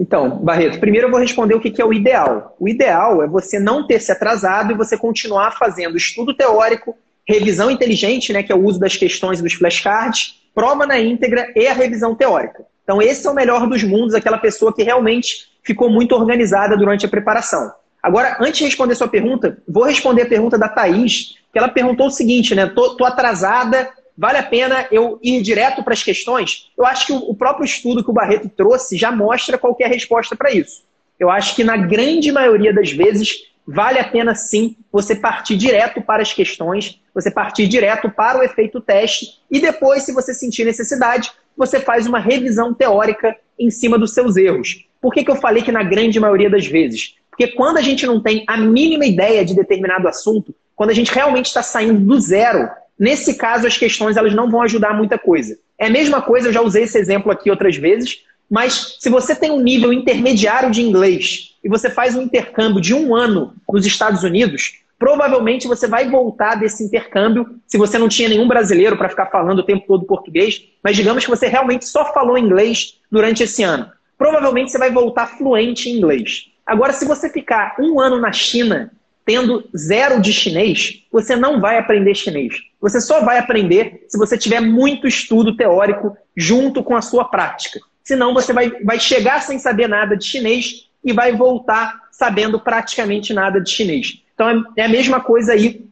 Então, 0.00 0.38
Barreto, 0.38 0.80
primeiro 0.80 1.08
eu 1.08 1.10
vou 1.10 1.20
responder 1.20 1.54
o 1.54 1.60
que 1.60 1.80
é 1.80 1.84
o 1.84 1.92
ideal. 1.92 2.56
O 2.58 2.66
ideal 2.66 3.22
é 3.22 3.26
você 3.26 3.58
não 3.58 3.86
ter 3.86 4.00
se 4.00 4.10
atrasado 4.10 4.72
e 4.72 4.74
você 4.74 4.96
continuar 4.96 5.58
fazendo 5.58 5.94
estudo 5.94 6.32
teórico, 6.32 6.96
revisão 7.28 7.70
inteligente, 7.70 8.32
né, 8.32 8.42
que 8.42 8.50
é 8.50 8.54
o 8.54 8.64
uso 8.64 8.80
das 8.80 8.96
questões 8.96 9.40
e 9.40 9.42
dos 9.42 9.52
flashcards, 9.52 10.40
prova 10.54 10.86
na 10.86 10.98
íntegra 10.98 11.52
e 11.54 11.66
a 11.66 11.74
revisão 11.74 12.14
teórica. 12.14 12.64
Então, 12.82 13.02
esse 13.02 13.26
é 13.26 13.30
o 13.30 13.34
melhor 13.34 13.68
dos 13.68 13.84
mundos, 13.84 14.14
aquela 14.14 14.38
pessoa 14.38 14.74
que 14.74 14.82
realmente 14.82 15.50
ficou 15.62 15.90
muito 15.90 16.14
organizada 16.14 16.78
durante 16.78 17.04
a 17.04 17.08
preparação. 17.08 17.70
Agora, 18.02 18.38
antes 18.40 18.58
de 18.58 18.64
responder 18.64 18.94
sua 18.94 19.06
pergunta, 19.06 19.58
vou 19.68 19.84
responder 19.84 20.22
a 20.22 20.26
pergunta 20.26 20.56
da 20.56 20.70
Thaís, 20.70 21.34
que 21.52 21.58
ela 21.58 21.68
perguntou 21.68 22.06
o 22.06 22.10
seguinte, 22.10 22.54
né? 22.54 22.66
Tô, 22.66 22.96
tô 22.96 23.04
atrasada, 23.04 23.90
vale 24.20 24.36
a 24.36 24.42
pena 24.42 24.86
eu 24.92 25.18
ir 25.22 25.40
direto 25.40 25.82
para 25.82 25.94
as 25.94 26.02
questões? 26.02 26.70
Eu 26.76 26.84
acho 26.84 27.06
que 27.06 27.12
o 27.14 27.34
próprio 27.34 27.64
estudo 27.64 28.04
que 28.04 28.10
o 28.10 28.12
Barreto 28.12 28.50
trouxe 28.50 28.98
já 28.98 29.10
mostra 29.10 29.56
qualquer 29.56 29.88
resposta 29.88 30.36
para 30.36 30.52
isso. 30.52 30.82
Eu 31.18 31.30
acho 31.30 31.56
que 31.56 31.64
na 31.64 31.78
grande 31.78 32.30
maioria 32.30 32.70
das 32.70 32.92
vezes 32.92 33.46
vale 33.66 33.98
a 33.98 34.04
pena 34.04 34.34
sim 34.34 34.76
você 34.92 35.14
partir 35.14 35.56
direto 35.56 36.02
para 36.02 36.20
as 36.20 36.34
questões, 36.34 37.00
você 37.14 37.30
partir 37.30 37.66
direto 37.66 38.10
para 38.10 38.38
o 38.38 38.42
efeito 38.42 38.78
teste 38.78 39.38
e 39.50 39.58
depois, 39.58 40.02
se 40.02 40.12
você 40.12 40.34
sentir 40.34 40.66
necessidade, 40.66 41.32
você 41.56 41.80
faz 41.80 42.06
uma 42.06 42.18
revisão 42.18 42.74
teórica 42.74 43.34
em 43.58 43.70
cima 43.70 43.98
dos 43.98 44.12
seus 44.12 44.36
erros. 44.36 44.84
Por 45.00 45.14
que, 45.14 45.24
que 45.24 45.30
eu 45.30 45.36
falei 45.36 45.62
que 45.62 45.72
na 45.72 45.82
grande 45.82 46.20
maioria 46.20 46.50
das 46.50 46.66
vezes? 46.66 47.14
Porque 47.30 47.46
quando 47.46 47.78
a 47.78 47.82
gente 47.82 48.06
não 48.06 48.20
tem 48.20 48.44
a 48.46 48.58
mínima 48.58 49.06
ideia 49.06 49.42
de 49.46 49.54
determinado 49.54 50.06
assunto, 50.06 50.54
quando 50.76 50.90
a 50.90 50.94
gente 50.94 51.10
realmente 51.10 51.46
está 51.46 51.62
saindo 51.62 52.00
do 52.00 52.20
zero, 52.20 52.68
nesse 53.00 53.34
caso 53.34 53.66
as 53.66 53.78
questões 53.78 54.18
elas 54.18 54.34
não 54.34 54.50
vão 54.50 54.60
ajudar 54.60 54.94
muita 54.94 55.18
coisa. 55.18 55.58
É 55.78 55.86
a 55.86 55.90
mesma 55.90 56.20
coisa, 56.20 56.48
eu 56.48 56.52
já 56.52 56.60
usei 56.60 56.82
esse 56.82 56.98
exemplo 56.98 57.32
aqui 57.32 57.50
outras 57.50 57.76
vezes, 57.76 58.22
mas 58.50 58.96
se 59.00 59.08
você 59.08 59.34
tem 59.34 59.50
um 59.50 59.60
nível 59.60 59.90
intermediário 59.90 60.70
de 60.70 60.82
inglês 60.82 61.54
e 61.64 61.68
você 61.68 61.88
faz 61.88 62.14
um 62.14 62.22
intercâmbio 62.22 62.80
de 62.80 62.92
um 62.92 63.14
ano 63.16 63.54
nos 63.72 63.86
Estados 63.86 64.22
Unidos, 64.22 64.80
provavelmente 64.98 65.66
você 65.66 65.86
vai 65.86 66.10
voltar 66.10 66.56
desse 66.56 66.84
intercâmbio, 66.84 67.58
se 67.66 67.78
você 67.78 67.96
não 67.96 68.08
tinha 68.08 68.28
nenhum 68.28 68.46
brasileiro 68.46 68.98
para 68.98 69.08
ficar 69.08 69.26
falando 69.26 69.60
o 69.60 69.64
tempo 69.64 69.86
todo 69.86 70.04
português, 70.04 70.62
mas 70.84 70.94
digamos 70.94 71.24
que 71.24 71.30
você 71.30 71.46
realmente 71.46 71.86
só 71.86 72.12
falou 72.12 72.36
inglês 72.36 72.98
durante 73.10 73.42
esse 73.42 73.62
ano. 73.62 73.90
Provavelmente 74.18 74.70
você 74.70 74.78
vai 74.78 74.90
voltar 74.90 75.38
fluente 75.38 75.88
em 75.88 75.96
inglês. 75.96 76.50
Agora, 76.66 76.92
se 76.92 77.06
você 77.06 77.30
ficar 77.30 77.76
um 77.80 77.98
ano 77.98 78.20
na 78.20 78.30
China 78.30 78.92
tendo 79.24 79.68
zero 79.76 80.20
de 80.20 80.32
chinês, 80.32 81.04
você 81.10 81.36
não 81.36 81.60
vai 81.60 81.78
aprender 81.78 82.14
chinês. 82.14 82.54
Você 82.80 83.00
só 83.00 83.22
vai 83.22 83.38
aprender 83.38 84.04
se 84.08 84.18
você 84.18 84.36
tiver 84.36 84.60
muito 84.60 85.06
estudo 85.06 85.56
teórico 85.56 86.16
junto 86.36 86.82
com 86.82 86.96
a 86.96 87.02
sua 87.02 87.24
prática. 87.24 87.80
Senão 88.02 88.34
você 88.34 88.52
vai, 88.52 88.70
vai 88.82 88.98
chegar 88.98 89.42
sem 89.42 89.58
saber 89.58 89.88
nada 89.88 90.16
de 90.16 90.24
chinês 90.24 90.86
e 91.04 91.12
vai 91.12 91.32
voltar 91.32 92.08
sabendo 92.10 92.58
praticamente 92.58 93.32
nada 93.32 93.60
de 93.60 93.70
chinês. 93.70 94.22
Então 94.34 94.48
é, 94.76 94.82
é 94.82 94.84
a 94.84 94.88
mesma 94.88 95.20
coisa 95.20 95.52
aí 95.52 95.86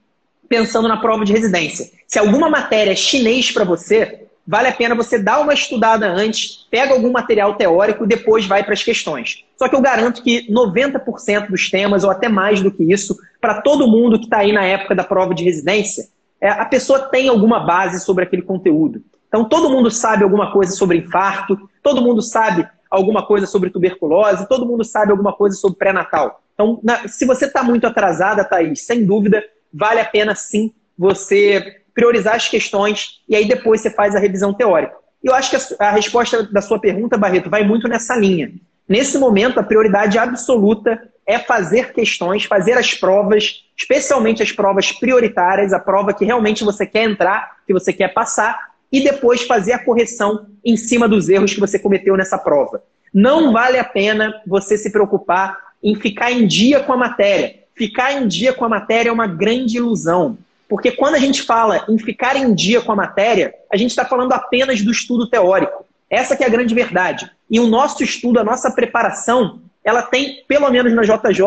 pensando 0.49 0.89
na 0.89 0.97
prova 0.97 1.25
de 1.25 1.33
residência. 1.33 1.91
Se 2.07 2.19
alguma 2.19 2.49
matéria 2.49 2.93
é 2.93 2.97
chinês 2.97 3.51
para 3.51 3.65
você, 3.65 4.28
vale 4.49 4.69
a 4.69 4.73
pena 4.73 4.95
você 4.95 5.19
dar 5.19 5.41
uma 5.41 5.53
estudada 5.53 6.09
antes, 6.09 6.67
pega 6.71 6.95
algum 6.95 7.13
material 7.13 7.55
teórico 7.55 8.05
e 8.05 8.09
depois 8.09 8.47
vai 8.47 8.65
para 8.65 8.73
as 8.73 8.83
questões. 8.83 9.45
Só 9.59 9.69
que 9.69 9.77
eu 9.77 9.81
garanto 9.83 10.23
que 10.23 10.51
90% 10.51 11.51
dos 11.51 11.71
temas, 11.71 12.03
ou 12.03 12.11
até 12.11 12.31
mais 12.31 12.63
do 12.63 12.71
que 12.71 12.83
isso, 12.83 13.15
para 13.43 13.61
todo 13.61 13.87
mundo 13.87 14.19
que 14.19 14.25
está 14.25 14.39
aí 14.39 14.51
na 14.51 14.65
época 14.65 14.95
da 14.95 15.05
prova 15.05 15.35
de 15.35 15.45
residência, 15.45 16.09
é, 16.41 16.49
a 16.49 16.65
pessoa 16.65 17.01
tem 17.01 17.29
alguma 17.29 17.61
base 17.61 18.01
sobre 18.01 18.25
aquele 18.25 18.41
conteúdo. 18.41 19.03
Então 19.29 19.45
todo 19.45 19.69
mundo 19.69 19.91
sabe 19.91 20.25
alguma 20.25 20.51
coisa 20.51 20.73
sobre 20.73 20.97
infarto, 20.97 21.69
todo 21.83 22.01
mundo 22.01 22.23
sabe 22.23 22.67
alguma 22.91 23.27
coisa 23.27 23.47
sobre 23.47 23.69
tuberculose, 23.69 24.49
todo 24.49 24.65
mundo 24.65 24.83
sabe 24.83 25.11
alguma 25.11 25.35
coisa 25.35 25.57
sobre 25.57 25.77
pré-natal. 25.77 26.43
Então, 26.55 26.81
na, 26.83 27.07
se 27.07 27.27
você 27.27 27.45
está 27.45 27.63
muito 27.63 27.87
atrasada, 27.87 28.45
Thaís, 28.45 28.87
sem 28.87 29.05
dúvida, 29.05 29.45
vale 29.73 30.01
a 30.01 30.07
pena 30.07 30.35
sim 30.35 30.73
você 30.97 31.83
priorizar 31.99 32.37
as 32.37 32.47
questões 32.47 33.19
e 33.29 33.35
aí 33.35 33.49
depois 33.49 33.81
você 33.81 33.91
faz 33.91 34.15
a 34.15 34.21
revisão 34.21 34.55
teórica. 34.55 34.95
E 35.21 35.27
eu 35.27 35.35
acho 35.35 35.51
que 35.51 35.57
a, 35.57 35.89
a 35.89 35.91
resposta 35.91 36.45
da 36.45 36.63
sua 36.63 36.79
pergunta, 36.79 37.19
Barreto, 37.19 37.51
vai 37.51 37.65
muito 37.65 37.89
nessa 37.89 38.15
linha. 38.15 38.53
Nesse 38.89 39.19
momento, 39.19 39.59
a 39.59 39.65
prioridade 39.65 40.17
absoluta 40.17 41.03
é 41.27 41.41
fazer 41.41 41.93
questões, 41.93 42.45
fazer 42.45 42.75
as 42.75 42.95
provas, 42.95 43.65
especialmente 43.77 44.45
as 44.45 44.53
provas 44.53 44.93
prioritárias, 44.93 45.73
a 45.73 45.81
prova 45.81 46.15
que 46.15 46.25
realmente 46.25 46.63
você 46.63 46.87
quer 46.87 47.03
entrar, 47.03 47.57
que 47.67 47.73
você 47.73 47.93
quer 47.93 48.15
passar, 48.15 48.57
e 48.93 49.01
depois 49.01 49.43
fazer 49.43 49.73
a 49.73 49.85
correção 49.85 50.47
em 50.65 50.77
cima 50.77 51.09
dos 51.09 51.29
erros 51.29 51.53
que 51.53 51.61
você 51.61 51.81
cometeu 51.81 52.17
nessa 52.17 52.39
prova. 52.39 52.81
Não 53.13 53.53
vale 53.53 53.77
a 53.77 53.85
pena 53.85 54.41
você 54.47 54.79
se 54.79 54.93
preocupar 54.93 55.59
em 55.83 55.97
ficar 55.97 56.31
em 56.31 56.47
dia 56.47 56.79
com 56.79 56.93
a 56.93 56.97
matéria. 56.97 57.57
Ficar 57.75 58.13
em 58.13 58.29
dia 58.29 58.53
com 58.53 58.65
a 58.65 58.69
matéria 58.69 59.11
é 59.11 59.13
uma 59.13 59.27
grande 59.27 59.79
ilusão. 59.79 60.39
Porque 60.69 60.93
quando 60.93 61.15
a 61.15 61.19
gente 61.19 61.43
fala 61.43 61.85
em 61.89 61.99
ficar 61.99 62.37
em 62.37 62.55
dia 62.55 62.81
com 62.81 62.93
a 62.93 62.97
matéria, 62.97 63.55
a 63.73 63.77
gente 63.77 63.91
está 63.91 64.05
falando 64.05 64.33
apenas 64.33 64.83
do 64.83 64.91
estudo 64.91 65.29
teórico. 65.29 65.87
Essa 66.11 66.37
que 66.37 66.45
é 66.45 66.47
a 66.47 66.51
grande 66.51 66.75
verdade. 66.75 67.31
E 67.51 67.59
o 67.59 67.67
nosso 67.67 68.05
estudo, 68.05 68.39
a 68.39 68.45
nossa 68.45 68.71
preparação, 68.71 69.63
ela 69.83 70.03
tem, 70.03 70.45
pelo 70.47 70.69
menos 70.71 70.93
na 70.93 71.03
JJ, 71.03 71.43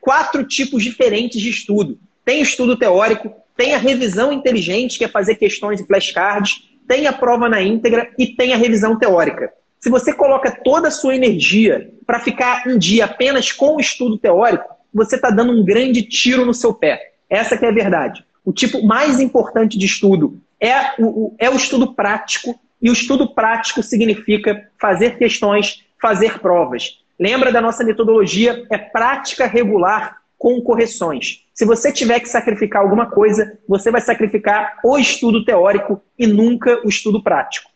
quatro 0.00 0.44
tipos 0.44 0.82
diferentes 0.82 1.40
de 1.40 1.50
estudo. 1.50 1.98
Tem 2.24 2.40
estudo 2.40 2.76
teórico, 2.76 3.32
tem 3.56 3.74
a 3.74 3.78
revisão 3.78 4.32
inteligente, 4.32 4.98
que 4.98 5.04
é 5.04 5.08
fazer 5.08 5.36
questões 5.36 5.80
e 5.80 5.86
flashcards, 5.86 6.68
tem 6.88 7.06
a 7.06 7.12
prova 7.12 7.48
na 7.48 7.62
íntegra 7.62 8.10
e 8.18 8.26
tem 8.26 8.52
a 8.52 8.56
revisão 8.56 8.98
teórica. 8.98 9.52
Se 9.78 9.90
você 9.90 10.12
coloca 10.12 10.50
toda 10.50 10.88
a 10.88 10.90
sua 10.90 11.14
energia 11.14 11.90
para 12.06 12.18
ficar 12.18 12.64
um 12.66 12.78
dia 12.78 13.04
apenas 13.04 13.52
com 13.52 13.76
o 13.76 13.80
estudo 13.80 14.18
teórico, 14.18 14.64
você 14.92 15.16
está 15.16 15.30
dando 15.30 15.52
um 15.52 15.64
grande 15.64 16.02
tiro 16.02 16.44
no 16.44 16.54
seu 16.54 16.72
pé. 16.72 17.12
Essa 17.28 17.56
que 17.56 17.64
é 17.64 17.68
a 17.68 17.72
verdade. 17.72 18.24
O 18.44 18.52
tipo 18.52 18.84
mais 18.84 19.20
importante 19.20 19.78
de 19.78 19.86
estudo 19.86 20.40
é 20.60 21.00
o, 21.00 21.34
é 21.38 21.48
o 21.48 21.56
estudo 21.56 21.94
prático, 21.94 22.58
e 22.80 22.90
o 22.90 22.92
estudo 22.92 23.34
prático 23.34 23.82
significa 23.82 24.68
fazer 24.78 25.16
questões, 25.16 25.84
fazer 26.00 26.38
provas. 26.40 26.98
Lembra 27.18 27.50
da 27.50 27.60
nossa 27.60 27.82
metodologia? 27.82 28.66
É 28.70 28.76
prática 28.76 29.46
regular 29.46 30.18
com 30.36 30.60
correções. 30.60 31.42
Se 31.54 31.64
você 31.64 31.90
tiver 31.90 32.20
que 32.20 32.28
sacrificar 32.28 32.82
alguma 32.82 33.06
coisa, 33.06 33.58
você 33.66 33.90
vai 33.90 34.02
sacrificar 34.02 34.78
o 34.84 34.98
estudo 34.98 35.44
teórico 35.44 36.02
e 36.18 36.26
nunca 36.26 36.82
o 36.84 36.88
estudo 36.88 37.22
prático. 37.22 37.70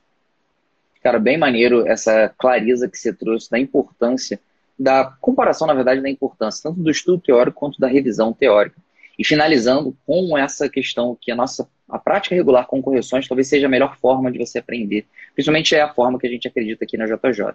Cara, 1.03 1.19
bem 1.19 1.39
maneiro 1.39 1.89
essa 1.89 2.31
clareza 2.37 2.89
que 2.89 2.99
você 2.99 3.13
trouxe 3.13 3.51
da 3.51 3.59
importância, 3.59 4.39
da 4.79 5.05
comparação, 5.21 5.67
na 5.67 5.73
verdade, 5.73 6.03
da 6.03 6.11
importância, 6.11 6.63
tanto 6.63 6.83
do 6.83 6.91
estudo 6.91 7.19
teórico 7.19 7.59
quanto 7.59 7.81
da 7.81 7.87
revisão 7.87 8.33
teórica. 8.33 8.77
E 9.19 9.25
finalizando 9.25 9.97
com 10.07 10.39
essa 10.39 10.69
questão 10.69 11.17
que 11.21 11.31
a 11.31 11.37
nossa 11.37 11.69
a 11.89 11.99
prática 11.99 12.35
regular 12.35 12.67
com 12.67 12.83
correções 12.83 13.27
talvez 13.27 13.49
seja 13.49 13.67
a 13.67 13.71
melhor 13.71 13.97
forma 13.97 14.31
de 14.31 14.39
você 14.39 14.59
aprender. 14.59 15.07
Principalmente 15.35 15.75
é 15.75 15.81
a 15.81 15.93
forma 15.93 16.19
que 16.19 16.27
a 16.27 16.31
gente 16.31 16.47
acredita 16.47 16.85
aqui 16.85 16.99
na 16.99 17.07
JJ. 17.07 17.55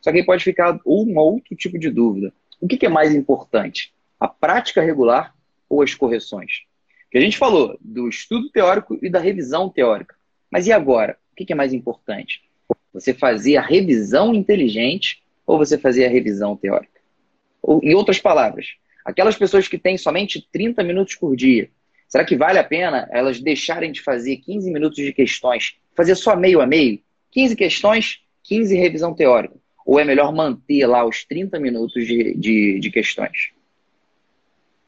Só 0.00 0.10
que 0.10 0.18
aí 0.18 0.24
pode 0.24 0.42
ficar 0.42 0.80
um 0.86 1.18
outro 1.18 1.54
tipo 1.54 1.78
de 1.78 1.90
dúvida. 1.90 2.32
O 2.60 2.66
que, 2.66 2.78
que 2.78 2.86
é 2.86 2.88
mais 2.88 3.14
importante? 3.14 3.92
A 4.18 4.26
prática 4.26 4.80
regular 4.80 5.34
ou 5.68 5.82
as 5.82 5.94
correções? 5.94 6.62
Que 7.10 7.18
a 7.18 7.20
gente 7.20 7.36
falou 7.36 7.76
do 7.80 8.08
estudo 8.08 8.48
teórico 8.48 8.98
e 9.02 9.10
da 9.10 9.18
revisão 9.18 9.68
teórica. 9.68 10.16
Mas 10.50 10.66
e 10.66 10.72
agora? 10.72 11.18
O 11.32 11.36
que, 11.36 11.44
que 11.44 11.52
é 11.52 11.56
mais 11.56 11.74
importante? 11.74 12.42
Você 12.94 13.12
fazia 13.12 13.60
a 13.60 13.66
revisão 13.66 14.34
inteligente 14.34 15.22
ou 15.46 15.58
você 15.58 15.76
fazia 15.76 16.06
a 16.06 16.10
revisão 16.10 16.56
teórica? 16.56 17.00
Ou, 17.62 17.80
em 17.82 17.94
outras 17.94 18.18
palavras, 18.18 18.74
aquelas 19.06 19.36
pessoas 19.36 19.68
que 19.68 19.78
têm 19.78 19.96
somente 19.96 20.46
30 20.52 20.82
minutos 20.82 21.14
por 21.14 21.36
dia, 21.36 21.70
será 22.08 22.24
que 22.24 22.36
vale 22.36 22.58
a 22.58 22.64
pena 22.64 23.08
elas 23.12 23.40
deixarem 23.40 23.92
de 23.92 24.02
fazer 24.02 24.38
15 24.38 24.70
minutos 24.70 24.96
de 24.96 25.12
questões, 25.12 25.76
fazer 25.94 26.16
só 26.16 26.34
meio 26.34 26.60
a 26.60 26.66
meio? 26.66 26.98
15 27.30 27.54
questões, 27.54 28.18
15 28.42 28.76
revisão 28.76 29.14
teórica. 29.14 29.54
Ou 29.86 30.00
é 30.00 30.04
melhor 30.04 30.34
manter 30.34 30.84
lá 30.86 31.06
os 31.06 31.24
30 31.24 31.60
minutos 31.60 32.04
de, 32.04 32.34
de, 32.34 32.80
de 32.80 32.90
questões? 32.90 33.52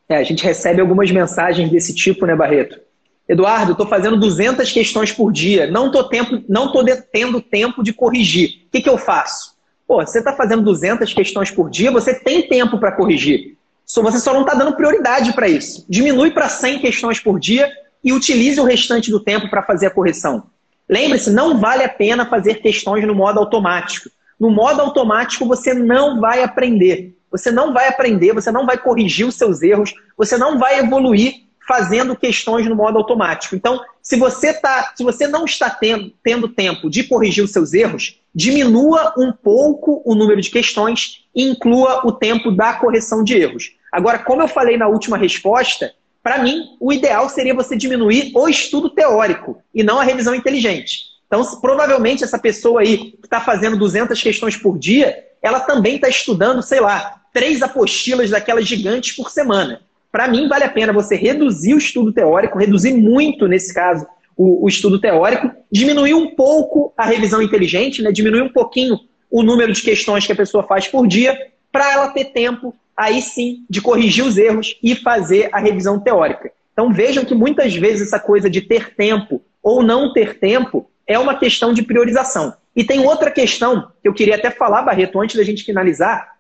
É, 0.09 0.17
a 0.17 0.25
gente 0.25 0.43
recebe 0.43 0.81
algumas 0.81 1.11
mensagens 1.13 1.71
desse 1.71 1.95
tipo, 1.95 2.27
né, 2.27 2.35
Barreto? 2.35 2.81
Eduardo, 3.29 3.73
estou 3.73 3.87
fazendo 3.87 4.19
200 4.19 4.73
questões 4.73 5.13
por 5.13 5.31
dia, 5.31 5.71
não 5.71 5.87
estou 5.89 6.09
não 6.49 6.73
tô 6.73 6.83
tendo 7.13 7.41
tempo 7.41 7.83
de 7.85 7.93
corrigir. 7.93 8.65
O 8.67 8.71
que, 8.71 8.81
que 8.81 8.89
eu 8.89 8.97
faço? 8.99 9.55
Pô, 9.87 10.05
você 10.05 10.19
está 10.19 10.35
fazendo 10.35 10.63
200 10.63 11.13
questões 11.13 11.51
por 11.51 11.71
dia, 11.71 11.91
você 11.91 12.15
tem 12.15 12.49
tempo 12.49 12.79
para 12.79 12.93
corrigir. 12.93 13.58
Você 13.89 14.21
só 14.21 14.35
não 14.35 14.43
está 14.43 14.55
dando 14.55 14.77
prioridade 14.77 15.33
para 15.33 15.49
isso. 15.49 15.87
Diminui 15.89 16.31
para 16.31 16.49
100 16.49 16.81
questões 16.81 17.19
por 17.19 17.41
dia 17.41 17.73
e 18.05 18.13
utilize 18.13 18.61
o 18.61 18.65
restante 18.65 19.11
do 19.11 19.19
tempo 19.19 19.49
para 19.49 19.63
fazer 19.63 19.87
a 19.87 19.91
correção. 19.91 20.45
Lembre-se, 20.87 21.31
não 21.31 21.59
vale 21.59 21.83
a 21.83 21.89
pena 21.89 22.27
fazer 22.27 22.57
questões 22.57 23.07
no 23.07 23.15
modo 23.15 23.41
automático. 23.41 24.11
No 24.39 24.51
modo 24.51 24.83
automático, 24.83 25.47
você 25.47 25.73
não 25.73 26.21
vai 26.21 26.43
aprender. 26.43 27.17
Você 27.31 27.51
não 27.51 27.73
vai 27.73 27.89
aprender, 27.89 28.33
você 28.33 28.51
não 28.51 28.67
vai 28.67 28.79
corrigir 28.79 29.27
os 29.27 29.35
seus 29.35 29.63
erros, 29.63 29.93
você 30.17 30.37
não 30.37 30.59
vai 30.59 30.79
evoluir 30.79 31.49
fazendo 31.67 32.17
questões 32.17 32.67
no 32.67 32.75
modo 32.75 32.97
automático. 32.97 33.55
Então, 33.55 33.81
se 34.03 34.17
você, 34.17 34.55
tá, 34.55 34.93
se 34.97 35.05
você 35.05 35.27
não 35.27 35.45
está 35.45 35.69
tendo, 35.69 36.11
tendo 36.23 36.49
tempo 36.49 36.89
de 36.89 37.05
corrigir 37.05 37.45
os 37.45 37.53
seus 37.53 37.75
erros, 37.75 38.19
diminua 38.35 39.13
um 39.19 39.31
pouco 39.31 40.01
o 40.07 40.15
número 40.15 40.41
de 40.41 40.51
questões 40.51 41.27
e 41.35 41.43
inclua 41.43 42.07
o 42.07 42.13
tempo 42.13 42.51
da 42.51 42.73
correção 42.73 43.23
de 43.23 43.37
erros. 43.37 43.78
Agora, 43.93 44.19
como 44.19 44.43
eu 44.43 44.49
falei 44.49 44.77
na 44.77 44.89
última 44.89 45.17
resposta, 45.17 45.93
para 46.23 46.43
mim, 46.43 46.77
o 46.81 46.93
ideal 46.93 47.29
seria 47.29 47.55
você 47.55 47.77
diminuir 47.77 48.33
o 48.35 48.49
estudo 48.49 48.91
teórico 48.91 49.63
e 49.75 49.83
não 49.83 49.99
a 49.99 50.05
revisão 50.05 50.35
inteligente. 50.35 51.09
Então, 51.27 51.45
provavelmente, 51.61 52.25
essa 52.25 52.39
pessoa 52.39 52.81
aí 52.81 52.99
que 53.13 53.19
está 53.25 53.41
fazendo 53.41 53.79
200 53.79 54.21
questões 54.21 54.57
por 54.57 54.79
dia, 54.79 55.17
ela 55.43 55.61
também 55.61 55.97
está 55.97 56.09
estudando, 56.09 56.63
sei 56.63 56.81
lá, 56.81 57.21
três 57.33 57.63
apostilas 57.63 58.31
daquelas 58.31 58.67
gigantes 58.67 59.15
por 59.15 59.31
semana. 59.31 59.81
Para 60.11 60.27
mim, 60.27 60.49
vale 60.49 60.65
a 60.65 60.71
pena 60.71 60.93
você 60.93 61.17
reduzir 61.17 61.75
o 61.75 61.79
estudo 61.79 62.13
teórico, 62.13 62.59
reduzir 62.59 62.95
muito, 62.95 63.47
nesse 63.47 63.75
caso, 63.75 64.07
o, 64.37 64.65
o 64.65 64.69
estudo 64.69 65.01
teórico, 65.01 65.51
diminuir 65.71 66.15
um 66.15 66.35
pouco 66.35 66.93
a 66.97 67.05
revisão 67.05 67.43
inteligente, 67.43 68.01
né? 68.03 68.11
diminuir 68.11 68.43
um 68.43 68.53
pouquinho 68.53 68.99
o 69.31 69.43
número 69.43 69.73
de 69.73 69.83
questões 69.83 70.27
que 70.27 70.33
a 70.33 70.37
pessoa 70.37 70.65
faz 70.65 70.89
por 70.89 71.07
dia, 71.07 71.37
para 71.71 71.93
ela 71.93 72.09
ter 72.09 72.27
tempo, 72.27 72.75
aí 72.99 73.23
sim, 73.23 73.65
de 73.71 73.81
corrigir 73.81 74.25
os 74.25 74.37
erros 74.37 74.77
e 74.83 74.97
fazer 74.97 75.49
a 75.53 75.61
revisão 75.61 76.01
teórica. 76.01 76.51
Então 76.73 76.93
vejam 76.93 77.25
que 77.25 77.35
muitas 77.35 77.73
vezes 77.77 78.09
essa 78.09 78.19
coisa 78.19 78.51
de 78.51 78.61
ter 78.61 78.95
tempo 78.97 79.41
ou 79.63 79.85
não 79.85 80.13
ter 80.13 80.41
tempo 80.41 80.91
é 81.07 81.17
uma 81.17 81.39
questão 81.39 81.73
de 81.73 81.83
priorização. 81.83 82.53
E 82.75 82.83
tem 82.83 83.07
outra 83.07 83.31
questão 83.31 83.93
que 84.03 84.09
eu 84.09 84.13
queria 84.13 84.35
até 84.35 84.51
falar, 84.51 84.83
Barreto, 84.83 85.21
antes 85.21 85.37
da 85.37 85.45
gente 85.45 85.65
finalizar, 85.65 86.37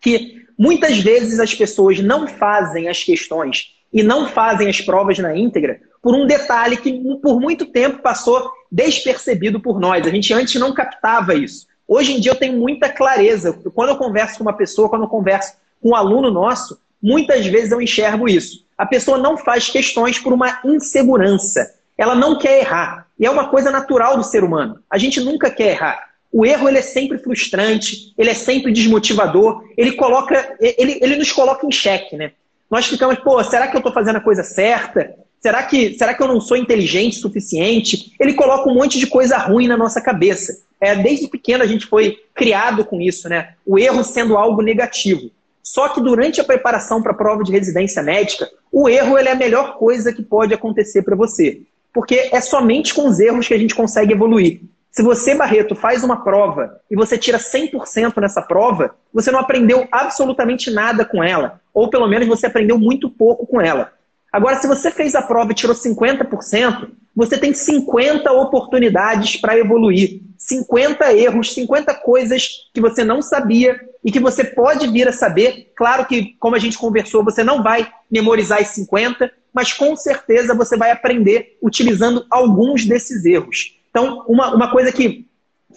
que 0.00 0.44
muitas 0.56 0.98
vezes 0.98 1.40
as 1.40 1.52
pessoas 1.52 1.98
não 1.98 2.28
fazem 2.28 2.88
as 2.88 3.02
questões 3.02 3.74
e 3.92 4.02
não 4.02 4.28
fazem 4.28 4.68
as 4.68 4.80
provas 4.80 5.18
na 5.18 5.36
íntegra 5.36 5.80
por 6.00 6.14
um 6.14 6.24
detalhe 6.24 6.76
que 6.76 6.92
por 7.20 7.40
muito 7.40 7.66
tempo 7.66 7.98
passou 7.98 8.48
despercebido 8.70 9.58
por 9.58 9.80
nós. 9.80 10.06
A 10.06 10.10
gente 10.10 10.32
antes 10.32 10.54
não 10.54 10.72
captava 10.72 11.34
isso. 11.34 11.66
Hoje 11.88 12.12
em 12.12 12.20
dia 12.20 12.30
eu 12.30 12.36
tenho 12.36 12.56
muita 12.56 12.88
clareza. 12.88 13.52
Quando 13.74 13.90
eu 13.90 13.96
converso 13.96 14.38
com 14.38 14.42
uma 14.42 14.52
pessoa, 14.52 14.88
quando 14.88 15.02
eu 15.02 15.08
converso 15.08 15.54
com 15.86 15.90
um 15.90 15.94
aluno 15.94 16.32
nosso, 16.32 16.80
muitas 17.00 17.46
vezes 17.46 17.70
eu 17.70 17.80
enxergo 17.80 18.28
isso. 18.28 18.64
A 18.76 18.84
pessoa 18.84 19.16
não 19.16 19.38
faz 19.38 19.68
questões 19.68 20.18
por 20.18 20.32
uma 20.32 20.58
insegurança. 20.64 21.74
Ela 21.96 22.16
não 22.16 22.36
quer 22.36 22.58
errar. 22.58 23.06
E 23.16 23.24
é 23.24 23.30
uma 23.30 23.48
coisa 23.48 23.70
natural 23.70 24.16
do 24.16 24.24
ser 24.24 24.42
humano. 24.42 24.80
A 24.90 24.98
gente 24.98 25.20
nunca 25.20 25.48
quer 25.48 25.68
errar. 25.68 26.10
O 26.32 26.44
erro 26.44 26.68
ele 26.68 26.78
é 26.78 26.82
sempre 26.82 27.18
frustrante, 27.18 28.12
ele 28.18 28.30
é 28.30 28.34
sempre 28.34 28.72
desmotivador, 28.72 29.62
ele 29.76 29.92
coloca, 29.92 30.56
ele, 30.60 30.98
ele 31.00 31.16
nos 31.16 31.30
coloca 31.30 31.64
em 31.64 31.70
xeque, 31.70 32.16
né? 32.16 32.32
Nós 32.68 32.86
ficamos, 32.86 33.20
pô, 33.20 33.42
será 33.44 33.68
que 33.68 33.76
eu 33.76 33.78
estou 33.78 33.92
fazendo 33.92 34.16
a 34.16 34.20
coisa 34.20 34.42
certa? 34.42 35.14
Será 35.40 35.62
que, 35.62 35.94
será 35.94 36.12
que 36.14 36.22
eu 36.22 36.26
não 36.26 36.40
sou 36.40 36.56
inteligente 36.56 37.18
o 37.18 37.20
suficiente? 37.20 38.12
Ele 38.18 38.34
coloca 38.34 38.68
um 38.68 38.74
monte 38.74 38.98
de 38.98 39.06
coisa 39.06 39.38
ruim 39.38 39.68
na 39.68 39.76
nossa 39.76 40.00
cabeça. 40.00 40.66
É, 40.80 40.96
desde 40.96 41.28
pequeno 41.28 41.62
a 41.62 41.66
gente 41.66 41.86
foi 41.86 42.18
criado 42.34 42.84
com 42.84 43.00
isso, 43.00 43.28
né? 43.28 43.54
O 43.64 43.78
erro 43.78 44.02
sendo 44.02 44.36
algo 44.36 44.60
negativo. 44.60 45.30
Só 45.66 45.88
que 45.88 46.00
durante 46.00 46.40
a 46.40 46.44
preparação 46.44 47.02
para 47.02 47.10
a 47.10 47.16
prova 47.16 47.42
de 47.42 47.50
residência 47.50 48.00
médica, 48.00 48.48
o 48.70 48.88
erro 48.88 49.18
é 49.18 49.32
a 49.32 49.34
melhor 49.34 49.76
coisa 49.76 50.12
que 50.12 50.22
pode 50.22 50.54
acontecer 50.54 51.02
para 51.02 51.16
você. 51.16 51.62
Porque 51.92 52.30
é 52.32 52.40
somente 52.40 52.94
com 52.94 53.08
os 53.08 53.18
erros 53.18 53.48
que 53.48 53.52
a 53.52 53.58
gente 53.58 53.74
consegue 53.74 54.12
evoluir. 54.12 54.60
Se 54.92 55.02
você, 55.02 55.34
Barreto, 55.34 55.74
faz 55.74 56.04
uma 56.04 56.22
prova 56.22 56.80
e 56.88 56.94
você 56.94 57.18
tira 57.18 57.36
100% 57.36 58.20
nessa 58.20 58.40
prova, 58.40 58.94
você 59.12 59.32
não 59.32 59.40
aprendeu 59.40 59.88
absolutamente 59.90 60.70
nada 60.70 61.04
com 61.04 61.22
ela. 61.22 61.60
Ou 61.74 61.90
pelo 61.90 62.06
menos 62.06 62.28
você 62.28 62.46
aprendeu 62.46 62.78
muito 62.78 63.10
pouco 63.10 63.44
com 63.44 63.60
ela. 63.60 63.92
Agora, 64.36 64.60
se 64.60 64.66
você 64.66 64.90
fez 64.90 65.14
a 65.14 65.22
prova 65.22 65.52
e 65.52 65.54
tirou 65.54 65.74
50%, 65.74 66.90
você 67.14 67.38
tem 67.38 67.54
50 67.54 68.30
oportunidades 68.32 69.36
para 69.38 69.56
evoluir. 69.56 70.20
50 70.36 71.10
erros, 71.14 71.54
50 71.54 71.94
coisas 71.94 72.68
que 72.74 72.78
você 72.78 73.02
não 73.02 73.22
sabia 73.22 73.80
e 74.04 74.12
que 74.12 74.20
você 74.20 74.44
pode 74.44 74.88
vir 74.88 75.08
a 75.08 75.12
saber. 75.12 75.72
Claro 75.74 76.04
que, 76.04 76.36
como 76.38 76.54
a 76.54 76.58
gente 76.58 76.76
conversou, 76.76 77.24
você 77.24 77.42
não 77.42 77.62
vai 77.62 77.90
memorizar 78.10 78.60
as 78.60 78.68
50, 78.68 79.32
mas 79.54 79.72
com 79.72 79.96
certeza 79.96 80.54
você 80.54 80.76
vai 80.76 80.90
aprender 80.90 81.56
utilizando 81.62 82.26
alguns 82.28 82.84
desses 82.84 83.24
erros. 83.24 83.74
Então, 83.88 84.22
uma, 84.28 84.54
uma 84.54 84.70
coisa 84.70 84.92
que 84.92 85.26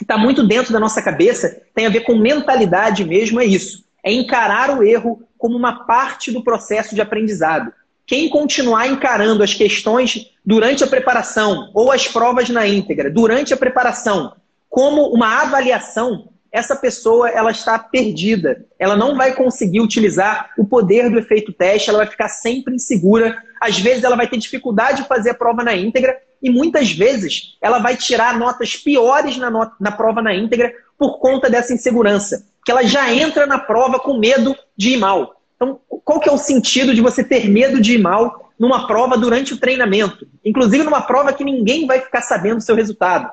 está 0.01 0.18
muito 0.18 0.45
dentro 0.45 0.74
da 0.74 0.82
nossa 0.82 1.01
cabeça 1.01 1.62
tem 1.74 1.86
a 1.86 1.89
ver 1.89 2.01
com 2.01 2.14
mentalidade 2.14 3.05
mesmo, 3.05 3.39
é 3.39 3.45
isso. 3.45 3.86
É 4.03 4.12
encarar 4.12 4.78
o 4.78 4.84
erro 4.84 5.24
como 5.38 5.55
uma 5.55 5.86
parte 5.86 6.30
do 6.30 6.43
processo 6.43 6.93
de 6.93 6.99
aprendizado. 6.99 7.72
Quem 8.10 8.28
continuar 8.28 8.88
encarando 8.88 9.43
as 9.43 9.53
questões 9.53 10.32
durante 10.43 10.84
a 10.84 10.88
preparação 10.88 11.70
ou 11.76 11.91
as 11.91 12.07
provas 12.07 12.49
na 12.49 12.68
íntegra, 12.68 13.07
durante 13.07 13.53
a 13.53 13.57
preparação, 13.57 14.34
como 14.68 15.14
uma 15.14 15.43
avaliação, 15.43 16.28
essa 16.51 16.76
pessoa 16.76 17.30
ela 17.30 17.51
está 17.51 17.78
perdida. 17.78 18.66
Ela 18.80 18.97
não 18.97 19.16
vai 19.16 19.36
conseguir 19.36 19.80
utilizar 19.80 20.49
o 20.57 20.66
poder 20.66 21.07
do 21.12 21.20
efeito 21.20 21.53
teste, 21.53 21.91
ela 21.91 21.99
vai 21.99 22.07
ficar 22.07 22.30
sempre 22.30 22.74
insegura. 22.74 23.43
Às 23.62 23.78
vezes 23.78 24.03
ela 24.03 24.16
vai 24.16 24.28
ter 24.28 24.38
dificuldade 24.38 25.03
de 25.03 25.07
fazer 25.07 25.30
a 25.30 25.36
prova 25.36 25.64
na 25.64 25.76
íntegra 25.76 26.18
e 26.41 26.49
muitas 26.49 26.91
vezes 26.91 27.60
ela 27.62 27.78
vai 27.78 27.95
tirar 27.95 28.39
notas 28.39 28.76
piores 28.76 29.38
na, 29.38 29.51
not 29.51 29.74
na 29.80 29.91
prova 29.91 30.20
na 30.20 30.34
íntegra 30.34 30.74
por 30.97 31.20
conta 31.20 31.47
dessa 31.47 31.76
insegurança. 31.76 32.43
Que 32.66 32.72
ela 32.72 32.82
já 32.82 33.14
entra 33.14 33.45
na 33.45 33.60
prova 33.60 33.99
com 33.99 34.18
medo 34.18 34.55
de 34.76 34.93
ir 34.93 34.97
mal. 34.97 35.39
Então, 35.60 35.78
qual 36.05 36.22
que 36.22 36.30
é 36.30 36.32
o 36.32 36.38
sentido 36.38 36.95
de 36.95 37.01
você 37.01 37.22
ter 37.22 37.49
medo 37.49 37.82
de 37.82 37.95
ir 37.95 37.97
mal 37.97 38.49
numa 38.57 38.88
prova 38.88 39.18
durante 39.18 39.53
o 39.53 39.57
treinamento? 39.57 40.26
Inclusive 40.43 40.86
numa 40.86 41.01
prova 41.01 41.34
que 41.34 41.43
ninguém 41.43 41.86
vai 41.86 41.99
ficar 41.99 42.22
sabendo 42.22 42.60
o 42.60 42.62
seu 42.62 42.76
resultado. 42.76 43.30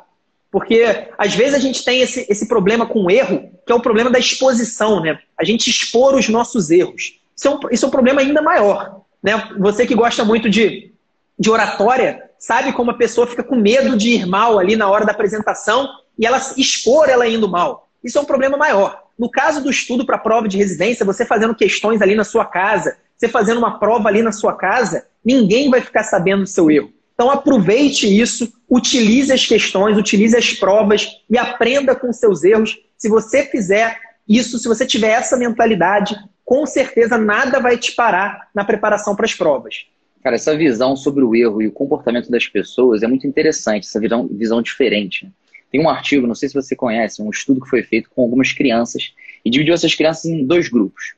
Porque 0.50 1.08
às 1.16 1.34
vezes 1.34 1.54
a 1.54 1.58
gente 1.60 1.84
tem 1.84 2.00
esse, 2.00 2.26
esse 2.28 2.48
problema 2.48 2.84
com 2.84 3.04
o 3.04 3.10
erro, 3.10 3.48
que 3.64 3.72
é 3.72 3.74
o 3.74 3.80
problema 3.80 4.10
da 4.10 4.18
exposição, 4.18 5.00
né? 5.00 5.20
A 5.38 5.44
gente 5.44 5.70
expor 5.70 6.16
os 6.16 6.28
nossos 6.28 6.70
erros. 6.70 7.20
Isso 7.36 7.46
é 7.46 7.50
um, 7.50 7.60
isso 7.70 7.84
é 7.84 7.88
um 7.88 7.92
problema 7.92 8.20
ainda 8.20 8.42
maior. 8.42 9.02
Né? 9.22 9.32
Você 9.58 9.86
que 9.86 9.94
gosta 9.94 10.24
muito 10.24 10.50
de, 10.50 10.92
de 11.38 11.50
oratória, 11.50 12.30
sabe 12.38 12.72
como 12.72 12.90
a 12.90 12.94
pessoa 12.94 13.26
fica 13.26 13.44
com 13.44 13.54
medo 13.54 13.96
de 13.96 14.10
ir 14.10 14.26
mal 14.26 14.58
ali 14.58 14.74
na 14.74 14.88
hora 14.88 15.04
da 15.04 15.12
apresentação 15.12 15.88
e 16.18 16.26
ela 16.26 16.38
expor 16.56 17.08
ela 17.08 17.28
indo 17.28 17.48
mal. 17.48 17.88
Isso 18.02 18.18
é 18.18 18.20
um 18.20 18.24
problema 18.24 18.56
maior. 18.56 19.05
No 19.18 19.30
caso 19.30 19.62
do 19.62 19.70
estudo 19.70 20.04
para 20.04 20.18
prova 20.18 20.46
de 20.46 20.58
residência, 20.58 21.06
você 21.06 21.24
fazendo 21.24 21.54
questões 21.54 22.02
ali 22.02 22.14
na 22.14 22.24
sua 22.24 22.44
casa, 22.44 22.96
você 23.16 23.28
fazendo 23.28 23.58
uma 23.58 23.78
prova 23.78 24.08
ali 24.08 24.22
na 24.22 24.32
sua 24.32 24.54
casa, 24.54 25.06
ninguém 25.24 25.70
vai 25.70 25.80
ficar 25.80 26.04
sabendo 26.04 26.42
do 26.42 26.48
seu 26.48 26.70
erro. 26.70 26.92
Então 27.14 27.30
aproveite 27.30 28.06
isso, 28.06 28.52
utilize 28.68 29.32
as 29.32 29.46
questões, 29.46 29.96
utilize 29.96 30.36
as 30.36 30.52
provas 30.52 31.08
e 31.30 31.38
aprenda 31.38 31.94
com 31.94 32.12
seus 32.12 32.44
erros. 32.44 32.78
Se 32.98 33.08
você 33.08 33.44
fizer 33.44 33.98
isso, 34.28 34.58
se 34.58 34.68
você 34.68 34.84
tiver 34.84 35.12
essa 35.12 35.36
mentalidade, 35.36 36.14
com 36.44 36.66
certeza 36.66 37.16
nada 37.16 37.58
vai 37.58 37.78
te 37.78 37.92
parar 37.92 38.48
na 38.54 38.64
preparação 38.64 39.16
para 39.16 39.24
as 39.24 39.34
provas. 39.34 39.86
Cara, 40.22 40.36
essa 40.36 40.56
visão 40.56 40.94
sobre 40.94 41.24
o 41.24 41.34
erro 41.34 41.62
e 41.62 41.68
o 41.68 41.72
comportamento 41.72 42.30
das 42.30 42.46
pessoas 42.46 43.02
é 43.02 43.06
muito 43.06 43.26
interessante, 43.26 43.86
essa 43.86 44.00
visão, 44.00 44.28
visão 44.30 44.60
diferente. 44.60 45.32
Tem 45.76 45.84
um 45.84 45.90
artigo, 45.90 46.26
não 46.26 46.34
sei 46.34 46.48
se 46.48 46.54
você 46.54 46.74
conhece, 46.74 47.20
um 47.20 47.28
estudo 47.28 47.60
que 47.60 47.68
foi 47.68 47.82
feito 47.82 48.08
com 48.08 48.22
algumas 48.22 48.50
crianças 48.50 49.12
e 49.44 49.50
dividiu 49.50 49.74
essas 49.74 49.94
crianças 49.94 50.24
em 50.24 50.42
dois 50.42 50.70
grupos. 50.70 51.14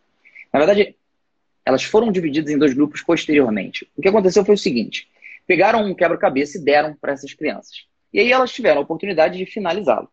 Na 0.52 0.58
verdade, 0.58 0.96
elas 1.64 1.84
foram 1.84 2.10
divididas 2.10 2.52
em 2.52 2.58
dois 2.58 2.74
grupos 2.74 3.00
posteriormente. 3.00 3.88
O 3.96 4.02
que 4.02 4.08
aconteceu 4.08 4.44
foi 4.44 4.56
o 4.56 4.58
seguinte: 4.58 5.08
pegaram 5.46 5.86
um 5.86 5.94
quebra-cabeça 5.94 6.58
e 6.58 6.60
deram 6.60 6.92
para 7.00 7.12
essas 7.12 7.32
crianças. 7.32 7.84
E 8.12 8.18
aí 8.18 8.32
elas 8.32 8.52
tiveram 8.52 8.80
a 8.80 8.82
oportunidade 8.82 9.38
de 9.38 9.46
finalizá-lo. 9.46 10.10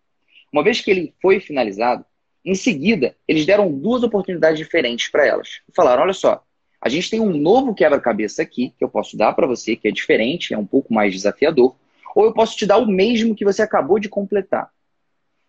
Uma 0.53 0.63
vez 0.63 0.79
que 0.79 0.91
ele 0.91 1.11
foi 1.19 1.39
finalizado, 1.39 2.05
em 2.45 2.53
seguida, 2.53 3.15
eles 3.27 3.47
deram 3.47 3.71
duas 3.71 4.03
oportunidades 4.03 4.59
diferentes 4.59 5.09
para 5.09 5.25
elas. 5.25 5.61
Falaram: 5.75 6.03
olha 6.03 6.13
só, 6.13 6.43
a 6.79 6.87
gente 6.87 7.09
tem 7.09 7.19
um 7.19 7.35
novo 7.35 7.73
quebra-cabeça 7.73 8.43
aqui 8.43 8.75
que 8.77 8.83
eu 8.83 8.89
posso 8.89 9.17
dar 9.17 9.33
para 9.33 9.47
você, 9.47 9.75
que 9.75 9.87
é 9.87 9.91
diferente, 9.91 10.53
é 10.53 10.57
um 10.57 10.67
pouco 10.67 10.93
mais 10.93 11.11
desafiador 11.11 11.75
ou 12.15 12.23
eu 12.23 12.33
posso 12.33 12.55
te 12.55 12.65
dar 12.65 12.77
o 12.77 12.87
mesmo 12.87 13.35
que 13.35 13.43
você 13.43 13.61
acabou 13.61 13.99
de 13.99 14.07
completar. 14.07 14.69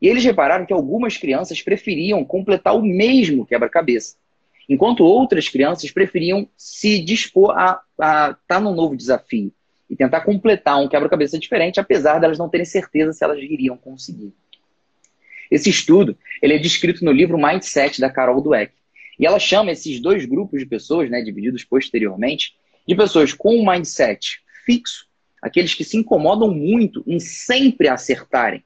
E 0.03 0.09
eles 0.09 0.25
repararam 0.25 0.67
que 0.67 0.73
algumas 0.73 1.17
crianças 1.17 1.63
preferiam 1.63 2.23
completar 2.25 2.77
o 2.77 2.83
mesmo 2.83 3.47
quebra-cabeça, 3.47 4.17
enquanto 4.69 5.05
outras 5.05 5.49
crianças 5.49 5.91
preferiam 5.93 6.49
se 6.57 7.01
dispor 7.01 7.57
a 7.57 7.81
estar 7.93 8.39
tá 8.47 8.61
num 8.61 8.75
novo 8.75 8.97
desafio 8.97 9.53
e 9.89 9.95
tentar 9.95 10.23
completar 10.23 10.83
um 10.83 10.89
quebra-cabeça 10.89 11.39
diferente, 11.39 11.79
apesar 11.79 12.19
delas 12.19 12.37
não 12.37 12.49
terem 12.49 12.67
certeza 12.67 13.13
se 13.13 13.23
elas 13.23 13.39
iriam 13.39 13.77
conseguir. 13.77 14.35
Esse 15.49 15.71
estudo 15.71 16.19
ele 16.43 16.55
é 16.55 16.59
descrito 16.59 17.05
no 17.05 17.13
livro 17.13 17.39
Mindset 17.39 18.01
da 18.01 18.11
Carol 18.11 18.43
Dweck. 18.43 18.75
E 19.19 19.25
ela 19.25 19.39
chama 19.39 19.71
esses 19.71 20.01
dois 20.01 20.27
grupos 20.27 20.59
de 20.59 20.67
pessoas, 20.67 21.09
né, 21.09 21.23
divididos 21.23 21.65
posteriormente, 21.65 22.55
de 22.87 22.95
pessoas 22.95 23.33
com 23.33 23.57
um 23.57 23.65
mindset 23.65 24.41
fixo 24.67 25.07
aqueles 25.43 25.75
que 25.75 25.85
se 25.85 25.97
incomodam 25.97 26.53
muito 26.53 27.03
em 27.07 27.19
sempre 27.19 27.89
acertarem. 27.89 28.65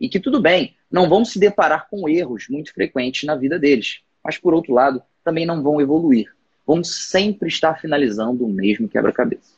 E 0.00 0.08
que 0.08 0.20
tudo 0.20 0.40
bem, 0.40 0.74
não 0.90 1.08
vão 1.08 1.24
se 1.24 1.38
deparar 1.38 1.88
com 1.88 2.08
erros 2.08 2.46
muito 2.48 2.72
frequentes 2.72 3.24
na 3.24 3.34
vida 3.34 3.58
deles. 3.58 4.00
Mas, 4.24 4.38
por 4.38 4.54
outro 4.54 4.72
lado, 4.72 5.02
também 5.24 5.46
não 5.46 5.62
vão 5.62 5.80
evoluir. 5.80 6.32
Vão 6.66 6.82
sempre 6.82 7.48
estar 7.48 7.80
finalizando 7.80 8.44
o 8.44 8.48
mesmo 8.48 8.88
quebra-cabeça. 8.88 9.54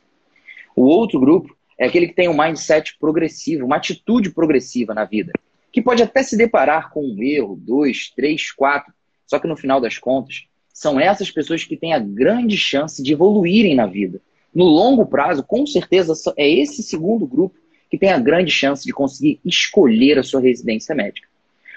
O 0.75 0.83
outro 0.83 1.19
grupo 1.19 1.55
é 1.77 1.85
aquele 1.85 2.07
que 2.07 2.15
tem 2.15 2.27
um 2.27 2.37
mindset 2.37 2.97
progressivo, 2.97 3.65
uma 3.65 3.77
atitude 3.77 4.31
progressiva 4.31 4.93
na 4.93 5.05
vida, 5.05 5.31
que 5.71 5.81
pode 5.81 6.03
até 6.03 6.23
se 6.23 6.37
deparar 6.37 6.91
com 6.91 7.03
um 7.03 7.21
erro, 7.21 7.55
dois, 7.55 8.11
três, 8.15 8.51
quatro, 8.51 8.93
só 9.25 9.39
que 9.39 9.47
no 9.47 9.57
final 9.57 9.79
das 9.81 9.97
contas, 9.97 10.45
são 10.73 10.99
essas 10.99 11.29
pessoas 11.29 11.63
que 11.63 11.77
têm 11.77 11.93
a 11.93 11.99
grande 11.99 12.57
chance 12.57 13.01
de 13.01 13.13
evoluírem 13.13 13.75
na 13.75 13.85
vida, 13.85 14.21
no 14.53 14.65
longo 14.65 15.05
prazo, 15.05 15.43
com 15.43 15.65
certeza, 15.65 16.13
é 16.37 16.49
esse 16.49 16.83
segundo 16.83 17.25
grupo 17.25 17.55
que 17.89 17.97
tem 17.97 18.11
a 18.11 18.19
grande 18.19 18.51
chance 18.51 18.83
de 18.83 18.91
conseguir 18.91 19.39
escolher 19.45 20.17
a 20.17 20.23
sua 20.23 20.41
residência 20.41 20.95
médica. 20.95 21.27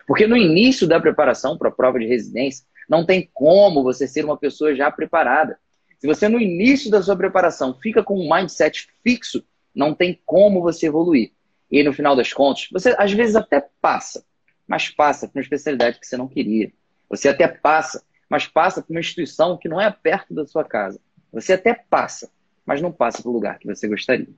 Porque 0.06 0.26
no 0.26 0.36
início 0.36 0.86
da 0.86 1.00
preparação 1.00 1.58
para 1.58 1.68
a 1.68 1.72
prova 1.72 1.98
de 1.98 2.06
residência, 2.06 2.64
não 2.88 3.04
tem 3.04 3.28
como 3.34 3.82
você 3.82 4.06
ser 4.06 4.24
uma 4.24 4.36
pessoa 4.36 4.74
já 4.74 4.90
preparada. 4.90 5.58
Se 5.98 6.06
você 6.06 6.28
no 6.28 6.40
início 6.40 6.90
da 6.90 7.02
sua 7.02 7.16
preparação 7.16 7.74
fica 7.74 8.02
com 8.02 8.18
um 8.18 8.32
mindset 8.32 8.86
fixo, 9.02 9.42
não 9.74 9.94
tem 9.94 10.18
como 10.24 10.62
você 10.62 10.86
evoluir. 10.86 11.32
E 11.70 11.82
no 11.82 11.92
final 11.92 12.14
das 12.14 12.32
contas, 12.32 12.68
você 12.70 12.94
às 12.96 13.12
vezes 13.12 13.34
até 13.34 13.66
passa, 13.80 14.24
mas 14.66 14.88
passa 14.88 15.26
para 15.26 15.38
uma 15.38 15.42
especialidade 15.42 15.98
que 15.98 16.06
você 16.06 16.16
não 16.16 16.28
queria. 16.28 16.72
Você 17.10 17.28
até 17.28 17.48
passa, 17.48 18.02
mas 18.28 18.46
passa 18.46 18.80
para 18.80 18.92
uma 18.92 19.00
instituição 19.00 19.58
que 19.58 19.68
não 19.68 19.80
é 19.80 19.90
perto 19.90 20.32
da 20.32 20.46
sua 20.46 20.64
casa. 20.64 21.00
Você 21.32 21.54
até 21.54 21.74
passa, 21.74 22.30
mas 22.66 22.82
não 22.82 22.90
passa 22.90 23.22
para 23.22 23.30
o 23.30 23.32
lugar 23.32 23.58
que 23.58 23.66
você 23.66 23.86
gostaria. 23.86 24.28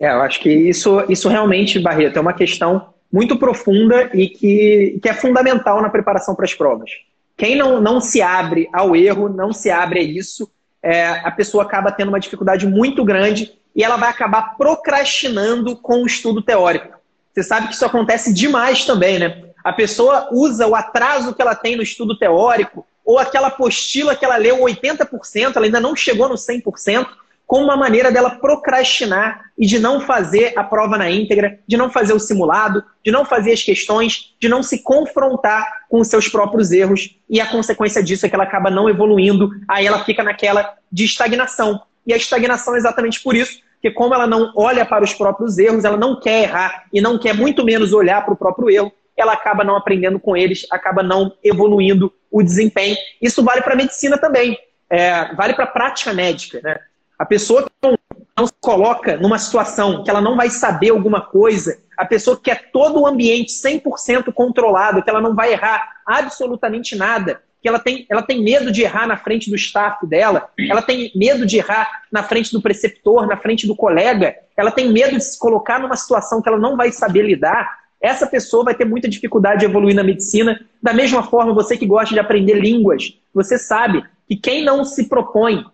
É, 0.00 0.10
eu 0.10 0.20
acho 0.22 0.40
que 0.40 0.50
isso, 0.50 1.04
isso 1.08 1.28
realmente, 1.28 1.78
Barreto, 1.78 2.18
é 2.18 2.20
uma 2.20 2.32
questão 2.32 2.92
muito 3.10 3.38
profunda 3.38 4.10
e 4.12 4.28
que, 4.28 4.98
que 5.02 5.08
é 5.08 5.14
fundamental 5.14 5.80
na 5.80 5.88
preparação 5.88 6.34
para 6.34 6.44
as 6.44 6.54
provas. 6.54 6.90
Quem 7.36 7.56
não, 7.56 7.80
não 7.80 8.00
se 8.00 8.20
abre 8.20 8.68
ao 8.72 8.94
erro, 8.94 9.28
não 9.28 9.52
se 9.52 9.70
abre 9.70 10.00
a 10.00 10.02
isso, 10.02 10.50
é, 10.82 11.06
a 11.06 11.30
pessoa 11.30 11.64
acaba 11.64 11.90
tendo 11.90 12.08
uma 12.08 12.20
dificuldade 12.20 12.66
muito 12.66 13.04
grande 13.04 13.58
e 13.74 13.82
ela 13.82 13.96
vai 13.96 14.10
acabar 14.10 14.56
procrastinando 14.56 15.76
com 15.76 16.02
o 16.02 16.06
estudo 16.06 16.42
teórico. 16.42 16.98
Você 17.32 17.42
sabe 17.42 17.68
que 17.68 17.74
isso 17.74 17.84
acontece 17.84 18.32
demais 18.32 18.84
também, 18.84 19.18
né? 19.18 19.44
A 19.62 19.72
pessoa 19.72 20.28
usa 20.32 20.66
o 20.66 20.74
atraso 20.74 21.34
que 21.34 21.42
ela 21.42 21.54
tem 21.54 21.76
no 21.76 21.82
estudo 21.82 22.16
teórico 22.16 22.86
ou 23.08 23.18
aquela 23.18 23.48
apostila 23.48 24.14
que 24.14 24.22
ela 24.22 24.36
leu 24.36 24.58
80%, 24.58 25.56
ela 25.56 25.64
ainda 25.64 25.80
não 25.80 25.96
chegou 25.96 26.28
no 26.28 26.34
100%, 26.34 27.06
como 27.46 27.64
uma 27.64 27.74
maneira 27.74 28.12
dela 28.12 28.28
procrastinar 28.28 29.46
e 29.56 29.66
de 29.66 29.78
não 29.78 30.02
fazer 30.02 30.52
a 30.54 30.62
prova 30.62 30.98
na 30.98 31.10
íntegra, 31.10 31.58
de 31.66 31.74
não 31.74 31.90
fazer 31.90 32.12
o 32.12 32.20
simulado, 32.20 32.84
de 33.02 33.10
não 33.10 33.24
fazer 33.24 33.52
as 33.52 33.62
questões, 33.62 34.34
de 34.38 34.46
não 34.46 34.62
se 34.62 34.82
confrontar 34.82 35.86
com 35.88 36.00
os 36.00 36.08
seus 36.08 36.28
próprios 36.28 36.70
erros. 36.70 37.16
E 37.30 37.40
a 37.40 37.46
consequência 37.46 38.02
disso 38.02 38.26
é 38.26 38.28
que 38.28 38.34
ela 38.34 38.44
acaba 38.44 38.70
não 38.70 38.90
evoluindo, 38.90 39.52
aí 39.66 39.86
ela 39.86 40.04
fica 40.04 40.22
naquela 40.22 40.74
de 40.92 41.06
estagnação. 41.06 41.80
E 42.06 42.12
a 42.12 42.16
estagnação 42.18 42.74
é 42.74 42.76
exatamente 42.76 43.22
por 43.22 43.34
isso, 43.34 43.58
que 43.80 43.90
como 43.90 44.12
ela 44.12 44.26
não 44.26 44.52
olha 44.54 44.84
para 44.84 45.02
os 45.02 45.14
próprios 45.14 45.56
erros, 45.56 45.86
ela 45.86 45.96
não 45.96 46.20
quer 46.20 46.42
errar 46.42 46.84
e 46.92 47.00
não 47.00 47.18
quer 47.18 47.34
muito 47.34 47.64
menos 47.64 47.94
olhar 47.94 48.22
para 48.22 48.34
o 48.34 48.36
próprio 48.36 48.68
erro, 48.68 48.92
ela 49.20 49.32
acaba 49.32 49.64
não 49.64 49.76
aprendendo 49.76 50.18
com 50.18 50.36
eles, 50.36 50.66
acaba 50.70 51.02
não 51.02 51.32
evoluindo 51.42 52.12
o 52.30 52.42
desempenho. 52.42 52.96
Isso 53.20 53.42
vale 53.42 53.62
para 53.62 53.74
a 53.74 53.76
medicina 53.76 54.18
também, 54.18 54.58
é, 54.88 55.34
vale 55.34 55.54
para 55.54 55.64
a 55.64 55.68
prática 55.68 56.12
médica. 56.12 56.60
Né? 56.62 56.78
A 57.18 57.24
pessoa 57.24 57.64
que 57.64 57.70
não, 57.82 57.98
não 58.36 58.46
se 58.46 58.52
coloca 58.60 59.16
numa 59.16 59.38
situação 59.38 60.02
que 60.04 60.10
ela 60.10 60.20
não 60.20 60.36
vai 60.36 60.50
saber 60.50 60.90
alguma 60.90 61.20
coisa, 61.20 61.78
a 61.96 62.04
pessoa 62.04 62.36
que 62.36 62.44
quer 62.44 62.70
todo 62.70 63.00
o 63.00 63.06
ambiente 63.06 63.52
100% 63.52 64.32
controlado, 64.32 65.02
que 65.02 65.10
ela 65.10 65.20
não 65.20 65.34
vai 65.34 65.52
errar 65.52 65.96
absolutamente 66.06 66.94
nada, 66.94 67.42
que 67.60 67.68
ela 67.68 67.80
tem, 67.80 68.06
ela 68.08 68.22
tem 68.22 68.40
medo 68.40 68.70
de 68.70 68.82
errar 68.82 69.06
na 69.06 69.16
frente 69.16 69.50
do 69.50 69.56
staff 69.56 70.06
dela, 70.06 70.48
ela 70.70 70.80
tem 70.80 71.10
medo 71.16 71.44
de 71.44 71.56
errar 71.56 72.04
na 72.10 72.22
frente 72.22 72.52
do 72.52 72.62
preceptor, 72.62 73.26
na 73.26 73.36
frente 73.36 73.66
do 73.66 73.74
colega, 73.74 74.36
ela 74.56 74.70
tem 74.70 74.92
medo 74.92 75.16
de 75.16 75.24
se 75.24 75.36
colocar 75.38 75.80
numa 75.80 75.96
situação 75.96 76.40
que 76.40 76.48
ela 76.48 76.58
não 76.58 76.76
vai 76.76 76.92
saber 76.92 77.22
lidar, 77.22 77.78
essa 78.00 78.26
pessoa 78.26 78.64
vai 78.64 78.74
ter 78.74 78.84
muita 78.84 79.08
dificuldade 79.08 79.60
de 79.60 79.66
evoluir 79.66 79.94
na 79.94 80.04
medicina. 80.04 80.60
Da 80.82 80.92
mesma 80.92 81.22
forma, 81.22 81.52
você 81.52 81.76
que 81.76 81.86
gosta 81.86 82.14
de 82.14 82.20
aprender 82.20 82.54
línguas, 82.54 83.18
você 83.34 83.58
sabe 83.58 84.04
que 84.26 84.36
quem 84.36 84.64
não 84.64 84.84
se 84.84 85.08
propõe 85.08 85.64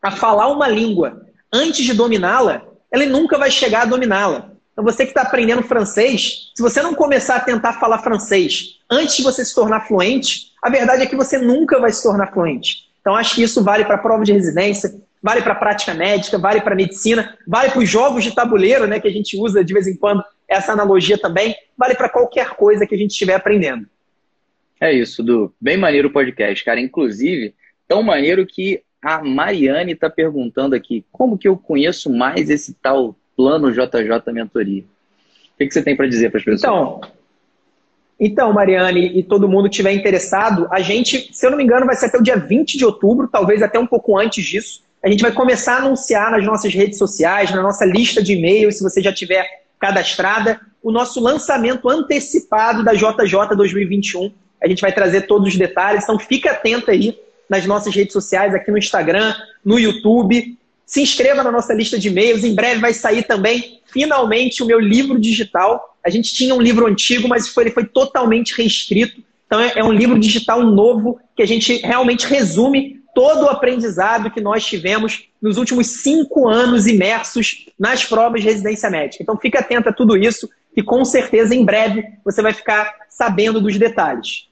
a 0.00 0.10
falar 0.10 0.48
uma 0.48 0.68
língua 0.68 1.22
antes 1.52 1.84
de 1.84 1.94
dominá-la, 1.94 2.62
ele 2.92 3.06
nunca 3.06 3.38
vai 3.38 3.50
chegar 3.50 3.82
a 3.82 3.86
dominá-la. 3.86 4.50
Então, 4.72 4.84
você 4.84 5.04
que 5.04 5.12
está 5.12 5.22
aprendendo 5.22 5.62
francês, 5.62 6.50
se 6.54 6.62
você 6.62 6.82
não 6.82 6.94
começar 6.94 7.36
a 7.36 7.40
tentar 7.40 7.74
falar 7.74 7.98
francês 7.98 8.80
antes 8.90 9.16
de 9.16 9.22
você 9.22 9.44
se 9.44 9.54
tornar 9.54 9.86
fluente, 9.86 10.52
a 10.62 10.68
verdade 10.68 11.02
é 11.02 11.06
que 11.06 11.16
você 11.16 11.38
nunca 11.38 11.78
vai 11.78 11.92
se 11.92 12.02
tornar 12.02 12.32
fluente. 12.32 12.88
Então, 13.00 13.14
acho 13.14 13.36
que 13.36 13.42
isso 13.42 13.62
vale 13.62 13.84
para 13.84 13.96
a 13.96 13.98
prova 13.98 14.24
de 14.24 14.32
residência, 14.32 14.94
vale 15.24 15.40
para 15.40 15.54
a 15.54 15.56
prática 15.56 15.94
médica, 15.94 16.36
vale 16.36 16.60
para 16.60 16.74
a 16.74 16.76
medicina, 16.76 17.34
vale 17.48 17.70
para 17.70 17.78
os 17.78 17.88
jogos 17.88 18.22
de 18.22 18.34
tabuleiro, 18.34 18.86
né, 18.86 19.00
que 19.00 19.08
a 19.08 19.10
gente 19.10 19.38
usa 19.38 19.64
de 19.64 19.72
vez 19.72 19.86
em 19.86 19.96
quando 19.96 20.22
essa 20.46 20.72
analogia 20.72 21.16
também, 21.16 21.56
vale 21.78 21.94
para 21.94 22.10
qualquer 22.10 22.50
coisa 22.50 22.86
que 22.86 22.94
a 22.94 22.98
gente 22.98 23.12
estiver 23.12 23.32
aprendendo. 23.32 23.86
É 24.78 24.92
isso, 24.92 25.22
Du. 25.22 25.50
Bem 25.58 25.78
maneiro 25.78 26.08
o 26.08 26.12
podcast, 26.12 26.62
cara. 26.62 26.78
Inclusive, 26.78 27.54
tão 27.88 28.02
maneiro 28.02 28.44
que 28.44 28.82
a 29.00 29.24
Mariane 29.24 29.92
está 29.92 30.10
perguntando 30.10 30.74
aqui, 30.74 31.02
como 31.10 31.38
que 31.38 31.48
eu 31.48 31.56
conheço 31.56 32.12
mais 32.12 32.50
esse 32.50 32.74
tal 32.74 33.16
plano 33.34 33.72
JJ 33.72 34.30
Mentoria? 34.30 34.82
O 34.82 35.56
que, 35.56 35.66
que 35.66 35.72
você 35.72 35.82
tem 35.82 35.96
para 35.96 36.06
dizer 36.06 36.28
para 36.28 36.38
as 36.38 36.44
pessoas? 36.44 36.60
Então, 36.60 37.00
então, 38.20 38.52
Mariane 38.52 39.18
e 39.18 39.22
todo 39.22 39.48
mundo 39.48 39.70
que 39.70 39.74
estiver 39.74 39.92
interessado, 39.92 40.68
a 40.70 40.80
gente, 40.80 41.30
se 41.32 41.46
eu 41.46 41.50
não 41.50 41.56
me 41.56 41.64
engano, 41.64 41.86
vai 41.86 41.96
ser 41.96 42.06
até 42.06 42.18
o 42.18 42.22
dia 42.22 42.36
20 42.36 42.76
de 42.76 42.84
outubro, 42.84 43.26
talvez 43.26 43.62
até 43.62 43.78
um 43.78 43.86
pouco 43.86 44.18
antes 44.18 44.44
disso. 44.44 44.84
A 45.04 45.10
gente 45.10 45.20
vai 45.20 45.32
começar 45.32 45.74
a 45.74 45.78
anunciar 45.80 46.30
nas 46.30 46.42
nossas 46.46 46.72
redes 46.72 46.96
sociais, 46.96 47.50
na 47.50 47.62
nossa 47.62 47.84
lista 47.84 48.22
de 48.22 48.32
e-mails, 48.32 48.78
se 48.78 48.82
você 48.82 49.02
já 49.02 49.12
tiver 49.12 49.46
cadastrada, 49.78 50.58
o 50.82 50.90
nosso 50.90 51.20
lançamento 51.20 51.90
antecipado 51.90 52.82
da 52.82 52.94
JJ 52.94 53.54
2021. 53.54 54.32
A 54.62 54.66
gente 54.66 54.80
vai 54.80 54.94
trazer 54.94 55.26
todos 55.26 55.48
os 55.48 55.56
detalhes, 55.56 56.04
então 56.04 56.18
fica 56.18 56.52
atento 56.52 56.90
aí 56.90 57.18
nas 57.50 57.66
nossas 57.66 57.94
redes 57.94 58.14
sociais, 58.14 58.54
aqui 58.54 58.70
no 58.70 58.78
Instagram, 58.78 59.34
no 59.62 59.78
YouTube. 59.78 60.56
Se 60.86 61.02
inscreva 61.02 61.42
na 61.42 61.52
nossa 61.52 61.74
lista 61.74 61.98
de 61.98 62.08
e-mails. 62.08 62.42
Em 62.42 62.54
breve 62.54 62.80
vai 62.80 62.94
sair 62.94 63.24
também, 63.24 63.82
finalmente, 63.92 64.62
o 64.62 64.66
meu 64.66 64.80
livro 64.80 65.20
digital. 65.20 65.98
A 66.02 66.08
gente 66.08 66.32
tinha 66.32 66.54
um 66.54 66.62
livro 66.62 66.86
antigo, 66.86 67.28
mas 67.28 67.48
foi, 67.48 67.64
ele 67.64 67.72
foi 67.72 67.84
totalmente 67.84 68.56
reescrito. 68.56 69.22
Então, 69.46 69.60
é, 69.60 69.72
é 69.76 69.84
um 69.84 69.92
livro 69.92 70.18
digital 70.18 70.62
novo 70.62 71.20
que 71.36 71.42
a 71.42 71.46
gente 71.46 71.76
realmente 71.76 72.26
resume 72.26 73.03
todo 73.14 73.44
o 73.44 73.48
aprendizado 73.48 74.30
que 74.30 74.40
nós 74.40 74.64
tivemos 74.64 75.28
nos 75.40 75.56
últimos 75.56 76.02
cinco 76.02 76.48
anos 76.48 76.86
imersos 76.86 77.66
nas 77.78 78.04
provas 78.04 78.42
de 78.42 78.48
residência 78.48 78.90
médica. 78.90 79.22
Então, 79.22 79.38
fique 79.38 79.56
atento 79.56 79.88
a 79.88 79.92
tudo 79.92 80.16
isso 80.16 80.50
e 80.76 80.82
com 80.82 81.04
certeza 81.04 81.54
em 81.54 81.64
breve 81.64 82.04
você 82.24 82.42
vai 82.42 82.52
ficar 82.52 82.94
sabendo 83.08 83.60
dos 83.60 83.78
detalhes. 83.78 84.48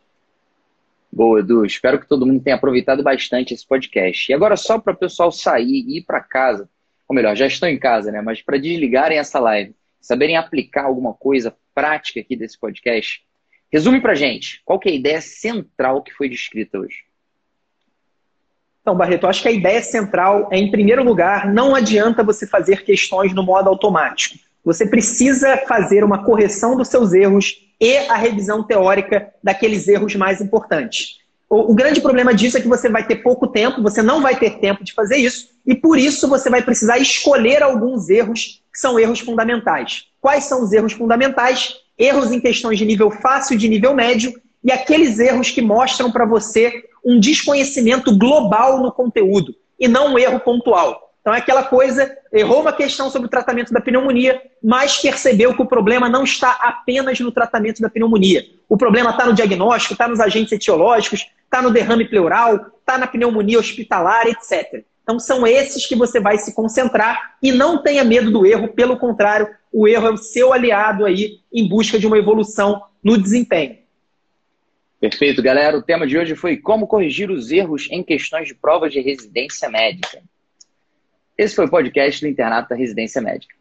Boa, 1.13 1.41
Edu. 1.41 1.67
Espero 1.67 2.01
que 2.01 2.09
todo 2.09 2.25
mundo 2.25 2.43
tenha 2.43 2.57
aproveitado 2.57 3.03
bastante 3.03 3.53
esse 3.53 3.67
podcast. 3.67 4.31
E 4.31 4.35
agora, 4.35 4.57
só 4.57 4.79
para 4.79 4.95
o 4.95 4.97
pessoal 4.97 5.31
sair 5.31 5.85
e 5.87 5.99
ir 5.99 6.05
para 6.05 6.21
casa, 6.21 6.71
ou 7.07 7.15
melhor, 7.15 7.37
já 7.37 7.47
estão 7.47 7.69
em 7.69 7.79
casa, 7.79 8.11
né? 8.11 8.23
Mas 8.23 8.41
para 8.41 8.57
desligarem 8.57 9.19
essa 9.19 9.39
live, 9.39 9.75
saberem 10.01 10.37
aplicar 10.37 10.85
alguma 10.85 11.13
coisa 11.13 11.55
prática 11.75 12.21
aqui 12.21 12.35
desse 12.35 12.59
podcast, 12.59 13.23
resume 13.71 14.01
para 14.01 14.15
gente 14.15 14.63
qual 14.65 14.81
é 14.85 14.89
a 14.89 14.95
ideia 14.95 15.21
central 15.21 16.03
que 16.03 16.13
foi 16.15 16.29
descrita 16.29 16.79
hoje. 16.79 17.12
Então, 18.83 18.97
Barreto, 18.97 19.29
acho 19.29 19.43
que 19.43 19.49
a 19.49 19.53
ideia 19.53 19.81
central 19.81 20.49
é, 20.51 20.59
em 20.59 20.71
primeiro 20.71 21.05
lugar, 21.05 21.53
não 21.53 21.75
adianta 21.75 22.25
você 22.25 22.47
fazer 22.47 22.85
questões 22.85 23.33
no 23.33 23.43
modo 23.43 23.69
automático. 23.69 24.37
Você 24.65 24.85
precisa 24.85 25.57
fazer 25.69 26.03
uma 26.05 26.25
correção 26.25 26.77
dos 26.77 26.89
seus 26.89 27.13
erros 27.13 27.57
e 27.81 27.97
a 27.97 28.17
revisão 28.17 28.63
teórica 28.63 29.33
daqueles 29.43 29.87
erros 29.87 30.15
mais 30.17 30.41
importantes. 30.41 31.23
O, 31.49 31.75
grande 31.75 32.01
problema 32.01 32.33
disso 32.33 32.57
é 32.57 32.61
que 32.61 32.69
você 32.69 32.89
vai 32.89 33.07
ter 33.07 33.17
pouco 33.17 33.47
tempo, 33.47 33.83
você 33.83 34.01
não 34.01 34.23
vai 34.23 34.35
ter 34.37 34.59
tempo 34.59 34.83
de 34.83 34.95
fazer 34.95 35.17
isso, 35.17 35.49
e 35.67 35.75
por 35.75 35.99
isso 35.99 36.27
você 36.27 36.49
vai 36.49 36.63
precisar 36.63 36.99
escolher 36.99 37.63
alguns 37.63 38.09
erros 38.09 38.63
que 38.73 38.79
são 38.79 38.99
erros 38.99 39.21
fundamentais. 39.21 40.07
Quais 40.19 40.45
são 40.45 40.63
os 40.63 40.73
erros 40.73 40.95
fundamentais? 40.95 41.75
Erros 41.99 42.33
em 42.33 42.41
questões 42.41 42.79
de 42.79 42.87
nível 42.87 43.11
fácil 43.11 43.59
de 43.59 43.69
nível 43.69 43.95
médio, 43.95 44.33
e 44.65 44.73
aqueles 44.73 45.19
erros 45.19 45.51
que 45.51 45.61
mostram 45.61 46.11
para 46.11 46.25
você 46.25 46.85
um 47.05 47.19
desconhecimento 47.19 48.17
global 48.17 48.81
no 48.81 48.93
conteúdo, 48.93 49.55
e 49.79 49.89
não 49.89 50.15
um 50.15 50.19
erro 50.19 50.41
pontual. 50.41 51.13
Então 51.21 51.33
é 51.33 51.39
aquela 51.39 51.63
coisa, 51.63 52.11
errou 52.33 52.63
uma 52.63 52.73
questão 52.73 53.09
sobre 53.09 53.27
o 53.27 53.31
tratamento 53.31 53.73
da 53.73 53.81
pneumonia, 53.81 54.43
mas 54.63 54.99
percebeu 54.99 55.55
que 55.55 55.63
o 55.63 55.67
problema 55.67 56.09
não 56.09 56.25
está 56.25 56.51
apenas 56.61 57.19
no 57.21 57.31
tratamento 57.31 57.81
da 57.81 57.89
pneumonia. 57.89 58.45
O 58.69 58.77
problema 58.77 59.11
está 59.11 59.25
no 59.25 59.33
diagnóstico, 59.33 59.95
está 59.95 60.09
nos 60.09 60.19
agentes 60.19 60.53
etiológicos, 60.53 61.27
está 61.45 61.63
no 61.63 61.71
derrame 61.71 62.09
pleural, 62.09 62.73
está 62.81 62.99
na 62.99 63.07
pneumonia 63.07 63.59
hospitalar, 63.59 64.27
etc. 64.27 64.85
Então 65.03 65.19
são 65.19 65.47
esses 65.47 65.87
que 65.87 65.95
você 65.95 66.19
vai 66.19 66.39
se 66.39 66.55
concentrar 66.55 67.37
e 67.41 67.53
não 67.53 67.83
tenha 67.83 68.03
medo 68.03 68.31
do 68.31 68.45
erro, 68.45 68.69
pelo 68.69 68.97
contrário, 68.97 69.49
o 69.73 69.87
erro 69.87 70.09
é 70.09 70.11
o 70.11 70.17
seu 70.17 70.53
aliado 70.53 71.05
aí 71.05 71.39
em 71.53 71.69
busca 71.69 71.99
de 71.99 72.07
uma 72.07 72.19
evolução 72.19 72.83
no 73.03 73.17
desempenho. 73.17 73.79
Perfeito, 75.03 75.43
galera. 75.43 75.77
O 75.77 75.83
tema 75.83 76.07
de 76.07 76.17
hoje 76.17 76.37
foi 76.37 76.57
como 76.57 76.87
corrigir 76.87 77.29
os 77.29 77.51
erros 77.51 77.89
em 77.91 78.05
questões 78.05 78.47
de 78.47 78.55
provas 78.55 78.93
de 78.93 79.01
residência 79.01 79.69
médica. 79.69 80.23
Esse 81.37 81.57
foi 81.57 81.67
o 81.67 81.69
podcast 81.69 82.21
do 82.21 82.29
Internato 82.29 82.69
da 82.69 82.77
Residência 82.77 83.21
Médica. 83.21 83.53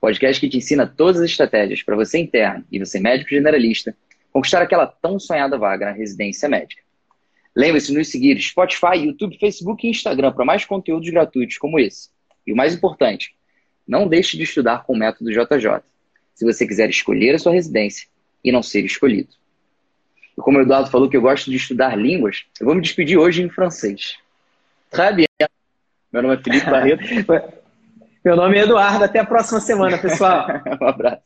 Podcast 0.00 0.40
que 0.40 0.48
te 0.48 0.58
ensina 0.58 0.86
todas 0.86 1.20
as 1.20 1.30
estratégias 1.30 1.82
para 1.82 1.96
você 1.96 2.20
interno 2.20 2.64
e 2.70 2.78
você 2.78 3.00
médico 3.00 3.30
generalista 3.30 3.96
conquistar 4.32 4.62
aquela 4.62 4.86
tão 4.86 5.18
sonhada 5.18 5.58
vaga 5.58 5.86
na 5.86 5.90
residência 5.90 6.48
médica. 6.48 6.80
Lembre-se 7.56 7.88
de 7.88 7.98
nos 7.98 8.08
seguir 8.08 8.40
Spotify, 8.40 8.98
YouTube, 8.98 9.36
Facebook 9.40 9.84
e 9.84 9.90
Instagram 9.90 10.30
para 10.30 10.44
mais 10.44 10.64
conteúdos 10.64 11.10
gratuitos 11.10 11.58
como 11.58 11.80
esse. 11.80 12.08
E 12.46 12.52
o 12.52 12.56
mais 12.56 12.72
importante, 12.72 13.34
não 13.84 14.06
deixe 14.06 14.36
de 14.36 14.44
estudar 14.44 14.84
com 14.84 14.92
o 14.92 14.96
método 14.96 15.32
JJ, 15.32 15.82
se 16.36 16.44
você 16.44 16.64
quiser 16.64 16.88
escolher 16.88 17.34
a 17.34 17.38
sua 17.40 17.52
residência 17.52 18.06
e 18.44 18.52
não 18.52 18.62
ser 18.62 18.84
escolhido. 18.84 19.34
E 20.36 20.40
como 20.40 20.58
o 20.58 20.62
Eduardo 20.62 20.90
falou 20.90 21.08
que 21.08 21.16
eu 21.16 21.22
gosto 21.22 21.50
de 21.50 21.56
estudar 21.56 21.96
línguas, 21.96 22.44
eu 22.60 22.66
vou 22.66 22.74
me 22.74 22.80
despedir 22.80 23.18
hoje 23.18 23.42
em 23.42 23.48
francês. 23.48 24.16
Très 24.90 25.14
bien. 25.14 25.28
Meu 26.12 26.22
nome 26.22 26.34
é 26.36 26.38
Felipe 26.38 26.70
Barreto. 26.70 27.04
Meu 28.24 28.36
nome 28.36 28.56
é 28.58 28.62
Eduardo. 28.62 29.04
Até 29.04 29.18
a 29.18 29.24
próxima 29.24 29.60
semana, 29.60 29.98
pessoal. 29.98 30.46
um 30.80 30.86
abraço. 30.86 31.23